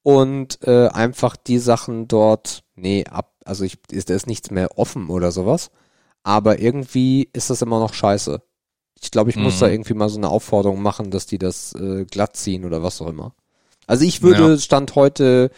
[0.03, 4.79] und äh, einfach die Sachen dort, nee, ab, also ich, ist, da ist nichts mehr
[4.79, 5.71] offen oder sowas.
[6.23, 8.43] Aber irgendwie ist das immer noch scheiße.
[9.01, 9.61] Ich glaube, ich muss Mhm.
[9.61, 13.01] da irgendwie mal so eine Aufforderung machen, dass die das äh, glatt ziehen oder was
[13.01, 13.35] auch immer.
[13.87, 14.59] Also ich würde Ja.
[14.59, 15.51] Stand heute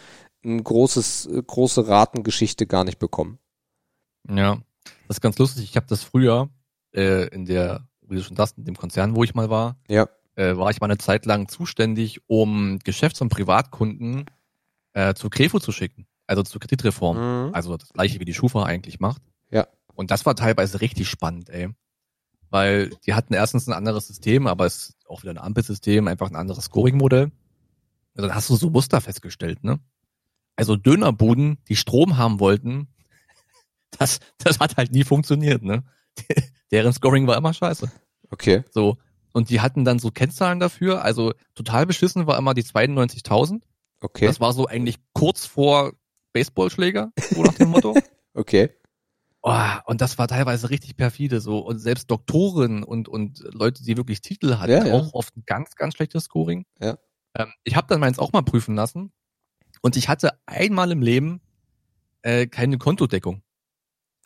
[0.45, 3.39] ein großes, äh, große Ratengeschichte gar nicht bekommen.
[4.29, 4.57] Ja,
[5.07, 5.63] das ist ganz lustig.
[5.65, 6.49] Ich habe das früher
[6.93, 10.07] äh, in der, wie du schon sagst, in dem Konzern, wo ich mal war, Ja.
[10.35, 14.25] äh, war ich mal eine Zeit lang zuständig, um Geschäfts- und Privatkunden
[14.93, 17.17] äh, zu Krefo zu schicken, also zur Kreditreform.
[17.47, 17.53] Mhm.
[17.55, 19.21] Also das gleiche wie die Schufa eigentlich macht.
[19.51, 19.67] Ja.
[19.95, 21.69] Und das war teilweise richtig spannend, ey.
[22.49, 26.29] Weil die hatten erstens ein anderes System, aber es ist auch wieder ein Ampelsystem, einfach
[26.29, 27.25] ein anderes Scoring-Modell.
[27.25, 29.79] Und dann hast du so Muster festgestellt, ne?
[30.55, 32.87] Also Dönerbuden, die Strom haben wollten,
[33.97, 35.83] das, das hat halt nie funktioniert, ne?
[36.73, 37.91] Deren Scoring war immer scheiße.
[38.31, 38.63] Okay.
[38.71, 38.97] So.
[39.31, 41.03] Und die hatten dann so Kennzahlen dafür.
[41.03, 43.61] Also total beschissen war immer die 92.000.
[44.01, 44.25] Okay.
[44.25, 45.93] Das war so eigentlich kurz vor
[46.33, 47.95] Baseballschläger, so nach dem Motto.
[48.35, 48.71] Okay.
[49.43, 49.53] Oh,
[49.85, 51.59] und das war teilweise richtig perfide so.
[51.59, 54.93] Und selbst Doktoren und, und Leute, die wirklich Titel hatten, Ja, ja.
[54.95, 56.65] auch oft ein ganz, ganz schlechtes Scoring.
[56.81, 56.97] Ja.
[57.37, 59.11] Ähm, ich habe dann meins auch mal prüfen lassen.
[59.83, 61.41] Und ich hatte einmal im Leben
[62.23, 63.43] äh, keine Kontodeckung.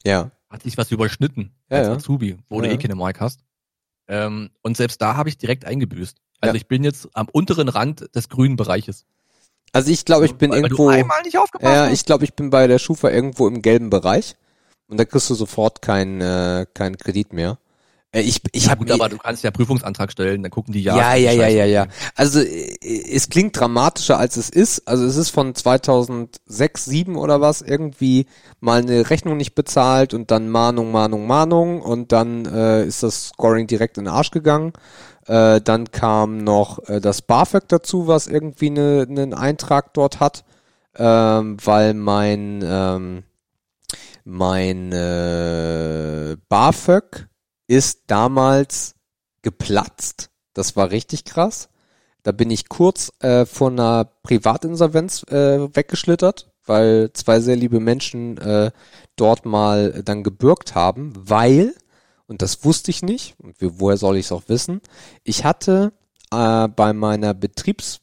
[0.05, 0.31] Ja.
[0.49, 1.93] Hat sich was überschnitten Ja, als ja.
[1.93, 2.73] Azubi, wo du Ja.
[2.73, 3.41] eh keine Mark hast.
[4.07, 6.17] Ähm, und selbst da habe ich direkt eingebüßt.
[6.39, 9.05] Also ich bin jetzt am unteren Rand des grünen Bereiches.
[9.73, 10.87] Also ich glaube, ich bin weil, irgendwo.
[10.87, 13.61] Weil du einmal nicht aufgepasst Ja, ich glaube, ich bin bei der Schufa irgendwo im
[13.61, 14.35] gelben Bereich.
[14.87, 17.57] Und da kriegst du sofort keinen äh, keinen Kredit mehr.
[18.11, 20.81] Äh, ich ich ja, habe gut, aber du kannst ja Prüfungsantrag stellen, dann gucken die
[20.81, 20.95] ja.
[20.95, 21.87] Ja, ja, ja, ja, ja.
[22.15, 24.87] Also äh, es klingt dramatischer als es ist.
[24.87, 28.27] Also es ist von 2006, 7 oder was irgendwie
[28.59, 33.29] mal eine Rechnung nicht bezahlt und dann Mahnung, Mahnung, Mahnung und dann äh, ist das
[33.29, 34.73] Scoring direkt in den Arsch gegangen.
[35.25, 40.45] Äh, dann kam noch äh, das BAföG dazu, was irgendwie eine, einen Eintrag dort hat,
[40.95, 43.23] ähm, weil mein ähm,
[44.23, 47.26] mein äh, BAföG
[47.67, 48.95] ist damals
[49.41, 50.29] geplatzt.
[50.53, 51.69] Das war richtig krass.
[52.23, 58.37] Da bin ich kurz äh, von einer Privatinsolvenz äh, weggeschlittert, weil zwei sehr liebe Menschen
[58.37, 58.71] äh,
[59.15, 61.73] dort mal dann gebürgt haben, weil,
[62.25, 64.81] und das wusste ich nicht, und woher soll ich es auch wissen,
[65.23, 65.93] ich hatte
[66.31, 68.01] äh, bei meiner Betriebs,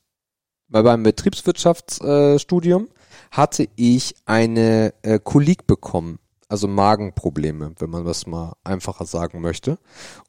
[0.68, 2.90] bei meinem Betriebswirtschaftsstudium äh,
[3.30, 6.18] hatte ich eine äh, Kolik bekommen,
[6.54, 9.76] also Magenprobleme, wenn man das mal einfacher sagen möchte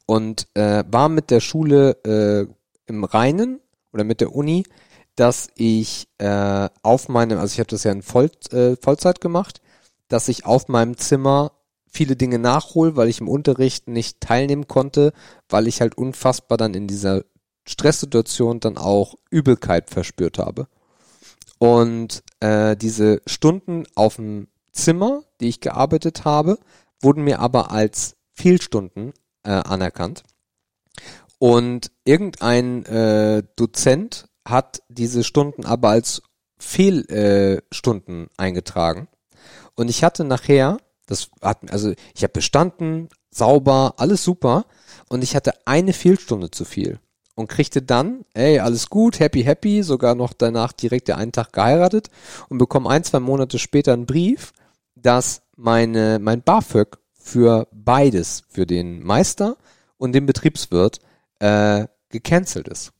[0.06, 2.52] und äh, war mit der Schule äh,
[2.86, 3.60] im Reinen
[3.92, 4.64] oder mit der Uni,
[5.14, 9.60] dass ich äh, auf meinem, also ich habe das ja in Voll, äh, Vollzeit gemacht,
[10.08, 11.52] dass ich auf meinem Zimmer
[11.88, 15.12] viele Dinge nachhole, weil ich im Unterricht nicht teilnehmen konnte,
[15.48, 17.22] weil ich halt unfassbar dann in dieser
[17.68, 20.66] Stresssituation dann auch Übelkeit verspürt habe.
[21.58, 26.58] Und äh, diese Stunden auf dem Zimmer, die ich gearbeitet habe,
[27.00, 29.12] wurden mir aber als Fehlstunden
[29.42, 30.22] äh, anerkannt.
[31.38, 36.22] Und irgendein äh, Dozent hat diese Stunden aber als
[36.58, 39.08] Fehlstunden äh, eingetragen.
[39.74, 44.64] Und ich hatte nachher, das hat, also ich habe bestanden, sauber, alles super.
[45.08, 46.98] Und ich hatte eine Fehlstunde zu viel.
[47.34, 51.52] Und kriegte dann, ey, alles gut, happy, happy, sogar noch danach direkt der einen Tag
[51.52, 52.08] geheiratet
[52.48, 54.54] und bekomme ein, zwei Monate später einen Brief,
[54.96, 59.56] dass meine, mein BAföG für beides, für den Meister
[59.98, 60.98] und den Betriebswirt,
[61.38, 62.92] äh, gecancelt ist.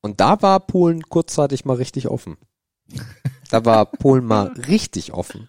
[0.00, 2.36] Und da war Polen kurzzeitig mal richtig offen.
[3.50, 5.48] Da war Polen mal richtig offen.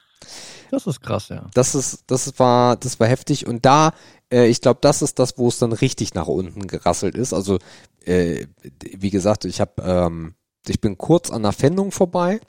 [0.72, 1.50] Das ist krass, ja.
[1.54, 3.46] Das ist, das war, das war heftig.
[3.46, 3.94] Und da,
[4.32, 7.34] äh, ich glaube, das ist das, wo es dann richtig nach unten gerasselt ist.
[7.34, 7.60] Also,
[8.06, 8.48] äh,
[8.80, 10.36] wie gesagt, ich habe, ähm,
[10.68, 12.40] ich bin kurz an der Pfändung vorbei.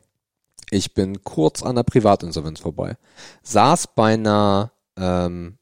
[0.73, 2.97] Ich bin kurz an der Privatinsolvenz vorbei.
[3.43, 5.59] Saß bei einer ähm,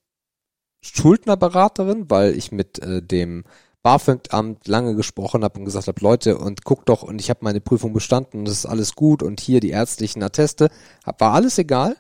[0.83, 3.43] Schuldnerberaterin, weil ich mit äh, dem
[3.83, 7.61] BAföG-Amt lange gesprochen habe und gesagt habe, Leute, und guck doch, und ich habe meine
[7.61, 10.71] Prüfung bestanden das ist alles gut und hier die ärztlichen Atteste,
[11.05, 11.97] hab, war alles egal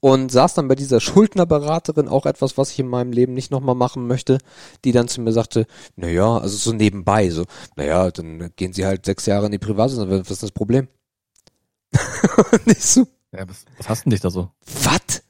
[0.00, 3.76] und saß dann bei dieser Schuldnerberaterin auch etwas, was ich in meinem Leben nicht nochmal
[3.76, 4.38] machen möchte,
[4.84, 7.44] die dann zu mir sagte, naja, also so nebenbei, so,
[7.76, 10.88] naja, dann gehen sie halt sechs Jahre in die Privatinsolvenz, was ist das Problem?
[12.78, 14.50] so, ja was, was hast denn dich da so?
[14.84, 15.22] was?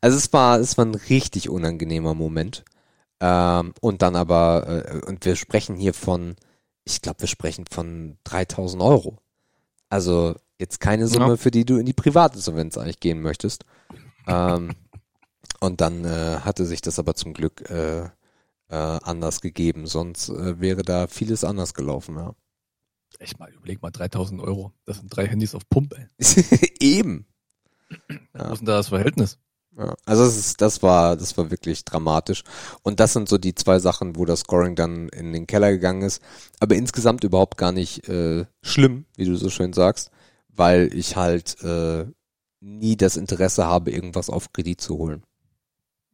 [0.00, 2.64] Also es war, es war ein richtig unangenehmer Moment.
[3.20, 6.36] Ähm, und dann aber, äh, und wir sprechen hier von,
[6.84, 9.18] ich glaube, wir sprechen von 3000 Euro.
[9.88, 11.36] Also jetzt keine Summe, Ja.
[11.36, 13.64] für die du in die Privatinsolvenz eigentlich gehen möchtest.
[14.26, 14.72] Ähm,
[15.60, 18.08] und dann äh, hatte sich das aber zum Glück äh, äh,
[18.70, 19.86] anders gegeben.
[19.86, 22.34] Sonst äh, wäre da vieles anders gelaufen, ja.
[23.18, 24.72] Echt mal, überleg mal, 3000 Euro.
[24.84, 26.06] Das sind drei Handys auf Pump, ey.
[26.80, 27.26] Eben.
[28.34, 29.38] Wo ist denn da das Verhältnis?
[29.78, 32.44] Ja, also das ist, das war, das war wirklich dramatisch.
[32.82, 36.02] Und das sind so die zwei Sachen, wo das Scoring dann in den Keller gegangen
[36.02, 36.22] ist.
[36.60, 40.10] Aber insgesamt überhaupt gar nicht äh, schlimm, wie du so schön sagst,
[40.48, 42.06] weil ich halt äh,
[42.60, 45.22] nie das Interesse habe, irgendwas auf Kredit zu holen.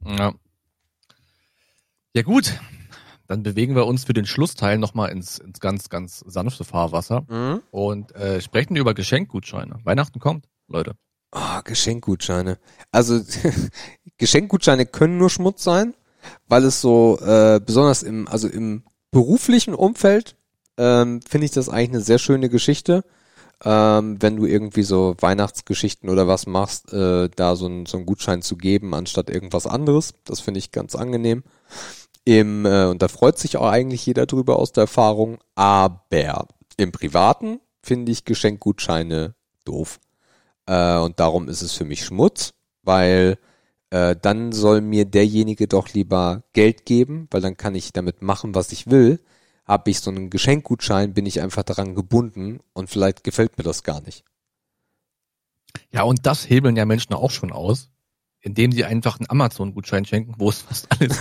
[0.04, 0.34] Ja.
[2.14, 2.58] Ja gut,
[3.26, 7.24] dann bewegen wir uns für den Schlussteil nochmal ins, ins ganz, ganz sanfte Fahrwasser
[7.70, 9.80] und äh, sprechen über Geschenkgutscheine.
[9.84, 10.94] Weihnachten kommt, Leute.
[11.30, 12.58] Ah, Geschenkgutscheine.
[12.90, 13.20] Also
[14.18, 15.94] Geschenkgutscheine können nur Schmutz sein,
[16.46, 20.36] weil es so äh, besonders im, also im beruflichen Umfeld
[20.76, 23.04] ähm, finde ich das eigentlich eine sehr schöne Geschichte.
[23.64, 28.06] Ähm, wenn du irgendwie so Weihnachtsgeschichten oder was machst, äh, da so, ein, so einen
[28.06, 30.14] Gutschein zu geben, anstatt irgendwas anderes.
[30.24, 31.44] Das finde ich ganz angenehm.
[32.24, 35.38] Im, äh, und da freut sich auch eigentlich jeder drüber aus der Erfahrung.
[35.54, 36.46] Aber
[36.76, 39.34] im Privaten finde ich Geschenkgutscheine
[39.64, 40.00] doof.
[40.66, 43.38] Äh, und darum ist es für mich Schmutz, weil
[43.90, 48.54] äh, dann soll mir derjenige doch lieber Geld geben, weil dann kann ich damit machen,
[48.54, 49.20] was ich will.
[49.64, 53.82] Habe ich so einen Geschenkgutschein, bin ich einfach daran gebunden und vielleicht gefällt mir das
[53.82, 54.24] gar nicht.
[55.90, 57.90] Ja, und das hebeln ja Menschen auch schon aus,
[58.42, 61.20] indem sie einfach einen Amazon-Gutschein schenken, wo es fast alles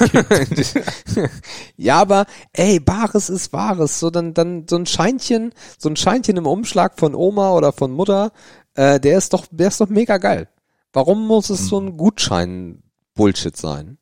[0.50, 0.74] gibt.
[1.78, 4.00] ja, aber ey, Bares ist Wahres.
[4.00, 7.92] So dann, dann so ein Scheinchen, so ein Scheinchen im Umschlag von Oma oder von
[7.92, 8.32] Mutter,
[8.74, 10.50] äh, der ist doch, der ist doch mega geil.
[10.94, 13.98] Warum muss es so ein Gutschein-Bullshit sein?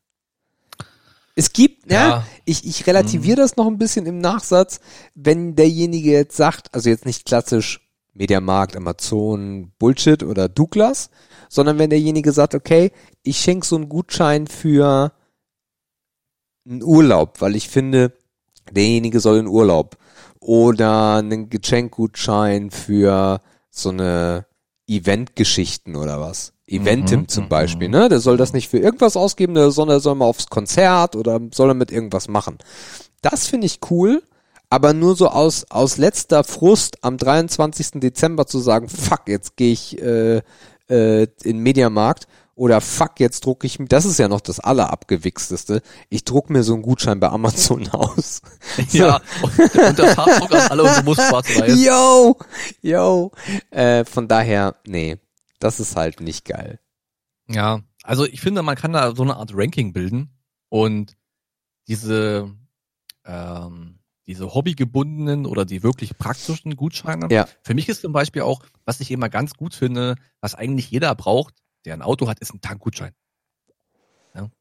[1.35, 2.25] Es gibt, ja, Ja.
[2.45, 4.79] ich, ich relativiere das noch ein bisschen im Nachsatz,
[5.15, 7.81] wenn derjenige jetzt sagt, also jetzt nicht klassisch
[8.13, 11.09] Mediamarkt, Amazon, Bullshit oder Douglas,
[11.49, 12.91] sondern wenn derjenige sagt, okay,
[13.23, 15.11] ich schenke so einen Gutschein für
[16.65, 18.13] einen Urlaub, weil ich finde,
[18.71, 19.97] derjenige soll in Urlaub.
[20.39, 24.45] Oder einen Geschenkgutschein für so eine
[24.87, 26.53] Eventgeschichten oder was.
[26.65, 28.09] Eventim Mhm, zum mhm, Beispiel, ne?
[28.09, 31.73] Der soll das nicht für irgendwas ausgeben, der soll mal aufs Konzert oder soll er
[31.73, 32.57] mit irgendwas machen.
[33.21, 34.23] Das finde ich cool,
[34.69, 37.99] aber nur so aus, aus letzter Frust am 23.
[37.99, 40.41] Dezember zu sagen, fuck, jetzt gehe ich äh,
[40.89, 42.27] äh, in Mediamarkt
[42.59, 46.63] oder fuck, jetzt drucke ich mir, das ist ja noch das allerabgewichsteste, ich druck mir
[46.63, 48.41] so einen Gutschein bei Amazon aus.
[48.91, 51.81] ja, und, und das Farbdruck an alle unsere Musterschwarz-Weiß.
[51.81, 52.37] Yo,
[52.81, 53.31] yo.
[53.71, 55.17] Äh, von daher, nee,
[55.59, 56.81] das ist halt nicht geil.
[57.47, 60.29] Ja, also ich finde, man kann da so eine Art Ranking bilden
[60.67, 61.15] und
[61.87, 62.53] diese,
[63.25, 63.98] ähm,
[64.29, 67.29] diese hobbygebundenen oder die wirklich praktischen Gutscheine.
[67.31, 67.47] Ja.
[67.63, 71.15] Für mich ist zum Beispiel auch, was ich immer ganz gut finde, was eigentlich jeder
[71.15, 73.11] braucht, der ein Auto hat, ist ein Tankgutschein.
[74.35, 74.51] Ja.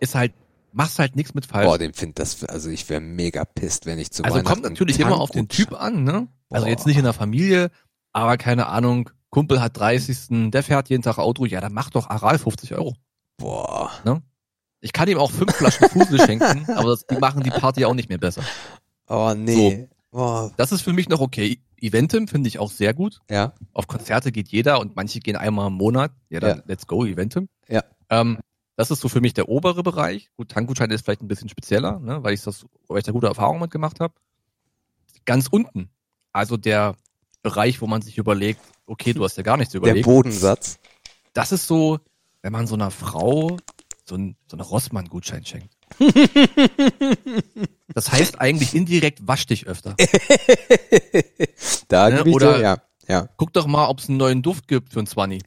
[0.00, 0.32] Ist halt,
[0.72, 1.66] machst halt nichts mit falsch.
[1.66, 4.98] Boah, den find das, also ich wäre mega pisst, wenn ich zu also kommt natürlich
[4.98, 6.28] immer auf den Typ an, ne?
[6.48, 6.70] Also Boah.
[6.70, 7.70] jetzt nicht in der Familie,
[8.14, 10.50] aber keine Ahnung, Kumpel hat 30.
[10.50, 12.96] Der fährt jeden Tag Auto, ja, dann mach doch Aral 50 Euro.
[13.36, 13.90] Boah.
[14.80, 17.94] Ich kann ihm auch fünf Flaschen Fusel schenken, aber das, die machen die Party auch
[17.94, 18.42] nicht mehr besser.
[19.08, 19.88] Oh, nee.
[20.10, 20.52] Boah.
[20.56, 21.60] Das ist für mich noch okay.
[21.80, 23.20] Eventim finde ich auch sehr gut.
[23.30, 26.12] Ja, Auf Konzerte geht jeder und manche gehen einmal im Monat.
[26.28, 26.64] Ja, dann Ja.
[26.66, 27.48] let's go, Eventim.
[27.68, 27.84] Ja.
[28.10, 28.38] Ähm,
[28.76, 30.30] das ist so für mich der obere Bereich.
[30.36, 33.26] Gut, Tankgutschein ist vielleicht ein bisschen spezieller, ne, weil ich das, weil ich da gute
[33.26, 34.14] Erfahrungen mitgemacht habe.
[35.24, 35.90] Ganz unten,
[36.32, 36.96] also der
[37.42, 40.04] Bereich, wo man sich überlegt, okay, du hast ja gar nichts der überlegt.
[40.04, 40.78] Bodensatz.
[41.32, 41.98] das ist so,
[42.42, 43.56] wenn man so einer Frau
[44.04, 45.76] so, ein, so einen Rossmann-Gutschein schenkt.
[47.94, 49.96] das heißt eigentlich indirekt wasch dich öfter.
[51.88, 52.76] Da Ne, oder- dir, ja,
[53.08, 55.42] ja, Guck doch mal, ob es einen neuen Duft gibt für ein 20.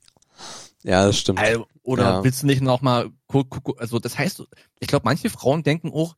[0.83, 1.39] ja, das stimmt.
[1.83, 2.23] Oder Ja.
[2.23, 4.43] willst du nicht noch mal gu- gu- gu- also das heißt,
[4.79, 6.15] ich glaube, manche Frauen denken auch,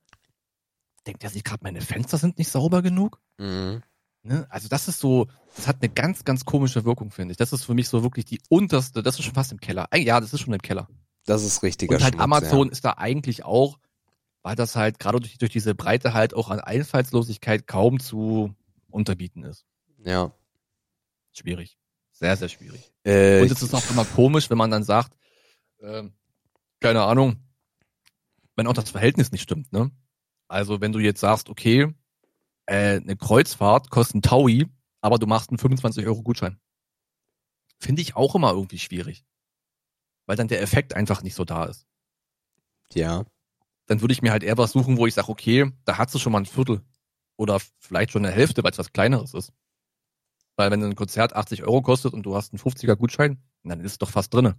[1.08, 3.20] denkt er sich gerade, meine Fenster sind nicht sauber genug?
[3.38, 3.82] Mhm.
[4.24, 4.46] Ne?
[4.50, 7.38] Also das ist so, das hat eine ganz, ganz komische Wirkung, finde ich.
[7.38, 9.88] Das ist für mich so wirklich die unterste, das ist schon fast im Keller.
[9.94, 10.88] Ja, das ist schon im Keller.
[11.26, 13.78] Das ist richtiger Und halt Schmutz, Amazon ist da eigentlich auch,
[14.44, 18.54] weil das halt gerade durch, durch diese Breite halt auch an Einfallslosigkeit kaum zu
[18.90, 19.66] unterbieten ist.
[20.04, 20.32] Ja.
[21.32, 21.78] Schwierig.
[22.12, 22.94] Sehr, sehr schwierig.
[23.04, 25.18] Äh, Und es ist auch immer komisch, wenn man dann sagt,
[25.80, 26.14] ähm,
[26.80, 27.38] keine Ahnung,
[28.56, 29.90] wenn auch das Verhältnis nicht stimmt, ne?
[30.48, 31.92] Also wenn du jetzt sagst, okay,
[32.68, 34.68] äh, eine Kreuzfahrt kostet ein Taui,
[35.02, 36.60] aber du machst einen 25 Euro Gutschein.
[37.80, 39.26] Finde ich auch immer irgendwie schwierig.
[40.26, 41.88] Weil dann der Effekt einfach nicht so da ist.
[42.94, 43.26] ja.
[43.88, 46.20] Dann würde ich mir halt eher was suchen, wo ich sage, okay, da hast du
[46.20, 46.82] schon mal ein Viertel.
[47.36, 49.52] Oder vielleicht schon eine Hälfte, weil es was Kleineres ist.
[50.56, 53.94] Weil wenn ein Konzert 80 Euro kostet und du hast einen 50er Gutschein, dann ist
[53.94, 54.56] es doch fast drinne.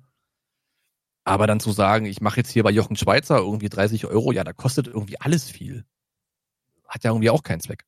[1.25, 4.45] Aber dann zu sagen, ich mache jetzt hier bei Jochen Schweizer irgendwie 30 Euro, ja,
[4.45, 5.87] da kostet irgendwie alles viel.
[6.87, 7.87] Hat ja irgendwie auch keinen Zweck.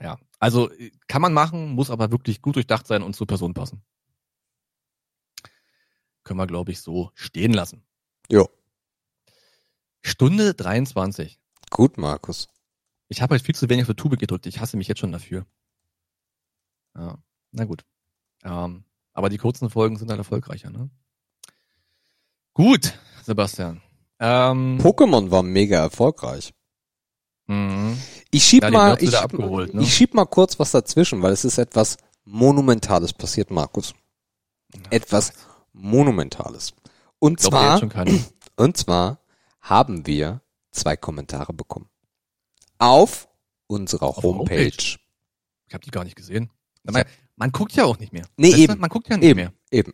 [0.00, 3.54] Ja, also äh, kann man machen, muss aber wirklich gut durchdacht sein und zur Person
[3.54, 3.82] passen.
[6.24, 7.84] Können wir, glaube ich, so stehen lassen.
[8.30, 8.48] Jo.
[10.04, 11.38] Stunde 23.
[11.70, 12.48] Gut, Markus.
[13.08, 14.46] Ich habe halt viel zu wenig auf der Tube gedrückt.
[14.46, 15.46] Ich hasse mich jetzt schon dafür.
[16.94, 17.18] Ja,
[17.52, 17.84] na gut.
[18.44, 20.90] Ähm, aber die kurzen Folgen sind halt erfolgreicher, ne?
[22.52, 23.80] Gut, Sebastian.
[24.20, 26.52] Ähm, Pokémon war mega erfolgreich.
[27.46, 27.98] mhm.
[28.30, 29.82] Ich schieb Ja, die mal, ich, abgeholt, ne?
[29.82, 33.94] ich schieb mal kurz was dazwischen, weil es ist etwas Monumentales passiert, Markus.
[34.90, 35.32] Etwas
[35.72, 36.74] Monumentales.
[37.18, 37.80] Und ihr zwar,
[38.56, 39.18] und zwar
[39.64, 41.88] haben wir zwei Kommentare bekommen.
[42.78, 43.28] Auf
[43.66, 44.54] unserer Auf Homepage.
[44.56, 44.98] Homepage.
[45.66, 46.50] Ich habe die gar nicht gesehen.
[46.84, 47.04] Man,
[47.36, 48.26] man guckt ja auch nicht mehr.
[48.36, 48.78] Nee, Weißt eben.
[48.78, 49.52] Man guckt ja nicht Eben, mehr.
[49.70, 49.92] eben.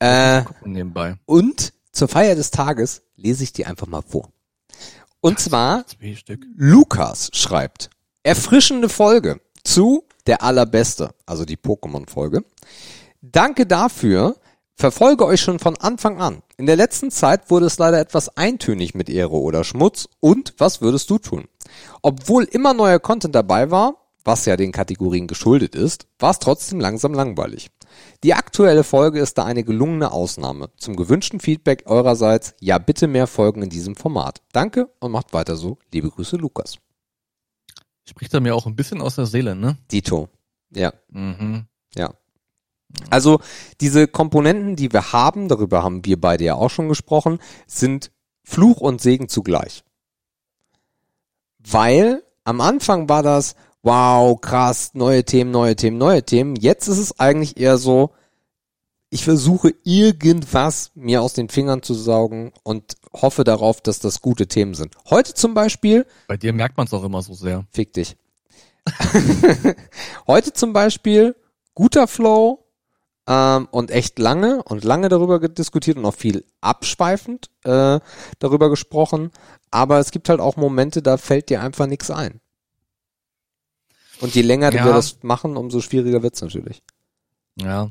[0.00, 1.16] Äh, nebenbei.
[1.24, 4.30] und zur Feier des Tages lese ich die einfach mal vor.
[5.20, 5.84] Und zwar.
[6.56, 7.88] Lukas schreibt,
[8.22, 12.44] erfrischende Folge zu der allerbeste, also die Pokémon-Folge.
[13.22, 14.36] Danke dafür.
[14.74, 16.42] Verfolge euch schon von Anfang an.
[16.58, 20.08] In der letzten Zeit wurde es leider etwas eintönig mit Ehre oder Schmutz.
[20.20, 21.48] Und was würdest du tun?
[22.00, 26.80] Obwohl immer neuer Content dabei war, was ja den Kategorien geschuldet ist, war es trotzdem
[26.80, 27.70] langsam langweilig.
[28.24, 30.70] Die aktuelle Folge ist da eine gelungene Ausnahme.
[30.78, 34.40] Zum gewünschten Feedback eurerseits, ja bitte mehr Folgen in diesem Format.
[34.52, 35.78] Danke und macht weiter so.
[35.92, 36.78] Liebe Grüße, Lukas.
[38.08, 39.76] Spricht er mir auch ein bisschen aus der Seele, ne?
[39.92, 40.28] Dito.
[40.70, 40.92] Ja.
[41.10, 41.66] Mhm.
[41.94, 42.14] Ja.
[43.10, 43.40] Also
[43.80, 48.10] diese Komponenten, die wir haben, darüber haben wir beide ja auch schon gesprochen, sind
[48.42, 49.84] Fluch und Segen zugleich.
[51.58, 56.56] Weil am Anfang war das, wow, krass, neue Themen, neue Themen, neue Themen.
[56.56, 58.10] Jetzt ist es eigentlich eher so,
[59.10, 64.46] ich versuche irgendwas mir aus den Fingern zu saugen und hoffe darauf, dass das gute
[64.46, 64.94] Themen sind.
[65.08, 67.64] Heute zum Beispiel Bei dir merkt man es auch immer so sehr.
[67.70, 68.16] Fick dich.
[70.26, 71.34] Heute zum Beispiel
[71.74, 72.65] guter Flow
[73.26, 78.00] ähm, und echt lange und lange darüber diskutiert und auch viel abschweifend äh,
[78.38, 79.30] darüber gesprochen.
[79.70, 82.40] Aber es gibt halt auch Momente, da fällt dir einfach nichts ein.
[84.20, 84.84] Und je länger Ja.
[84.84, 86.82] wir das machen, umso schwieriger wird's natürlich.
[87.60, 87.90] Ja.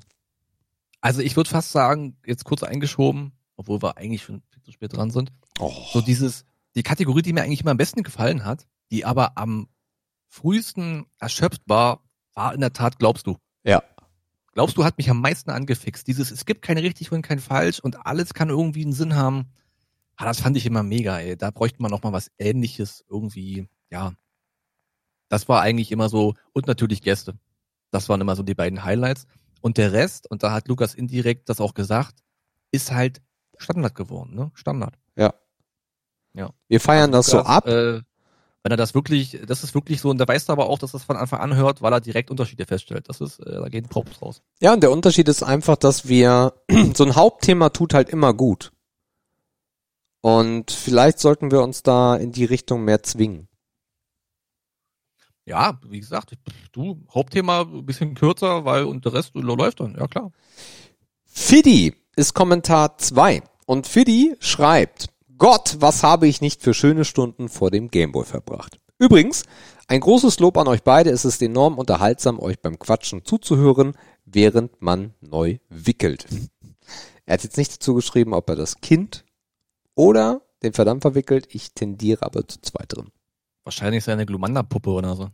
[1.01, 4.95] Also ich würde fast sagen, jetzt kurz eingeschoben, obwohl wir eigentlich schon viel zu spät
[4.95, 5.31] dran sind.
[5.59, 5.71] Oh.
[5.93, 6.45] So dieses,
[6.75, 9.67] die Kategorie, die mir eigentlich immer am besten gefallen hat, die aber am
[10.29, 12.01] frühesten erschöpft war,
[12.33, 13.37] war in der Tat, glaubst du.
[13.63, 13.83] Ja.
[14.55, 16.07] Glaubst du, hat mich am meisten angefixt.
[16.07, 19.51] Dieses, es gibt kein richtig und kein falsch und alles kann irgendwie einen Sinn haben.
[20.15, 21.35] Ah, das fand ich immer mega, ey.
[21.35, 24.13] Da bräuchte man noch mal was ähnliches irgendwie, ja.
[25.27, 27.37] Das war eigentlich immer so, und natürlich Gäste.
[27.91, 29.27] Das waren immer so die beiden Highlights.
[29.59, 32.23] Und der Rest, und da hat Lukas indirekt das auch gesagt,
[32.71, 33.21] ist halt
[33.57, 34.51] Standard geworden, ne?
[34.53, 34.97] Standard.
[36.69, 37.67] Wir feiern das so Lukas, ab.
[37.67, 38.01] Äh,
[38.65, 40.93] wenn er das wirklich, das ist wirklich so, und da weißt du aber auch, dass
[40.93, 43.07] das von Anfang an hört, weil er direkt Unterschiede feststellt.
[43.07, 44.41] Das ist, äh, da gehen Props raus.
[44.59, 46.51] Ja, und der Unterschied ist einfach, dass wir,
[46.95, 48.71] so ein Hauptthema tut halt immer gut.
[50.21, 53.49] Und vielleicht sollten wir uns da in die Richtung mehr zwingen.
[55.45, 56.35] Ja, wie gesagt,
[56.71, 60.31] du, Hauptthema ein bisschen kürzer, weil und der Rest läuft dann, ja klar.
[61.23, 67.49] Fiddy ist Kommentar 2 und Fiddy schreibt, Gott, was habe ich nicht für schöne Stunden
[67.49, 68.79] vor dem Gameboy verbracht.
[68.97, 69.43] Übrigens,
[69.87, 74.81] ein großes Lob an euch beide, es ist enorm unterhaltsam, euch beim Quatschen zuzuhören, während
[74.81, 76.25] man neu wickelt.
[77.25, 79.25] Er hat jetzt nicht dazu geschrieben, ob er das Kind
[79.95, 83.11] oder den Verdampfer wickelt, ich tendiere aber zu zweiterem.
[83.63, 85.29] Wahrscheinlich seine Glumanda-Puppe oder so.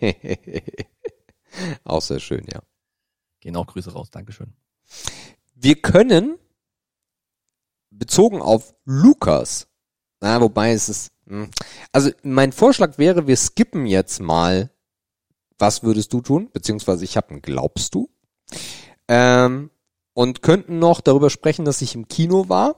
[1.84, 2.60] Auch sehr schön, ja.
[3.40, 4.54] Gehen auch Grüße raus, Dankeschön.
[5.54, 6.38] Wir können,
[7.98, 9.66] bezogen auf Lukas,
[10.20, 11.50] na, wobei es ist, hm,
[11.92, 14.70] also mein Vorschlag wäre, wir skippen jetzt mal,
[15.58, 18.10] was würdest du tun, beziehungsweise ich habe einen Glaubst du,
[19.08, 19.70] ähm,
[20.14, 22.76] und könnten noch darüber sprechen, dass ich im Kino war,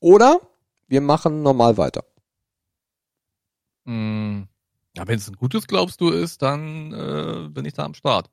[0.00, 0.40] oder
[0.88, 2.04] wir machen normal weiter.
[3.84, 4.42] Mm,
[4.96, 8.30] ja, wenn es ein gutes Glaubst du ist, dann äh, bin ich da am Start.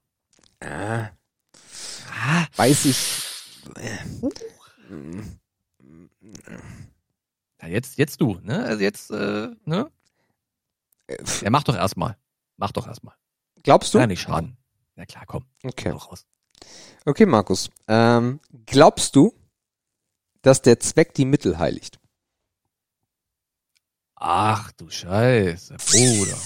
[0.62, 2.98] Ah, weiß ich.
[7.62, 8.64] Ja, jetzt, jetzt du, ne?
[8.64, 9.92] Also jetzt, äh, ne?
[11.42, 12.18] Ja, mach doch erstmal.
[12.58, 13.16] Mach doch erstmal.
[13.64, 13.98] Glaubst du?
[13.98, 14.58] Kann ja nicht schaden.
[14.96, 15.92] Ja klar, komm, Okay.
[15.92, 16.26] hau raus.
[17.06, 17.70] Okay, Markus.
[17.88, 19.34] Ähm, glaubst du,
[20.42, 22.00] dass der Zweck die Mittel heiligt?
[24.16, 26.38] Ach du Scheiße, Bruder.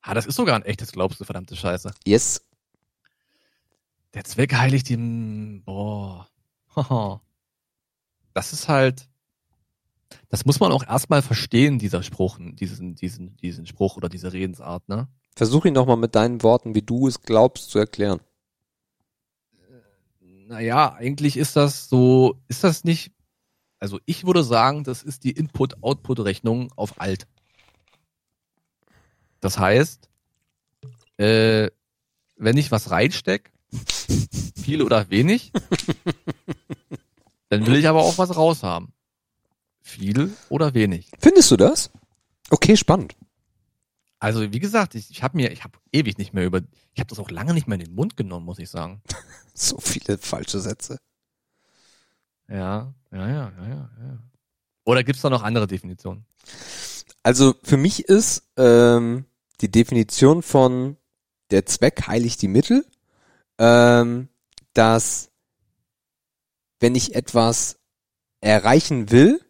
[0.00, 1.92] Ah, das ist sogar ein echtes Glaubst du, verdammte Scheiße.
[2.04, 2.40] Yes.
[4.14, 6.28] Der Zweck heiligt ihm, boah.
[8.38, 9.08] Das ist halt,
[10.28, 14.88] das muss man auch erstmal verstehen, dieser Spruch, diesen, diesen, diesen Spruch oder diese Redensart,
[14.88, 15.08] ne?
[15.34, 18.20] Versuch ihn doch mal mit deinen Worten, wie du es glaubst, zu erklären.
[20.46, 23.10] Naja, eigentlich ist das so, ist das nicht,
[23.80, 27.26] also ich würde sagen, das ist die Input-Output-Rechnung auf alt.
[29.40, 30.08] Das heißt,
[31.16, 31.70] äh,
[32.36, 33.50] wenn ich was reinsteck,
[34.54, 35.50] viel oder wenig,
[37.48, 38.92] dann will ich aber auch was raushaben.
[39.80, 41.10] Viel oder wenig.
[41.18, 41.90] Findest du das?
[42.50, 43.16] Okay, spannend.
[44.18, 46.60] Also wie gesagt, ich, ich habe mir, ich habe ewig nicht mehr über,
[46.92, 49.02] ich habe das auch lange nicht mehr in den Mund genommen, muss ich sagen.
[49.60, 51.00] So viele falsche Sätze.
[52.48, 53.90] Ja, ja, ja, ja, ja.
[54.00, 54.18] ja.
[54.84, 56.26] Oder gibt's da noch andere Definitionen?
[57.24, 59.24] Also für mich ist ähm,
[59.60, 60.96] die Definition von
[61.50, 62.86] der Zweck heiligt die Mittel,
[63.58, 64.28] ähm,
[64.74, 65.27] dass
[66.80, 67.76] wenn ich etwas
[68.40, 69.40] erreichen will,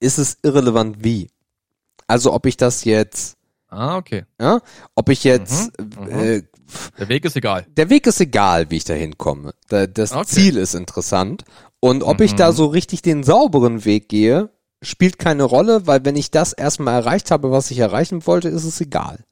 [0.00, 1.30] ist es irrelevant wie.
[2.06, 3.36] Also ob ich das jetzt
[3.68, 4.24] Ah, okay.
[4.40, 4.60] Ja?
[4.94, 6.08] Ob ich jetzt Mhm, mhm.
[6.20, 6.42] äh,
[6.98, 7.66] Der Weg ist egal.
[7.76, 9.52] der Weg ist egal, wie ich da hinkomme.
[9.68, 10.26] Da, das Okay.
[10.26, 11.44] Ziel ist interessant.
[11.80, 12.36] Und ob ich Mhm.
[12.36, 16.94] da so richtig den sauberen Weg gehe, spielt keine Rolle, weil wenn ich das erstmal
[16.94, 19.24] erreicht habe, was ich erreichen wollte, ist es egal.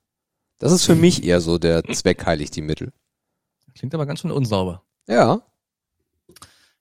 [0.58, 2.92] Das ist für mich eher so der Zweck heiligt die Mittel.
[3.76, 4.82] Klingt aber ganz schön unsauber.
[5.06, 5.42] Ja.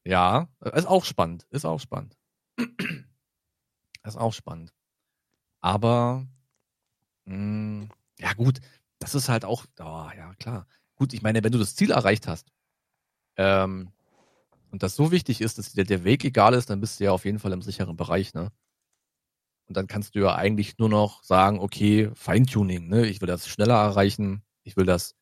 [0.05, 1.45] Ja, ist auch spannend.
[1.51, 2.17] Ist auch spannend.
[2.57, 4.73] ist auch spannend.
[5.61, 6.27] Aber,
[7.25, 7.87] mh,
[8.19, 8.59] ja gut,
[8.99, 10.67] das ist halt auch, oh, ja klar.
[10.95, 12.51] Gut, ich meine, wenn du das Ziel erreicht hast,
[13.37, 13.91] ähm,
[14.71, 17.11] und das so wichtig ist, dass dir der Weg egal ist, dann bist du ja
[17.11, 18.51] auf jeden Fall im sicheren Bereich, ne?
[19.67, 23.07] Und dann kannst du ja eigentlich nur noch sagen, okay, Feintuning, ne?
[23.07, 25.15] Ich will das schneller erreichen, ich will das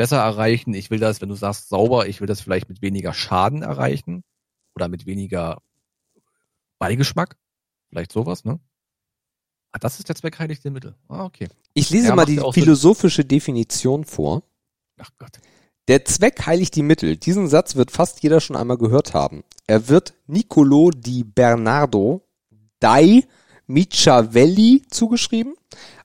[0.00, 3.12] besser erreichen, ich will das, wenn du sagst sauber, ich will das vielleicht mit weniger
[3.12, 4.24] Schaden erreichen
[4.74, 5.60] oder mit weniger
[6.78, 7.36] Beigeschmack,
[7.90, 8.58] vielleicht sowas, ne?
[9.72, 10.94] Ah, das ist der Zweck heiligt der Mittel.
[11.08, 11.48] Ah, okay.
[11.74, 12.62] Ich lese Ja, mal die auch Sinn.
[12.62, 14.42] philosophische Definition vor.
[14.98, 15.38] Ach Gott.
[15.86, 17.18] Der Zweck heiligt die Mittel.
[17.18, 19.44] Diesen Satz wird fast jeder schon einmal gehört haben.
[19.66, 22.26] Er wird Niccolo di Bernardo
[22.78, 23.26] dai
[23.66, 25.56] Michavelli zugeschrieben,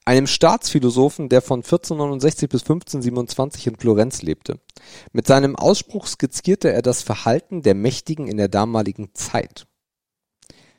[0.05, 4.59] einem Staatsphilosophen, der von 1469 bis 1527 in Florenz lebte.
[5.11, 9.65] Mit seinem Ausspruch skizzierte er das Verhalten der Mächtigen in der damaligen Zeit.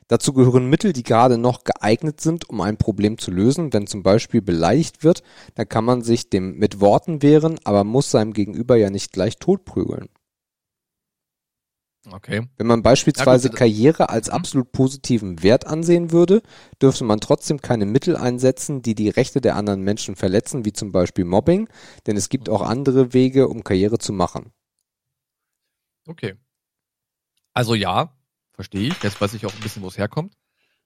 [0.07, 3.73] Dazu gehören Mittel, die gerade noch geeignet sind, um ein Problem zu lösen.
[3.73, 5.21] Wenn zum Beispiel beleidigt wird,
[5.55, 9.37] dann kann man sich dem mit Worten wehren, aber muss seinem Gegenüber ja nicht gleich
[9.37, 10.07] totprügeln.
[12.11, 12.47] Okay.
[12.57, 14.33] Wenn man beispielsweise Ja, gut, Karriere als Mhm.
[14.33, 16.41] absolut positiven Wert ansehen würde,
[16.81, 20.91] dürfte man trotzdem keine Mittel einsetzen, die die Rechte der anderen Menschen verletzen, wie zum
[20.91, 21.67] Beispiel Mobbing,
[22.05, 24.51] denn es gibt auch andere Wege, um Karriere zu machen.
[26.07, 26.35] Okay.
[27.53, 28.15] Also ja,
[28.53, 29.03] verstehe ich.
[29.03, 30.37] Jetzt weiß ich auch ein bisschen, wo es herkommt.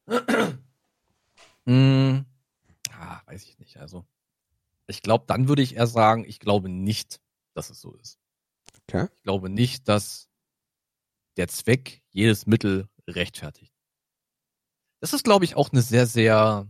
[1.65, 2.25] hm,
[2.91, 3.77] ah, weiß ich nicht.
[3.77, 4.05] Also,
[4.87, 7.21] ich glaube, dann würde ich eher sagen, ich glaube nicht,
[7.53, 8.19] dass es so ist.
[8.87, 9.07] Okay.
[9.15, 10.29] Ich glaube nicht, dass
[11.37, 13.73] der Zweck jedes Mittel rechtfertigt.
[14.99, 16.67] Das ist, glaube ich, auch eine sehr, sehr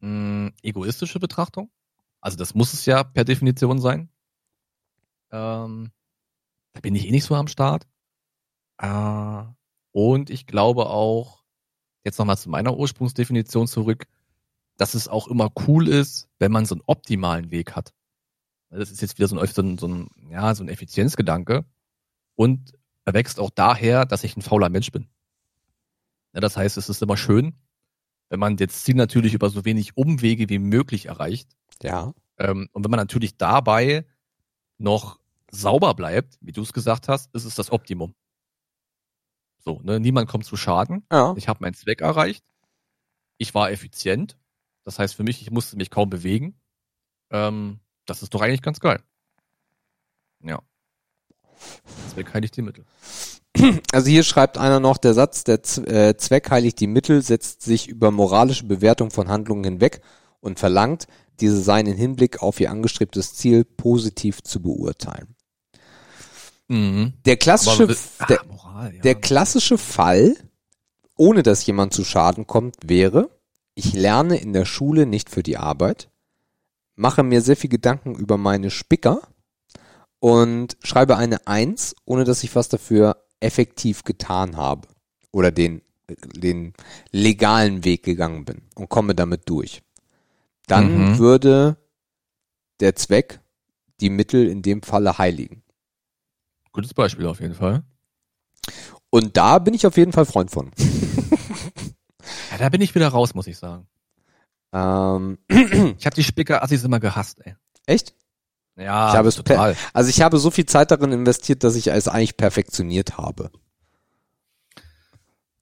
[0.00, 1.70] mh, egoistische Betrachtung.
[2.20, 4.08] Also das muss es ja per Definition sein.
[5.30, 5.90] Ähm,
[6.72, 7.86] da bin ich eh nicht so am Start.
[8.78, 9.44] Äh,
[9.92, 11.42] und ich glaube auch,
[12.04, 14.06] jetzt nochmal zu meiner Ursprungsdefinition zurück,
[14.76, 17.92] dass es auch immer cool ist, wenn man so einen optimalen Weg hat.
[18.70, 21.64] Das ist jetzt wieder so ein, so ein, so ein, ja, so ein Effizienzgedanke.
[22.36, 22.72] Und
[23.04, 25.08] er wächst auch daher, dass ich ein fauler Mensch bin.
[26.32, 27.54] Ja, das heißt, es ist immer schön,
[28.28, 31.50] wenn man das Ziel natürlich über so wenig Umwege wie möglich erreicht.
[31.82, 32.14] Ja.
[32.38, 34.06] Ähm, und wenn man natürlich dabei
[34.78, 35.20] noch
[35.50, 38.14] sauber bleibt, wie du es gesagt hast, ist es das Optimum.
[39.58, 40.00] So, ne?
[40.00, 41.06] Niemand kommt zu Schaden.
[41.12, 41.34] Ja.
[41.36, 42.44] Ich habe meinen Zweck erreicht.
[43.36, 44.36] Ich war effizient.
[44.84, 46.58] Das heißt für mich, ich musste mich kaum bewegen.
[47.30, 49.00] Ähm, das ist doch eigentlich ganz geil.
[50.40, 50.60] Ja.
[52.12, 52.84] Zweck heiligt die Mittel.
[53.92, 57.86] Also hier schreibt einer noch, der Satz, der äh, Zweck heiligt die Mittel, setzt sich
[57.86, 60.00] über moralische Bewertung von Handlungen hinweg
[60.40, 61.06] und verlangt,
[61.40, 65.36] diese seien in Hinblick auf ihr angestrebtes Ziel positiv zu beurteilen.
[66.68, 67.12] Mhm.
[67.26, 69.02] Der klassische, Aber, der, Moral, ja.
[69.02, 70.34] der klassische Fall,
[71.16, 73.28] ohne dass jemand zu Schaden kommt, wäre,
[73.74, 76.08] ich lerne in der Schule nicht für die Arbeit,
[76.94, 79.20] mache mir sehr viel Gedanken über meine Spicker
[80.22, 84.86] und schreibe eine Eins, ohne dass ich was dafür effektiv getan habe
[85.32, 86.74] oder den, den
[87.10, 89.82] legalen Weg gegangen bin und komme damit durch.
[90.68, 91.18] Dann Mhm.
[91.18, 91.76] würde
[92.78, 93.40] der Zweck
[94.00, 95.64] die Mittel in dem Falle heiligen.
[96.70, 97.82] Gutes Beispiel auf jeden Fall.
[99.10, 100.70] Und da bin ich auf jeden Fall Freund von.
[102.52, 103.88] Ja, da bin ich wieder raus, muss ich sagen.
[104.72, 107.56] Ähm, Ich habe die Spicker-Assis immer gehasst, ey.
[107.86, 108.14] echt?
[108.76, 109.76] Ja, Ich habe es total.
[109.92, 113.50] Also ich habe so viel Zeit darin investiert, dass ich es eigentlich perfektioniert habe.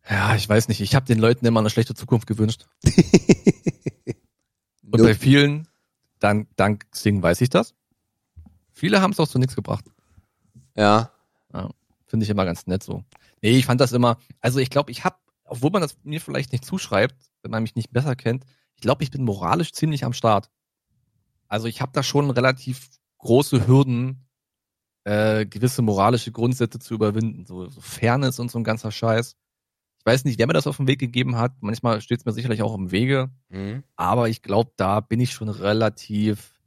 [0.08, 0.80] Ja, ich weiß nicht.
[0.80, 2.66] Ich habe den Leuten immer eine schlechte Zukunft gewünscht.
[4.92, 5.04] Und Nope.
[5.04, 5.68] bei vielen,
[6.18, 7.74] dann, dank Sing weiß ich das.
[8.72, 9.84] Viele haben es auch zu nichts gebracht.
[10.74, 11.12] Ja.
[12.06, 13.04] Finde ich immer ganz nett so.
[13.40, 16.50] Nee, ich fand das immer, also ich glaube, ich habe, obwohl man das mir vielleicht
[16.50, 20.12] nicht zuschreibt, wenn man mich nicht besser kennt, ich glaube, ich bin moralisch ziemlich am
[20.12, 20.50] Start.
[21.46, 22.88] Also ich habe da schon relativ
[23.20, 24.26] große Hürden,
[25.04, 27.46] äh, gewisse moralische Grundsätze zu überwinden.
[27.46, 29.36] So, so Fairness und so ein ganzer Scheiß.
[29.98, 31.52] Ich weiß nicht, wer mir das auf den Weg gegeben hat.
[31.60, 33.30] Manchmal steht es mir sicherlich auch im Wege.
[33.50, 33.84] Mhm.
[33.96, 36.58] Aber ich glaube, da bin ich schon relativ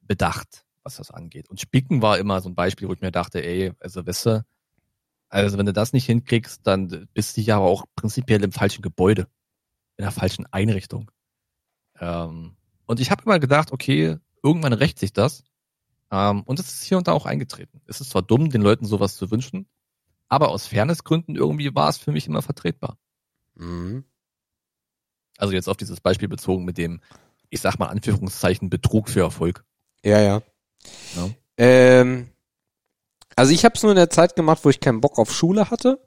[0.00, 1.50] bedacht, was das angeht.
[1.50, 4.44] Und Spicken war immer so ein Beispiel, wo ich mir dachte, ey, also weißt du,
[5.28, 8.82] also wenn du das nicht hinkriegst, dann bist du ja aber auch prinzipiell im falschen
[8.82, 9.26] Gebäude,
[9.96, 11.10] in der falschen Einrichtung.
[11.98, 12.56] Ähm,
[12.86, 15.44] und ich habe immer gedacht, okay, irgendwann rächt sich das.
[16.14, 17.80] Ähm, und es ist hier und da auch eingetreten.
[17.86, 19.66] Es ist zwar dumm, den Leuten sowas zu wünschen,
[20.28, 22.98] aber aus Fairnessgründen irgendwie war es für mich immer vertretbar.
[23.56, 24.04] Mhm.
[25.38, 27.00] Also jetzt auf dieses Beispiel bezogen mit dem,
[27.50, 29.64] ich sag mal Anführungszeichen, Betrug für Erfolg.
[30.04, 30.42] Ja, ja.
[31.16, 31.30] Ja.
[31.56, 32.30] Ähm,
[33.34, 35.68] also ich habe es nur in der Zeit gemacht, wo ich keinen Bock auf Schule
[35.70, 35.98] hatte.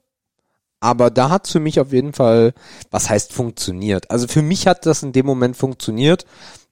[0.80, 2.54] Aber da hat für mich auf jeden Fall,
[2.90, 4.10] was heißt funktioniert?
[4.10, 6.24] Also für mich hat das in dem Moment funktioniert.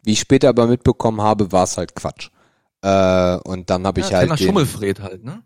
[0.05, 2.31] Wie ich später aber mitbekommen habe, war es halt Quatsch.
[2.87, 5.43] Äh, und dann habe ich ja, halt den Schummelfred halt, ne?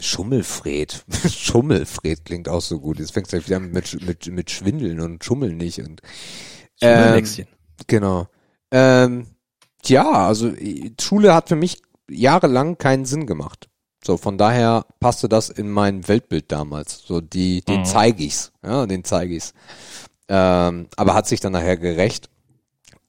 [0.00, 1.04] Schummelfred.
[1.30, 2.98] Schummelfred klingt auch so gut.
[2.98, 5.78] Jetzt fängst du halt wieder mit, mit, mit Schwindeln und Schummeln nicht.
[5.78, 6.02] Und,
[6.82, 7.24] ähm.
[7.86, 8.26] Genau.
[8.70, 9.26] Ähm,
[9.84, 11.80] ja, also äh, Schule hat für mich
[12.10, 13.68] jahrelang keinen Sinn gemacht.
[14.04, 17.02] So, von daher passte das in mein Weltbild damals.
[17.06, 17.84] So, die, den Mhm.
[17.84, 18.52] zeige ich's.
[18.62, 19.54] Ja, den zeige ich's.
[20.28, 22.28] Ähm, aber hat sich dann nachher gerecht.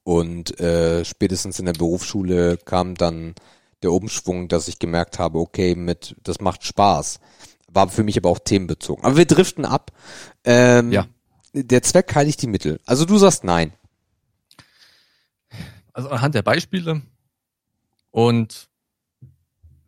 [0.03, 3.35] Und äh, spätestens in der Berufsschule kam dann
[3.84, 7.19] der Umschwung, dass ich gemerkt habe, okay, mit das macht Spaß.
[7.67, 9.03] War für mich aber auch themenbezogen.
[9.03, 9.91] Aber wir driften ab.
[10.43, 11.07] Ähm, Ja.
[11.53, 12.80] Der Zweck heiligt die Mittel.
[12.85, 13.73] Also du sagst nein.
[15.93, 17.03] Also anhand der Beispiele
[18.09, 18.69] und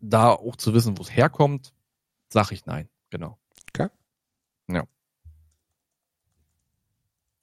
[0.00, 1.72] da auch zu wissen, wo es herkommt,
[2.28, 2.88] sage ich nein.
[3.10, 3.36] Genau.
[3.70, 3.88] Okay.
[4.68, 4.84] Ja.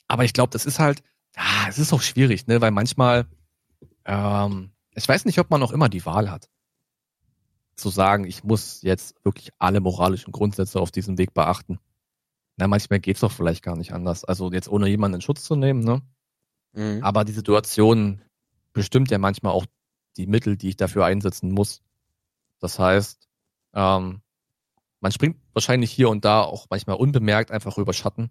[0.07, 1.03] Aber ich glaube, das ist halt,
[1.35, 3.27] ah, es ist auch schwierig, ne, weil manchmal,
[4.05, 6.49] ähm, ich weiß nicht, ob man noch immer die Wahl hat,
[7.75, 11.79] zu sagen, ich muss jetzt wirklich alle moralischen Grundsätze auf diesem Weg beachten.
[12.57, 14.23] Na, manchmal geht's doch vielleicht gar nicht anders.
[14.23, 16.03] Also jetzt ohne jemanden in Schutz zu nehmen, ne?
[16.73, 17.03] Mhm.
[17.03, 18.21] Aber die Situation
[18.73, 19.65] bestimmt ja manchmal auch
[20.17, 21.81] die Mittel, die ich dafür einsetzen muss.
[22.59, 23.27] Das heißt,
[23.73, 24.21] ähm,
[24.99, 28.29] man springt wahrscheinlich hier und da auch manchmal unbemerkt einfach über Schatten,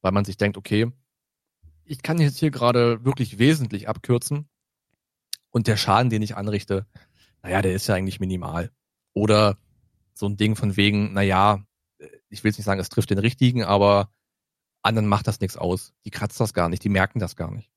[0.00, 0.90] weil man sich denkt, okay,
[1.90, 4.48] ich kann jetzt hier gerade wirklich wesentlich abkürzen
[5.50, 6.86] und der Schaden, den ich anrichte,
[7.42, 8.70] naja, der ist ja eigentlich minimal.
[9.12, 9.58] Oder
[10.14, 11.64] so ein Ding von wegen, naja,
[12.28, 14.12] ich will jetzt nicht sagen, es trifft den Richtigen, aber
[14.82, 15.92] anderen macht das nichts aus.
[16.04, 17.72] Die kratzt das gar nicht, die merken das gar nicht.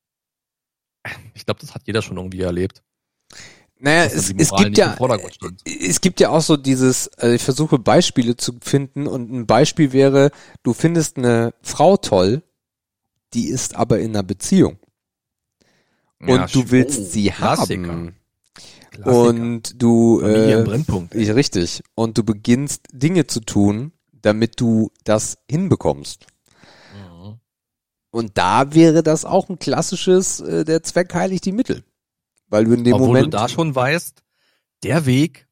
[1.34, 2.84] Ich glaube, das hat jeder schon irgendwie erlebt.
[3.80, 5.64] Naja, es, es gibt ja, stand.
[5.66, 9.92] es gibt ja auch so dieses, also ich versuche Beispiele zu finden und ein Beispiel
[9.92, 10.30] wäre,
[10.62, 12.44] du findest eine Frau toll,
[13.34, 14.78] die ist aber in einer Beziehung
[16.20, 17.88] und Ja, du willst oh, sie Klassiker.
[17.88, 18.16] haben
[18.92, 19.12] Klassiker.
[19.30, 21.16] und du Familie äh, Brennpunkt.
[21.16, 26.28] ich- richtig und du beginnst Dinge zu tun, damit du das hinbekommst.
[26.94, 27.40] Mhm.
[28.12, 31.84] Und da wäre das auch ein klassisches, äh, der Zweck heiligt die Mittel.
[32.48, 34.22] Weil du in dem Obwohl Moment du da schon weißt,
[34.84, 35.48] der Weg,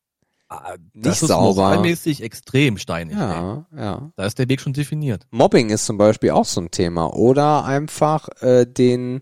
[0.52, 1.54] das Nicht ist sauber.
[1.54, 3.16] moralmäßig extrem steinig.
[3.16, 3.22] ey.
[3.22, 4.12] ja, ja.
[4.16, 5.26] Da ist der Weg schon definiert.
[5.32, 7.14] Mobbing ist zum Beispiel auch so ein Thema.
[7.14, 9.22] Oder einfach äh, den,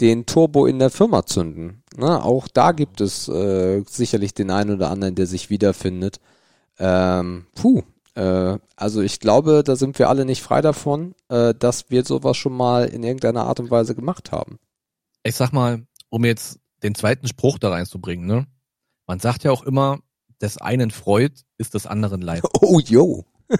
[0.00, 1.82] den Turbo in der Firma zünden.
[1.96, 2.24] Ne?
[2.24, 6.18] Auch da gibt es äh, sicherlich den einen oder anderen, der sich wiederfindet.
[6.78, 7.82] Ähm, puh.
[8.14, 12.36] Äh, also ich glaube, da sind wir alle nicht frei davon, äh, dass wir sowas
[12.38, 14.58] schon mal in irgendeiner Art und Weise gemacht haben.
[15.22, 18.46] Ich sag mal, um jetzt den zweiten Spruch da reinzubringen, ne?
[19.06, 19.98] Man sagt ja auch immer,
[20.40, 22.42] des einen Freud ist des anderen Leid.
[22.60, 23.24] Oh, yo.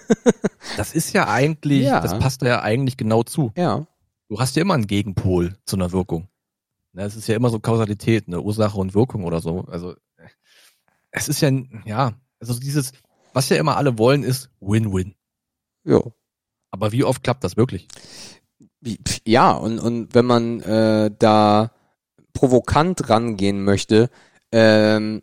[0.77, 1.99] Das ist ja eigentlich, Ja.
[1.99, 3.51] das passt da ja eigentlich genau zu.
[3.57, 3.85] Ja.
[4.29, 6.29] Du hast ja immer einen Gegenpol zu einer Wirkung.
[6.93, 9.65] Ne, Es ist ja immer so Kausalität, eine Ursache und Wirkung oder so.
[9.65, 10.27] Also äh,
[11.11, 11.51] es ist ja,
[11.85, 12.93] ja, also dieses,
[13.33, 15.15] was ja immer alle wollen, ist Win-Win.
[15.83, 16.13] Jo.
[16.69, 17.87] Aber wie oft klappt das wirklich?
[19.25, 21.71] Ja, und, und wenn man äh, da
[22.33, 24.09] provokant rangehen möchte,
[24.53, 25.21] ähm,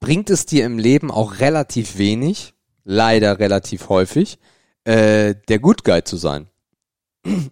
[0.00, 2.54] bringt es dir im Leben auch relativ wenig,
[2.84, 4.38] leider relativ häufig,
[4.84, 6.48] äh, der Good Guy zu sein.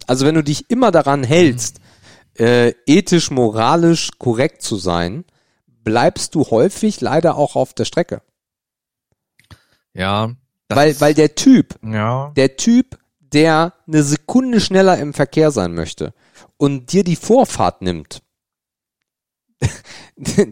[0.07, 1.79] Also wenn du dich immer daran hältst,
[2.37, 5.25] äh, ethisch, moralisch korrekt zu sein,
[5.67, 8.21] bleibst du häufig leider auch auf der Strecke.
[9.93, 10.35] Ja.
[10.69, 12.31] Weil, weil der Typ, ja.
[12.35, 16.13] der Typ, der eine Sekunde schneller im Verkehr sein möchte
[16.57, 18.21] und dir die Vorfahrt nimmt,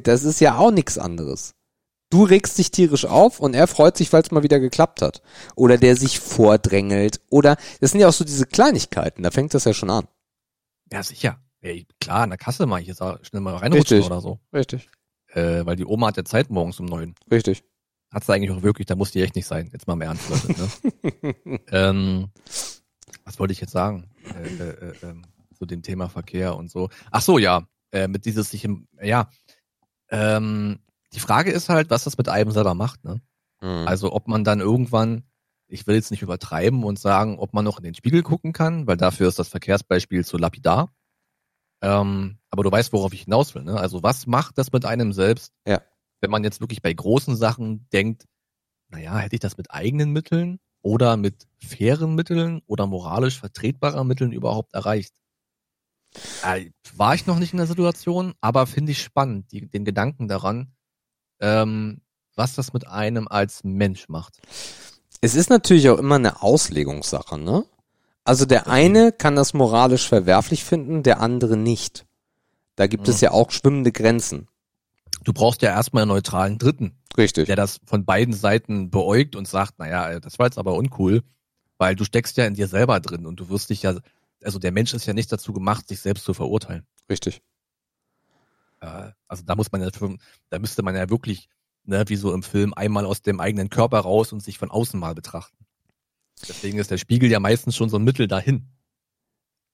[0.04, 1.56] das ist ja auch nichts anderes.
[2.14, 5.24] Du regst dich tierisch auf und er freut sich, weil es mal wieder geklappt hat.
[5.56, 7.20] Oder der sich vordrängelt.
[7.32, 10.08] Oder das sind ja auch so diese Kleinigkeiten, da fängt das ja schon an.
[10.92, 11.40] Ja, sicher.
[11.62, 14.12] Ey, klar, in der Kasse mal hier sa- schnell mal reinrutschen Richtig.
[14.12, 14.40] oder so.
[14.54, 14.90] Richtig.
[15.30, 17.16] Äh, weil die Oma hat ja Zeit morgens um neun.
[17.32, 17.64] Richtig.
[18.12, 19.72] Hat sie eigentlich auch wirklich, da muss die echt nicht sein.
[19.74, 20.54] Jetzt mal im Ernst, Leute.
[21.24, 21.60] Ne?
[21.72, 22.28] ähm,
[23.26, 24.12] was wollte ich jetzt sagen?
[24.40, 25.24] Äh, äh, äh, ähm,
[25.58, 26.90] zu dem Thema Verkehr und so.
[27.10, 27.68] Ach so, ja.
[27.92, 29.32] Äh, mit dieses sich im, ja.
[30.12, 30.78] Ähm,
[31.14, 33.22] die Frage ist halt, was das mit einem selber macht, ne?
[33.62, 33.88] Mhm.
[33.88, 35.24] Also ob man dann irgendwann,
[35.68, 38.88] ich will jetzt nicht übertreiben und sagen, ob man noch in den Spiegel gucken kann,
[38.88, 40.94] weil dafür ist das Verkehrsbeispiel zu lapidar.
[41.82, 43.64] Ähm, aber du weißt, worauf ich hinaus will.
[43.64, 43.78] Ne?
[43.78, 45.82] Also was macht das mit einem selbst, Ja.
[46.22, 48.26] wenn man jetzt wirklich bei großen Sachen denkt,
[48.90, 54.32] naja, hätte ich das mit eigenen Mitteln oder mit fairen Mitteln oder moralisch vertretbarer Mitteln
[54.32, 55.14] überhaupt erreicht?
[56.44, 60.28] Äh, war ich noch nicht in der Situation, aber finde ich spannend, die, den Gedanken
[60.28, 60.74] daran,
[61.40, 62.02] ähm,
[62.36, 64.40] was das mit einem als Mensch macht.
[65.22, 67.66] Es ist natürlich auch immer eine Auslegungssache, ne?
[68.26, 72.06] Also der eine kann das moralisch verwerflich finden, der andere nicht.
[72.76, 74.48] Da gibt es ja auch schwimmende Grenzen.
[75.24, 77.46] Du brauchst ja erstmal einen neutralen Dritten, Richtig.
[77.46, 81.22] der das von beiden Seiten beäugt und sagt, naja, das war jetzt aber uncool,
[81.78, 83.96] weil du steckst ja in dir selber drin und du wirst dich ja,
[84.44, 86.86] also der Mensch ist ja nicht dazu gemacht, sich selbst zu verurteilen.
[87.10, 87.42] Richtig.
[89.28, 89.90] Also da muss man ja,
[90.50, 91.50] da müsste man ja wirklich,
[91.84, 95.00] ne, wie so im Film, einmal aus dem eigenen Körper raus und sich von außen
[95.00, 95.66] mal betrachten.
[96.48, 98.68] Deswegen ist der Spiegel ja meistens schon so ein Mittel dahin.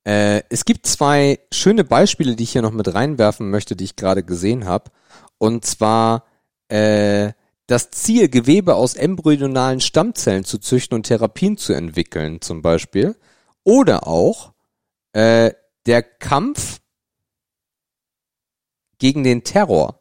[0.05, 3.95] Äh, es gibt zwei schöne Beispiele, die ich hier noch mit reinwerfen möchte, die ich
[3.95, 4.91] gerade gesehen habe.
[5.37, 6.25] Und zwar
[6.67, 7.33] äh,
[7.67, 13.15] das Ziel, Gewebe aus embryonalen Stammzellen zu züchten und Therapien zu entwickeln, zum Beispiel.
[13.63, 14.53] Oder auch
[15.13, 15.51] äh,
[15.85, 16.78] der Kampf
[18.99, 19.99] gegen den Terror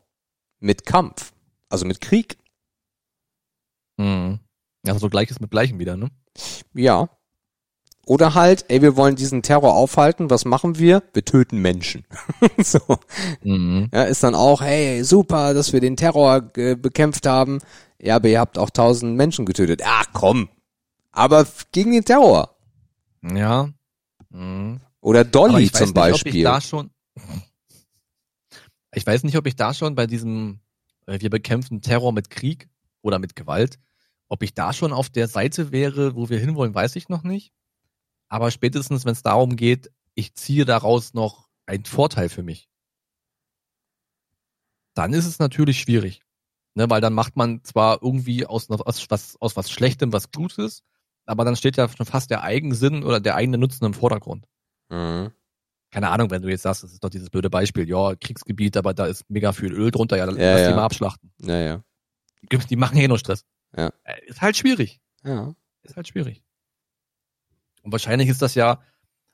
[0.61, 1.33] mit Kampf,
[1.69, 2.37] also mit Krieg.
[3.97, 4.41] Mhm.
[4.87, 6.11] Also so gleiches mit Gleichem wieder, ne?
[6.75, 7.09] Ja.
[8.07, 11.03] Oder halt, ey, wir wollen diesen Terror aufhalten, was machen wir?
[11.13, 12.05] Wir töten Menschen.
[12.59, 12.81] so.
[13.43, 13.91] Mhm.
[13.93, 17.59] Ja, ist dann auch, hey, super, dass wir den Terror äh, bekämpft haben.
[18.01, 19.83] Ja, aber ihr habt auch tausend Menschen getötet.
[19.85, 20.49] Ach komm.
[21.13, 22.57] Aber gegen den Terror.
[23.23, 23.69] Ja.
[24.31, 24.81] Mhm.
[25.01, 26.45] Oder Dolly zum nicht, Beispiel.
[26.45, 26.91] da schon,
[28.93, 30.61] ich weiß nicht, ob ich da schon bei diesem,
[31.07, 32.69] äh, wir bekämpfen Terror mit Krieg
[33.03, 33.79] oder mit Gewalt,
[34.29, 37.53] ob ich da schon auf der Seite wäre, wo wir hinwollen, weiß ich noch nicht.
[38.29, 42.69] Aber spätestens, wenn es darum geht, ich ziehe daraus noch einen Vorteil für mich,
[44.95, 46.23] dann ist es natürlich schwierig.
[46.75, 50.85] Ne, weil dann macht man zwar irgendwie aus, aus, was, aus was Schlechtem was Gutes,
[51.27, 54.47] aber dann steht ja schon fast der Eigensinn oder der eigene Nutzen im Vordergrund
[54.91, 55.33] Mhm.
[55.91, 58.93] Keine Ahnung, wenn du jetzt sagst, das ist doch dieses blöde Beispiel, ja, Kriegsgebiet, aber
[58.95, 60.69] da ist mega viel Öl drunter, ja, dann Ja, lass ja.
[60.69, 61.33] die mal abschlachten.
[61.39, 61.83] Naja.
[62.53, 63.45] Die, die machen eh nur Stress.
[63.77, 63.91] Ja.
[64.05, 65.01] Äh, Ist halt schwierig.
[65.25, 65.55] Ja.
[65.83, 66.43] Ist halt schwierig.
[67.83, 68.81] Und wahrscheinlich ist das ja,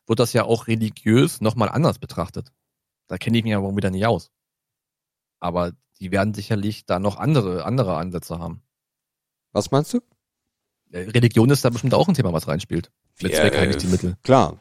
[0.07, 2.53] wird das ja auch religiös nochmal anders betrachtet.
[3.09, 4.31] Da kenne ich mich aber wieder nicht aus.
[5.41, 8.63] Aber die werden sicherlich da noch andere, andere Ansätze haben.
[9.53, 10.01] Was meinst du?
[10.91, 12.91] Äh, Religion ist da bestimmt auch ein Thema, was reinspielt.
[13.23, 14.17] Mit Ja, Zweck äh, eigentlich die Mittel.
[14.23, 14.61] Klar.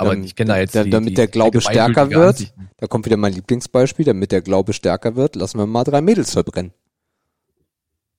[0.00, 2.36] Aber ähm, ich kenne da jetzt da- die, damit die der Glaube stärker wird.
[2.36, 2.70] Ansichten.
[2.78, 4.04] Da kommt wieder mein Lieblingsbeispiel.
[4.06, 6.72] Damit der Glaube stärker wird, lassen wir mal drei Mädels verbrennen.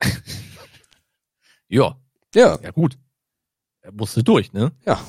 [1.72, 1.96] Ja,
[2.34, 2.58] Ja.
[2.62, 2.98] Ja gut.
[3.82, 4.72] Er musste durch, ne?
[4.86, 5.00] Ja.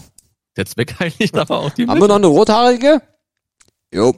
[0.56, 3.00] Der Zweck heiligt aber auch die Haben wir noch eine rothaarige?
[3.92, 4.14] Jo.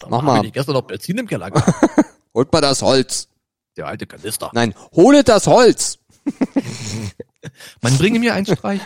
[0.00, 0.44] Sag mach mal.
[0.44, 1.72] Ich gestern noch Benzin im Keller gehabt.
[2.34, 3.28] Holt mal das Holz.
[3.76, 4.50] Der alte Kanister.
[4.54, 5.98] Nein, holet das Holz.
[7.82, 8.80] Man bringe mir einen Streich.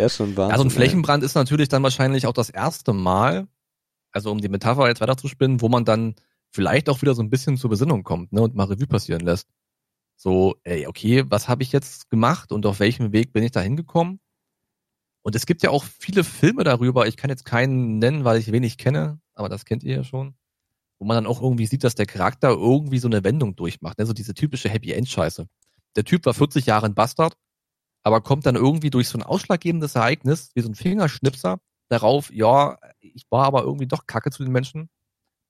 [0.00, 0.50] Ja, schon wahr.
[0.50, 3.48] Also ein Flächenbrand ist natürlich dann wahrscheinlich auch das erste Mal,
[4.12, 6.14] also um die Metapher jetzt weiter zu spinnen, wo man dann
[6.50, 9.48] vielleicht auch wieder so ein bisschen zur Besinnung kommt, ne, und mal Revue passieren lässt.
[10.16, 13.60] So, ey, okay, was habe ich jetzt gemacht und auf welchem Weg bin ich da
[13.60, 14.20] hingekommen?
[15.22, 18.52] Und es gibt ja auch viele Filme darüber, ich kann jetzt keinen nennen, weil ich
[18.52, 20.34] wenig kenne, aber das kennt ihr ja schon,
[20.98, 24.06] wo man dann auch irgendwie sieht, dass der Charakter irgendwie so eine Wendung durchmacht, ne,
[24.06, 25.46] so diese typische Happy End Scheiße.
[25.96, 27.36] Der Typ war 40 Jahre ein Bastard,
[28.02, 32.78] aber kommt dann irgendwie durch so ein ausschlaggebendes Ereignis, wie so ein Fingerschnipser, darauf, ja,
[33.00, 34.88] ich war aber irgendwie doch kacke zu den Menschen.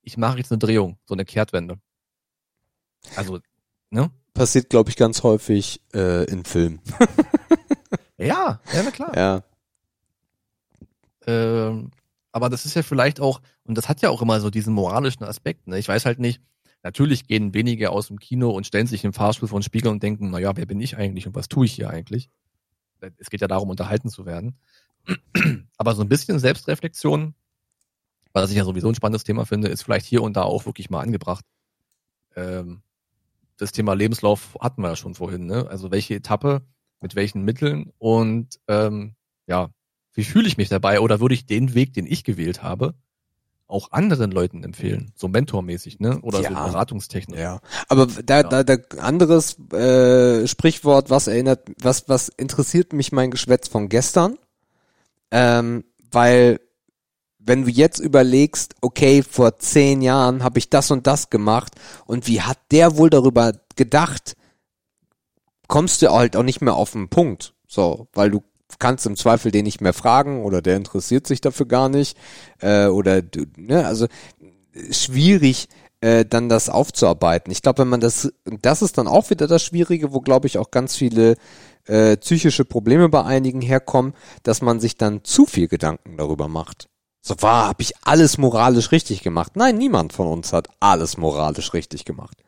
[0.02, 1.78] Ich mache jetzt eine Drehung, so eine Kehrtwende.
[3.16, 3.40] Also,
[3.90, 4.10] ne?
[4.34, 6.80] Passiert, glaube ich, ganz häufig äh, in Filmen.
[8.20, 9.16] Ja, ja, na klar.
[9.16, 9.42] Ja.
[11.26, 11.90] Ähm,
[12.32, 15.24] aber das ist ja vielleicht auch, und das hat ja auch immer so diesen moralischen
[15.24, 15.78] Aspekt, ne?
[15.78, 16.42] Ich weiß halt nicht,
[16.82, 20.02] natürlich gehen wenige aus dem Kino und stellen sich im Fahrstuhl vor den Spiegel und
[20.02, 22.30] denken, naja, wer bin ich eigentlich und was tue ich hier eigentlich?
[23.18, 24.58] Es geht ja darum, unterhalten zu werden.
[25.76, 27.34] Aber so ein bisschen Selbstreflexion,
[28.32, 30.90] was ich ja sowieso ein spannendes Thema finde, ist vielleicht hier und da auch wirklich
[30.90, 31.44] mal angebracht.
[32.36, 32.82] Ähm,
[33.56, 35.66] das Thema Lebenslauf hatten wir ja schon vorhin, ne?
[35.68, 36.62] Also welche Etappe,
[37.00, 39.16] mit welchen Mitteln und ähm,
[39.46, 39.70] ja,
[40.12, 42.94] wie fühle ich mich dabei oder würde ich den Weg, den ich gewählt habe,
[43.70, 46.20] auch anderen Leuten empfehlen, so mentormäßig, ne?
[46.22, 46.66] Oder so Ja.
[46.66, 47.38] beratungstechnisch.
[47.38, 47.60] Ja.
[47.88, 53.68] Aber da, da, da anderes äh, Sprichwort, was erinnert, was, was interessiert mich mein Geschwätz
[53.68, 54.36] von gestern?
[55.30, 56.60] Ähm, weil
[57.38, 61.74] wenn du jetzt überlegst, okay, vor zehn Jahren habe ich das und das gemacht
[62.04, 64.36] und wie hat der wohl darüber gedacht,
[65.66, 67.54] kommst du halt auch nicht mehr auf den Punkt.
[67.66, 68.42] So, weil du
[68.78, 72.16] kannst im Zweifel den nicht mehr fragen oder der interessiert sich dafür gar nicht.
[72.60, 74.06] Äh, oder du, ne, also
[74.90, 75.68] schwierig.
[76.00, 77.52] äh, dann das aufzuarbeiten.
[77.52, 80.56] Ich glaube, wenn man das, das ist dann auch wieder das Schwierige, wo glaube ich
[80.58, 81.36] auch ganz viele
[81.86, 86.88] äh, psychische Probleme bei einigen herkommen, dass man sich dann zu viel Gedanken darüber macht.
[87.22, 89.56] So war, habe ich alles moralisch richtig gemacht?
[89.56, 92.42] Nein, niemand von uns hat alles moralisch richtig gemacht.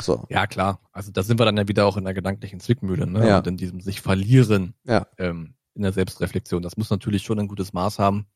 [0.00, 0.26] So.
[0.28, 0.80] Ja, klar.
[0.92, 3.26] Also da sind wir dann ja wieder auch in der gedanklichen Zwickmühle, ne?
[3.28, 3.38] Ja.
[3.38, 5.06] Und in diesem sich verlieren Ja.
[5.18, 6.62] ähm, in der Selbstreflexion.
[6.62, 8.26] Das muss natürlich schon ein gutes Maß haben.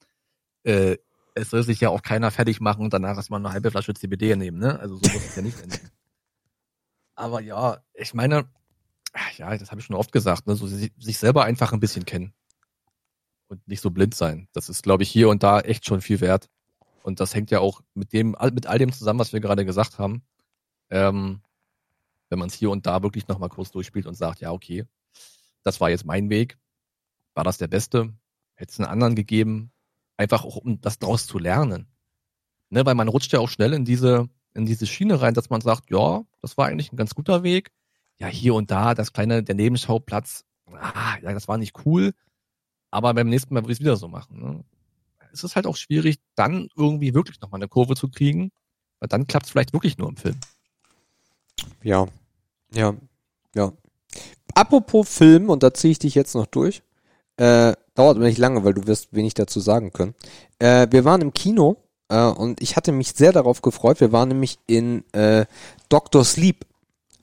[0.63, 0.97] Äh,
[1.35, 4.37] es soll sich ja auch keiner fertig machen und danach erstmal eine halbe Flasche CBD
[4.37, 4.79] nehmen, ne?
[4.79, 5.79] Also so muss es ja nicht enden.
[7.17, 8.47] Aber ja, ich meine,
[9.37, 10.55] ja, das habe ich schon oft gesagt, ne?
[10.57, 12.33] So si- sich selber einfach ein bisschen kennen.
[13.49, 14.49] Und nicht so blind sein.
[14.53, 16.49] Das ist, glaube ich, hier und da echt schon viel wert.
[17.03, 19.99] Und das hängt ja auch mit dem, mit all dem zusammen, was wir gerade gesagt
[19.99, 20.23] haben.
[20.91, 21.43] Ähm,
[22.35, 24.85] wenn man es hier und da wirklich nochmal kurz durchspielt und sagt, ja, okay,
[25.63, 26.59] das war jetzt mein Weg,
[27.33, 28.13] war das der beste,
[28.57, 29.71] hätte es einen anderen gegeben,
[30.17, 31.87] einfach auch um das daraus zu lernen.
[32.71, 35.61] Ne, weil man rutscht ja auch schnell in diese, in diese Schiene rein, dass man
[35.61, 37.71] sagt, ja, das war eigentlich ein ganz guter Weg.
[38.19, 42.15] Ja, hier und da, das kleine, der Nebenschauplatz, ah, ja, das war nicht cool,
[42.91, 44.41] aber beim nächsten Mal würde ich es wieder so machen.
[44.41, 44.65] Ne?
[45.33, 48.51] Es ist halt auch schwierig, dann irgendwie wirklich nochmal eine Kurve zu kriegen,
[48.99, 50.41] weil dann klappt es vielleicht wirklich nur im Film.
[51.85, 52.09] Ja,
[52.75, 52.95] ja,
[53.55, 53.73] ja.
[54.55, 56.83] Apropos Film, und da ziehe ich dich jetzt noch durch.
[57.37, 60.15] Äh, dauert aber nicht lange, weil du wirst wenig dazu sagen können.
[60.59, 61.77] Äh, wir waren im Kino
[62.09, 64.01] äh, und ich hatte mich sehr darauf gefreut.
[64.01, 65.47] Wir waren nämlich in äh,
[65.89, 66.25] Dr.
[66.25, 66.67] Sleep.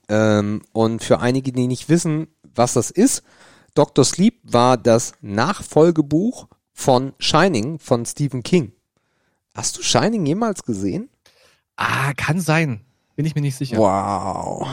[0.09, 3.23] Ähm, und für einige, die nicht wissen, was das ist,
[3.73, 4.03] Dr.
[4.03, 8.73] Sleep war das Nachfolgebuch von Shining von Stephen King.
[9.55, 11.09] Hast du Shining jemals gesehen?
[11.77, 12.81] Ah, kann sein.
[13.15, 13.77] Bin ich mir nicht sicher.
[13.77, 14.67] Wow.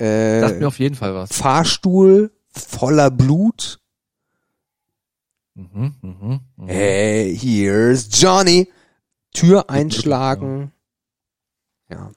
[0.00, 1.30] Sagt Äh, mir auf jeden Fall was.
[1.32, 3.80] Fahrstuhl voller Blut.
[5.54, 6.68] Mhm, mhm, mhm.
[6.68, 8.70] Hey, here's Johnny.
[9.32, 10.72] Tür einschlagen.
[11.90, 12.10] Ja.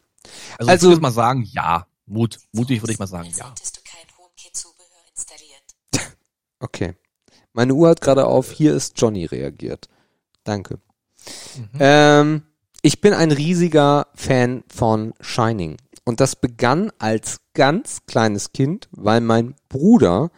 [0.57, 1.87] Also, also- ich würde mal sagen, ja.
[2.05, 3.53] Mut, mutig würde ich mal sagen, ja.
[6.59, 6.95] Okay.
[7.51, 9.89] Meine Uhr hat gerade auf Hier ist Johnny reagiert.
[10.43, 10.79] Danke.
[11.57, 11.69] Mhm.
[11.79, 12.43] Ähm,
[12.81, 15.77] ich bin ein riesiger Fan von Shining.
[16.05, 20.31] Und das begann als ganz kleines Kind, weil mein Bruder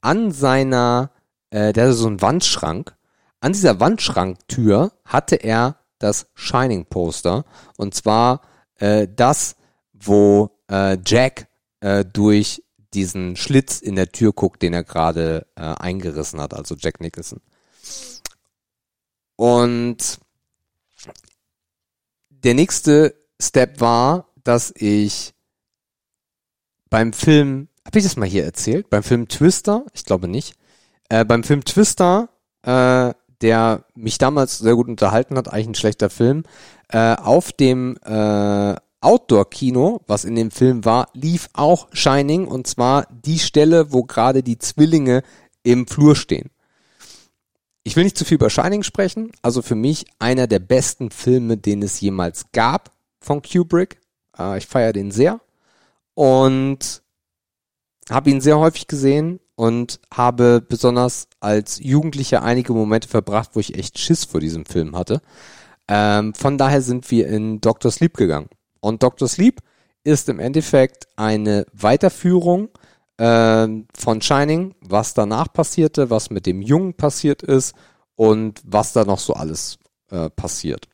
[0.00, 1.10] an seiner,
[1.50, 2.94] äh, der hatte so einen Wandschrank,
[3.40, 7.44] an dieser Wandschranktür hatte er das Shining-Poster.
[7.76, 8.42] Und zwar
[8.76, 9.56] äh, das,
[9.92, 11.48] wo äh, Jack
[11.80, 12.62] äh, durch
[12.94, 17.40] diesen Schlitz in der Tür guckt, den er gerade äh, eingerissen hat, also Jack Nicholson.
[19.36, 20.20] Und
[22.28, 25.34] der nächste Step war, dass ich
[26.92, 28.90] beim Film, habe ich das mal hier erzählt?
[28.90, 30.56] Beim Film Twister, ich glaube nicht,
[31.08, 32.28] äh, beim Film Twister,
[32.64, 36.44] äh, der mich damals sehr gut unterhalten hat, eigentlich ein schlechter Film,
[36.90, 43.06] äh, auf dem äh, Outdoor-Kino, was in dem Film war, lief auch Shining und zwar
[43.10, 45.22] die Stelle, wo gerade die Zwillinge
[45.62, 46.50] im Flur stehen.
[47.84, 51.56] Ich will nicht zu viel über Shining sprechen, also für mich einer der besten Filme,
[51.56, 53.98] den es jemals gab von Kubrick.
[54.38, 55.40] Äh, ich feiere den sehr
[56.14, 57.02] und
[58.10, 63.76] habe ihn sehr häufig gesehen und habe besonders als Jugendlicher einige Momente verbracht, wo ich
[63.76, 65.20] echt Schiss vor diesem Film hatte.
[65.88, 67.90] Ähm, von daher sind wir in Dr.
[67.90, 68.48] Sleep gegangen.
[68.80, 69.28] Und Dr.
[69.28, 69.60] Sleep
[70.04, 72.70] ist im Endeffekt eine Weiterführung
[73.18, 77.74] ähm, von Shining, was danach passierte, was mit dem Jungen passiert ist
[78.16, 79.78] und was da noch so alles
[80.10, 80.88] äh, passiert.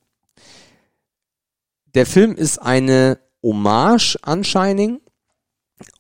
[1.95, 5.01] Der Film ist eine Hommage an Shining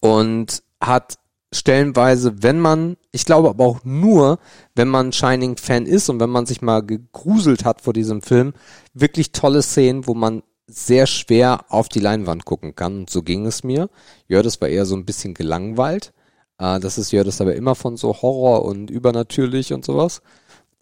[0.00, 1.18] und hat
[1.52, 4.38] stellenweise, wenn man, ich glaube aber auch nur,
[4.74, 8.52] wenn man Shining-Fan ist und wenn man sich mal gegruselt hat vor diesem Film,
[8.92, 13.00] wirklich tolle Szenen, wo man sehr schwer auf die Leinwand gucken kann.
[13.00, 13.88] Und so ging es mir.
[14.28, 16.12] Ja, das war eher so ein bisschen gelangweilt.
[16.58, 20.20] Äh, das ist ja das aber immer von so Horror und übernatürlich und sowas.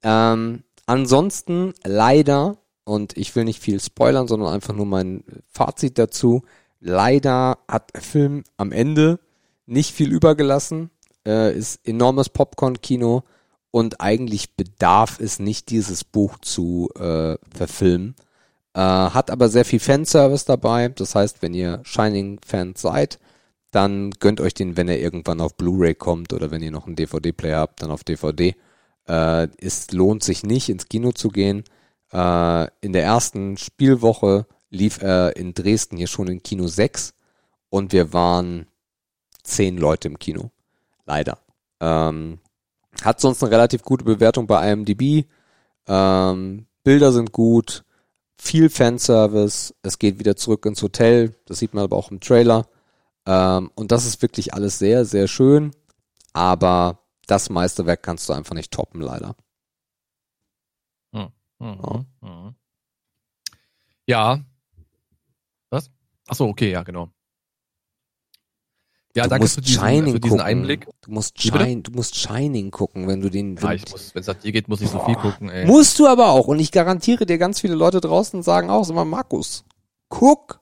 [0.02, 6.42] Ähm, ansonsten leider, und ich will nicht viel spoilern, sondern einfach nur mein Fazit dazu.
[6.80, 9.18] Leider hat der Film am Ende
[9.66, 10.90] nicht viel übergelassen,
[11.26, 13.24] äh, ist enormes Popcorn-Kino
[13.70, 18.14] und eigentlich bedarf es nicht, dieses Buch zu äh, verfilmen.
[18.74, 20.88] Äh, hat aber sehr viel Fanservice dabei.
[20.88, 23.18] Das heißt, wenn ihr Shining-Fans seid,
[23.70, 26.96] dann gönnt euch den, wenn er irgendwann auf Blu-ray kommt oder wenn ihr noch einen
[26.96, 28.54] DVD-Player habt, dann auf DVD.
[29.08, 31.64] Äh, es lohnt sich nicht, ins Kino zu gehen.
[32.12, 37.14] Äh, in der ersten Spielwoche lief er in Dresden hier schon in Kino 6
[37.70, 38.66] und wir waren
[39.42, 40.50] zehn Leute im Kino.
[41.06, 41.38] Leider.
[41.80, 42.40] Ähm,
[43.02, 45.26] hat sonst eine relativ gute Bewertung bei IMDb.
[45.86, 47.84] Ähm, Bilder sind gut.
[48.38, 52.66] viel Fanservice, es geht wieder zurück ins Hotel, das sieht man aber auch im Trailer.
[53.26, 55.72] Ähm, und das ist wirklich alles sehr, sehr schön.
[56.32, 59.34] Aber das Meisterwerk kannst du einfach nicht toppen, leider.
[61.12, 61.32] Mhm.
[61.58, 62.54] Mhm.
[64.06, 64.32] Ja.
[64.34, 64.40] Was?
[66.28, 67.10] Ach so, okay, ja, genau.
[69.14, 70.46] Ja, du danke musst für diesen, Shining für diesen gucken.
[70.46, 70.86] Einblick.
[71.00, 71.40] Du musst?
[71.40, 73.56] Shine, du musst Shining gucken, wenn du den.
[73.56, 75.64] Ja, wenn- ich muss, wenn es nach dir geht, muss ich so viel gucken, ey.
[75.66, 76.48] musst du aber auch.
[76.48, 79.64] Und ich garantiere dir, ganz viele Leute draußen sagen auch immer, Markus,
[80.10, 80.60] guck,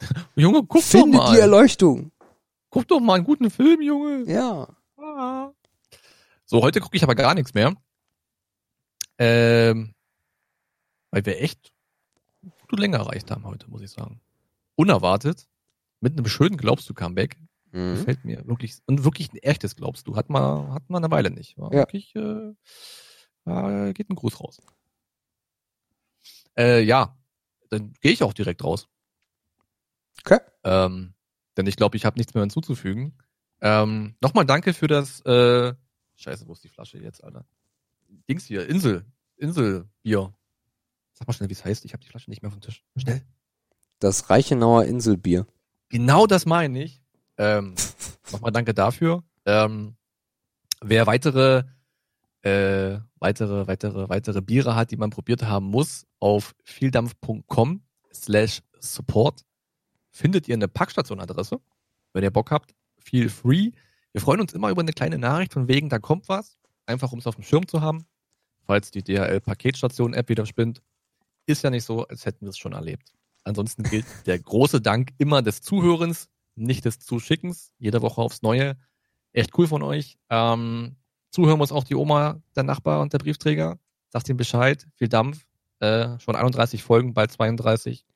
[0.36, 1.38] Junge, guck finde doch die mal.
[1.40, 2.10] Erleuchtung.
[2.70, 4.24] Guck doch mal einen guten Film, Junge.
[4.30, 4.66] Ja.
[4.96, 5.50] Ah.
[6.46, 7.74] So, heute gucke ich aber gar nichts mehr.
[9.18, 9.92] Ähm,
[11.10, 11.73] weil wir echt
[12.68, 14.20] gute Länge erreicht haben heute, muss ich sagen.
[14.76, 15.46] Unerwartet.
[16.00, 17.38] Mit einem schönen Glaubst du Comeback.
[17.72, 17.94] Mhm.
[17.96, 18.78] Gefällt mir wirklich.
[18.86, 20.16] Und wirklich ein echtes Glaubst du.
[20.16, 21.56] Hat man, hat man eine Weile nicht.
[21.58, 21.78] War Ja.
[21.80, 22.52] wirklich, äh,
[23.44, 24.60] da geht ein Gruß raus.
[26.56, 27.16] Äh, ja.
[27.70, 28.88] Dann gehe ich auch direkt raus.
[30.24, 30.38] Okay.
[30.62, 31.14] Ähm,
[31.56, 33.16] denn ich glaube, ich habe nichts mehr hinzuzufügen.
[33.60, 35.74] Ähm, Nochmal danke für das, äh,
[36.16, 37.44] scheiße, wo ist die Flasche jetzt, Alter?
[38.28, 39.04] Dings hier, Insel,
[39.36, 40.32] Inselbier.
[41.14, 42.82] Sag mal schnell, wie es heißt, ich habe die Flasche nicht mehr auf dem Tisch.
[42.96, 43.22] Schnell.
[44.00, 45.46] Das Reichenauer Inselbier.
[45.88, 47.00] Genau das meine ich.
[47.38, 47.74] Ähm,
[48.32, 49.22] Nochmal danke dafür.
[49.46, 49.96] Ähm,
[50.80, 51.64] wer weitere,
[52.42, 57.82] äh, weitere, weitere, weitere Biere hat, die man probiert haben muss, auf vieldampf.com
[58.12, 59.44] slash support
[60.10, 61.60] findet ihr eine Packstation-Adresse.
[62.12, 63.72] Wenn ihr Bock habt, feel free.
[64.12, 66.56] Wir freuen uns immer über eine kleine Nachricht von wegen, da kommt was.
[66.86, 68.04] Einfach um es auf dem Schirm zu haben.
[68.66, 70.82] Falls die DHL-Paketstation-App wieder spinnt.
[71.46, 73.12] Ist ja nicht so, als hätten wir es schon erlebt.
[73.44, 77.72] Ansonsten gilt der große Dank immer des Zuhörens, nicht des Zuschickens.
[77.78, 78.76] Jede Woche aufs Neue.
[79.32, 80.16] Echt cool von euch.
[80.30, 80.96] Ähm,
[81.30, 83.78] zuhören muss auch die Oma, der Nachbar und der Briefträger.
[84.08, 84.86] Sagt ihm Bescheid.
[84.94, 85.44] Viel Dampf.
[85.80, 88.06] Äh, schon 31 Folgen, bald 32.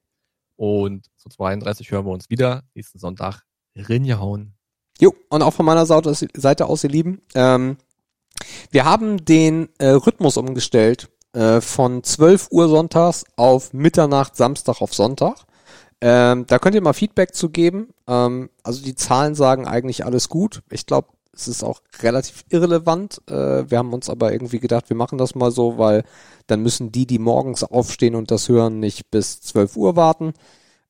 [0.56, 2.62] Und zu 32 hören wir uns wieder.
[2.74, 3.42] Nächsten Sonntag.
[3.76, 4.54] Rinjehauen.
[5.00, 7.20] Jo, und auch von meiner Seite aus, Seite aus ihr Lieben.
[7.34, 7.76] Ähm,
[8.70, 14.94] wir haben den äh, Rhythmus umgestellt äh, von 12 Uhr sonntags auf Mitternacht Samstag auf
[14.94, 15.36] Sonntag.
[16.00, 17.88] Ähm, da könnt ihr mal Feedback zu geben.
[18.06, 20.62] Ähm, also die Zahlen sagen eigentlich alles gut.
[20.70, 23.20] Ich glaube, es ist auch relativ irrelevant.
[23.28, 26.04] Äh, wir haben uns aber irgendwie gedacht, wir machen das mal so, weil
[26.46, 30.34] dann müssen die, die morgens aufstehen und das hören, nicht bis 12 Uhr warten.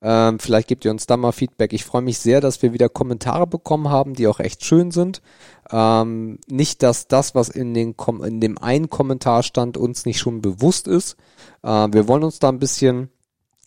[0.00, 1.72] Ähm, vielleicht gebt ihr uns da mal Feedback.
[1.72, 5.22] Ich freue mich sehr, dass wir wieder Kommentare bekommen haben, die auch echt schön sind.
[5.70, 10.18] Ähm, nicht, dass das, was in, den Kom in dem einen Kommentar stand, uns nicht
[10.18, 11.16] schon bewusst ist.
[11.62, 13.10] Äh, wir wollen uns da ein bisschen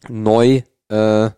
[0.08, 1.30] neu äh,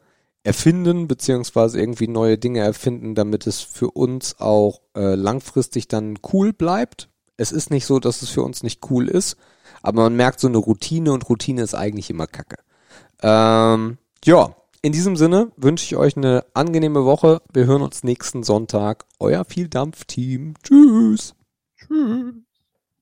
[0.43, 6.53] erfinden, beziehungsweise irgendwie neue Dinge erfinden, damit es für uns auch äh, langfristig dann cool
[6.53, 7.09] bleibt.
[7.37, 9.37] Es ist nicht so, dass es für uns nicht cool ist,
[9.81, 12.57] aber man merkt so eine Routine und Routine ist eigentlich immer Kacke.
[13.21, 17.41] Ähm, ja, in diesem Sinne wünsche ich euch eine angenehme Woche.
[17.53, 19.05] Wir hören uns nächsten Sonntag.
[19.18, 20.55] Euer Vieldampf-Team.
[20.61, 21.35] Tschüss.
[21.77, 22.34] Tschüss.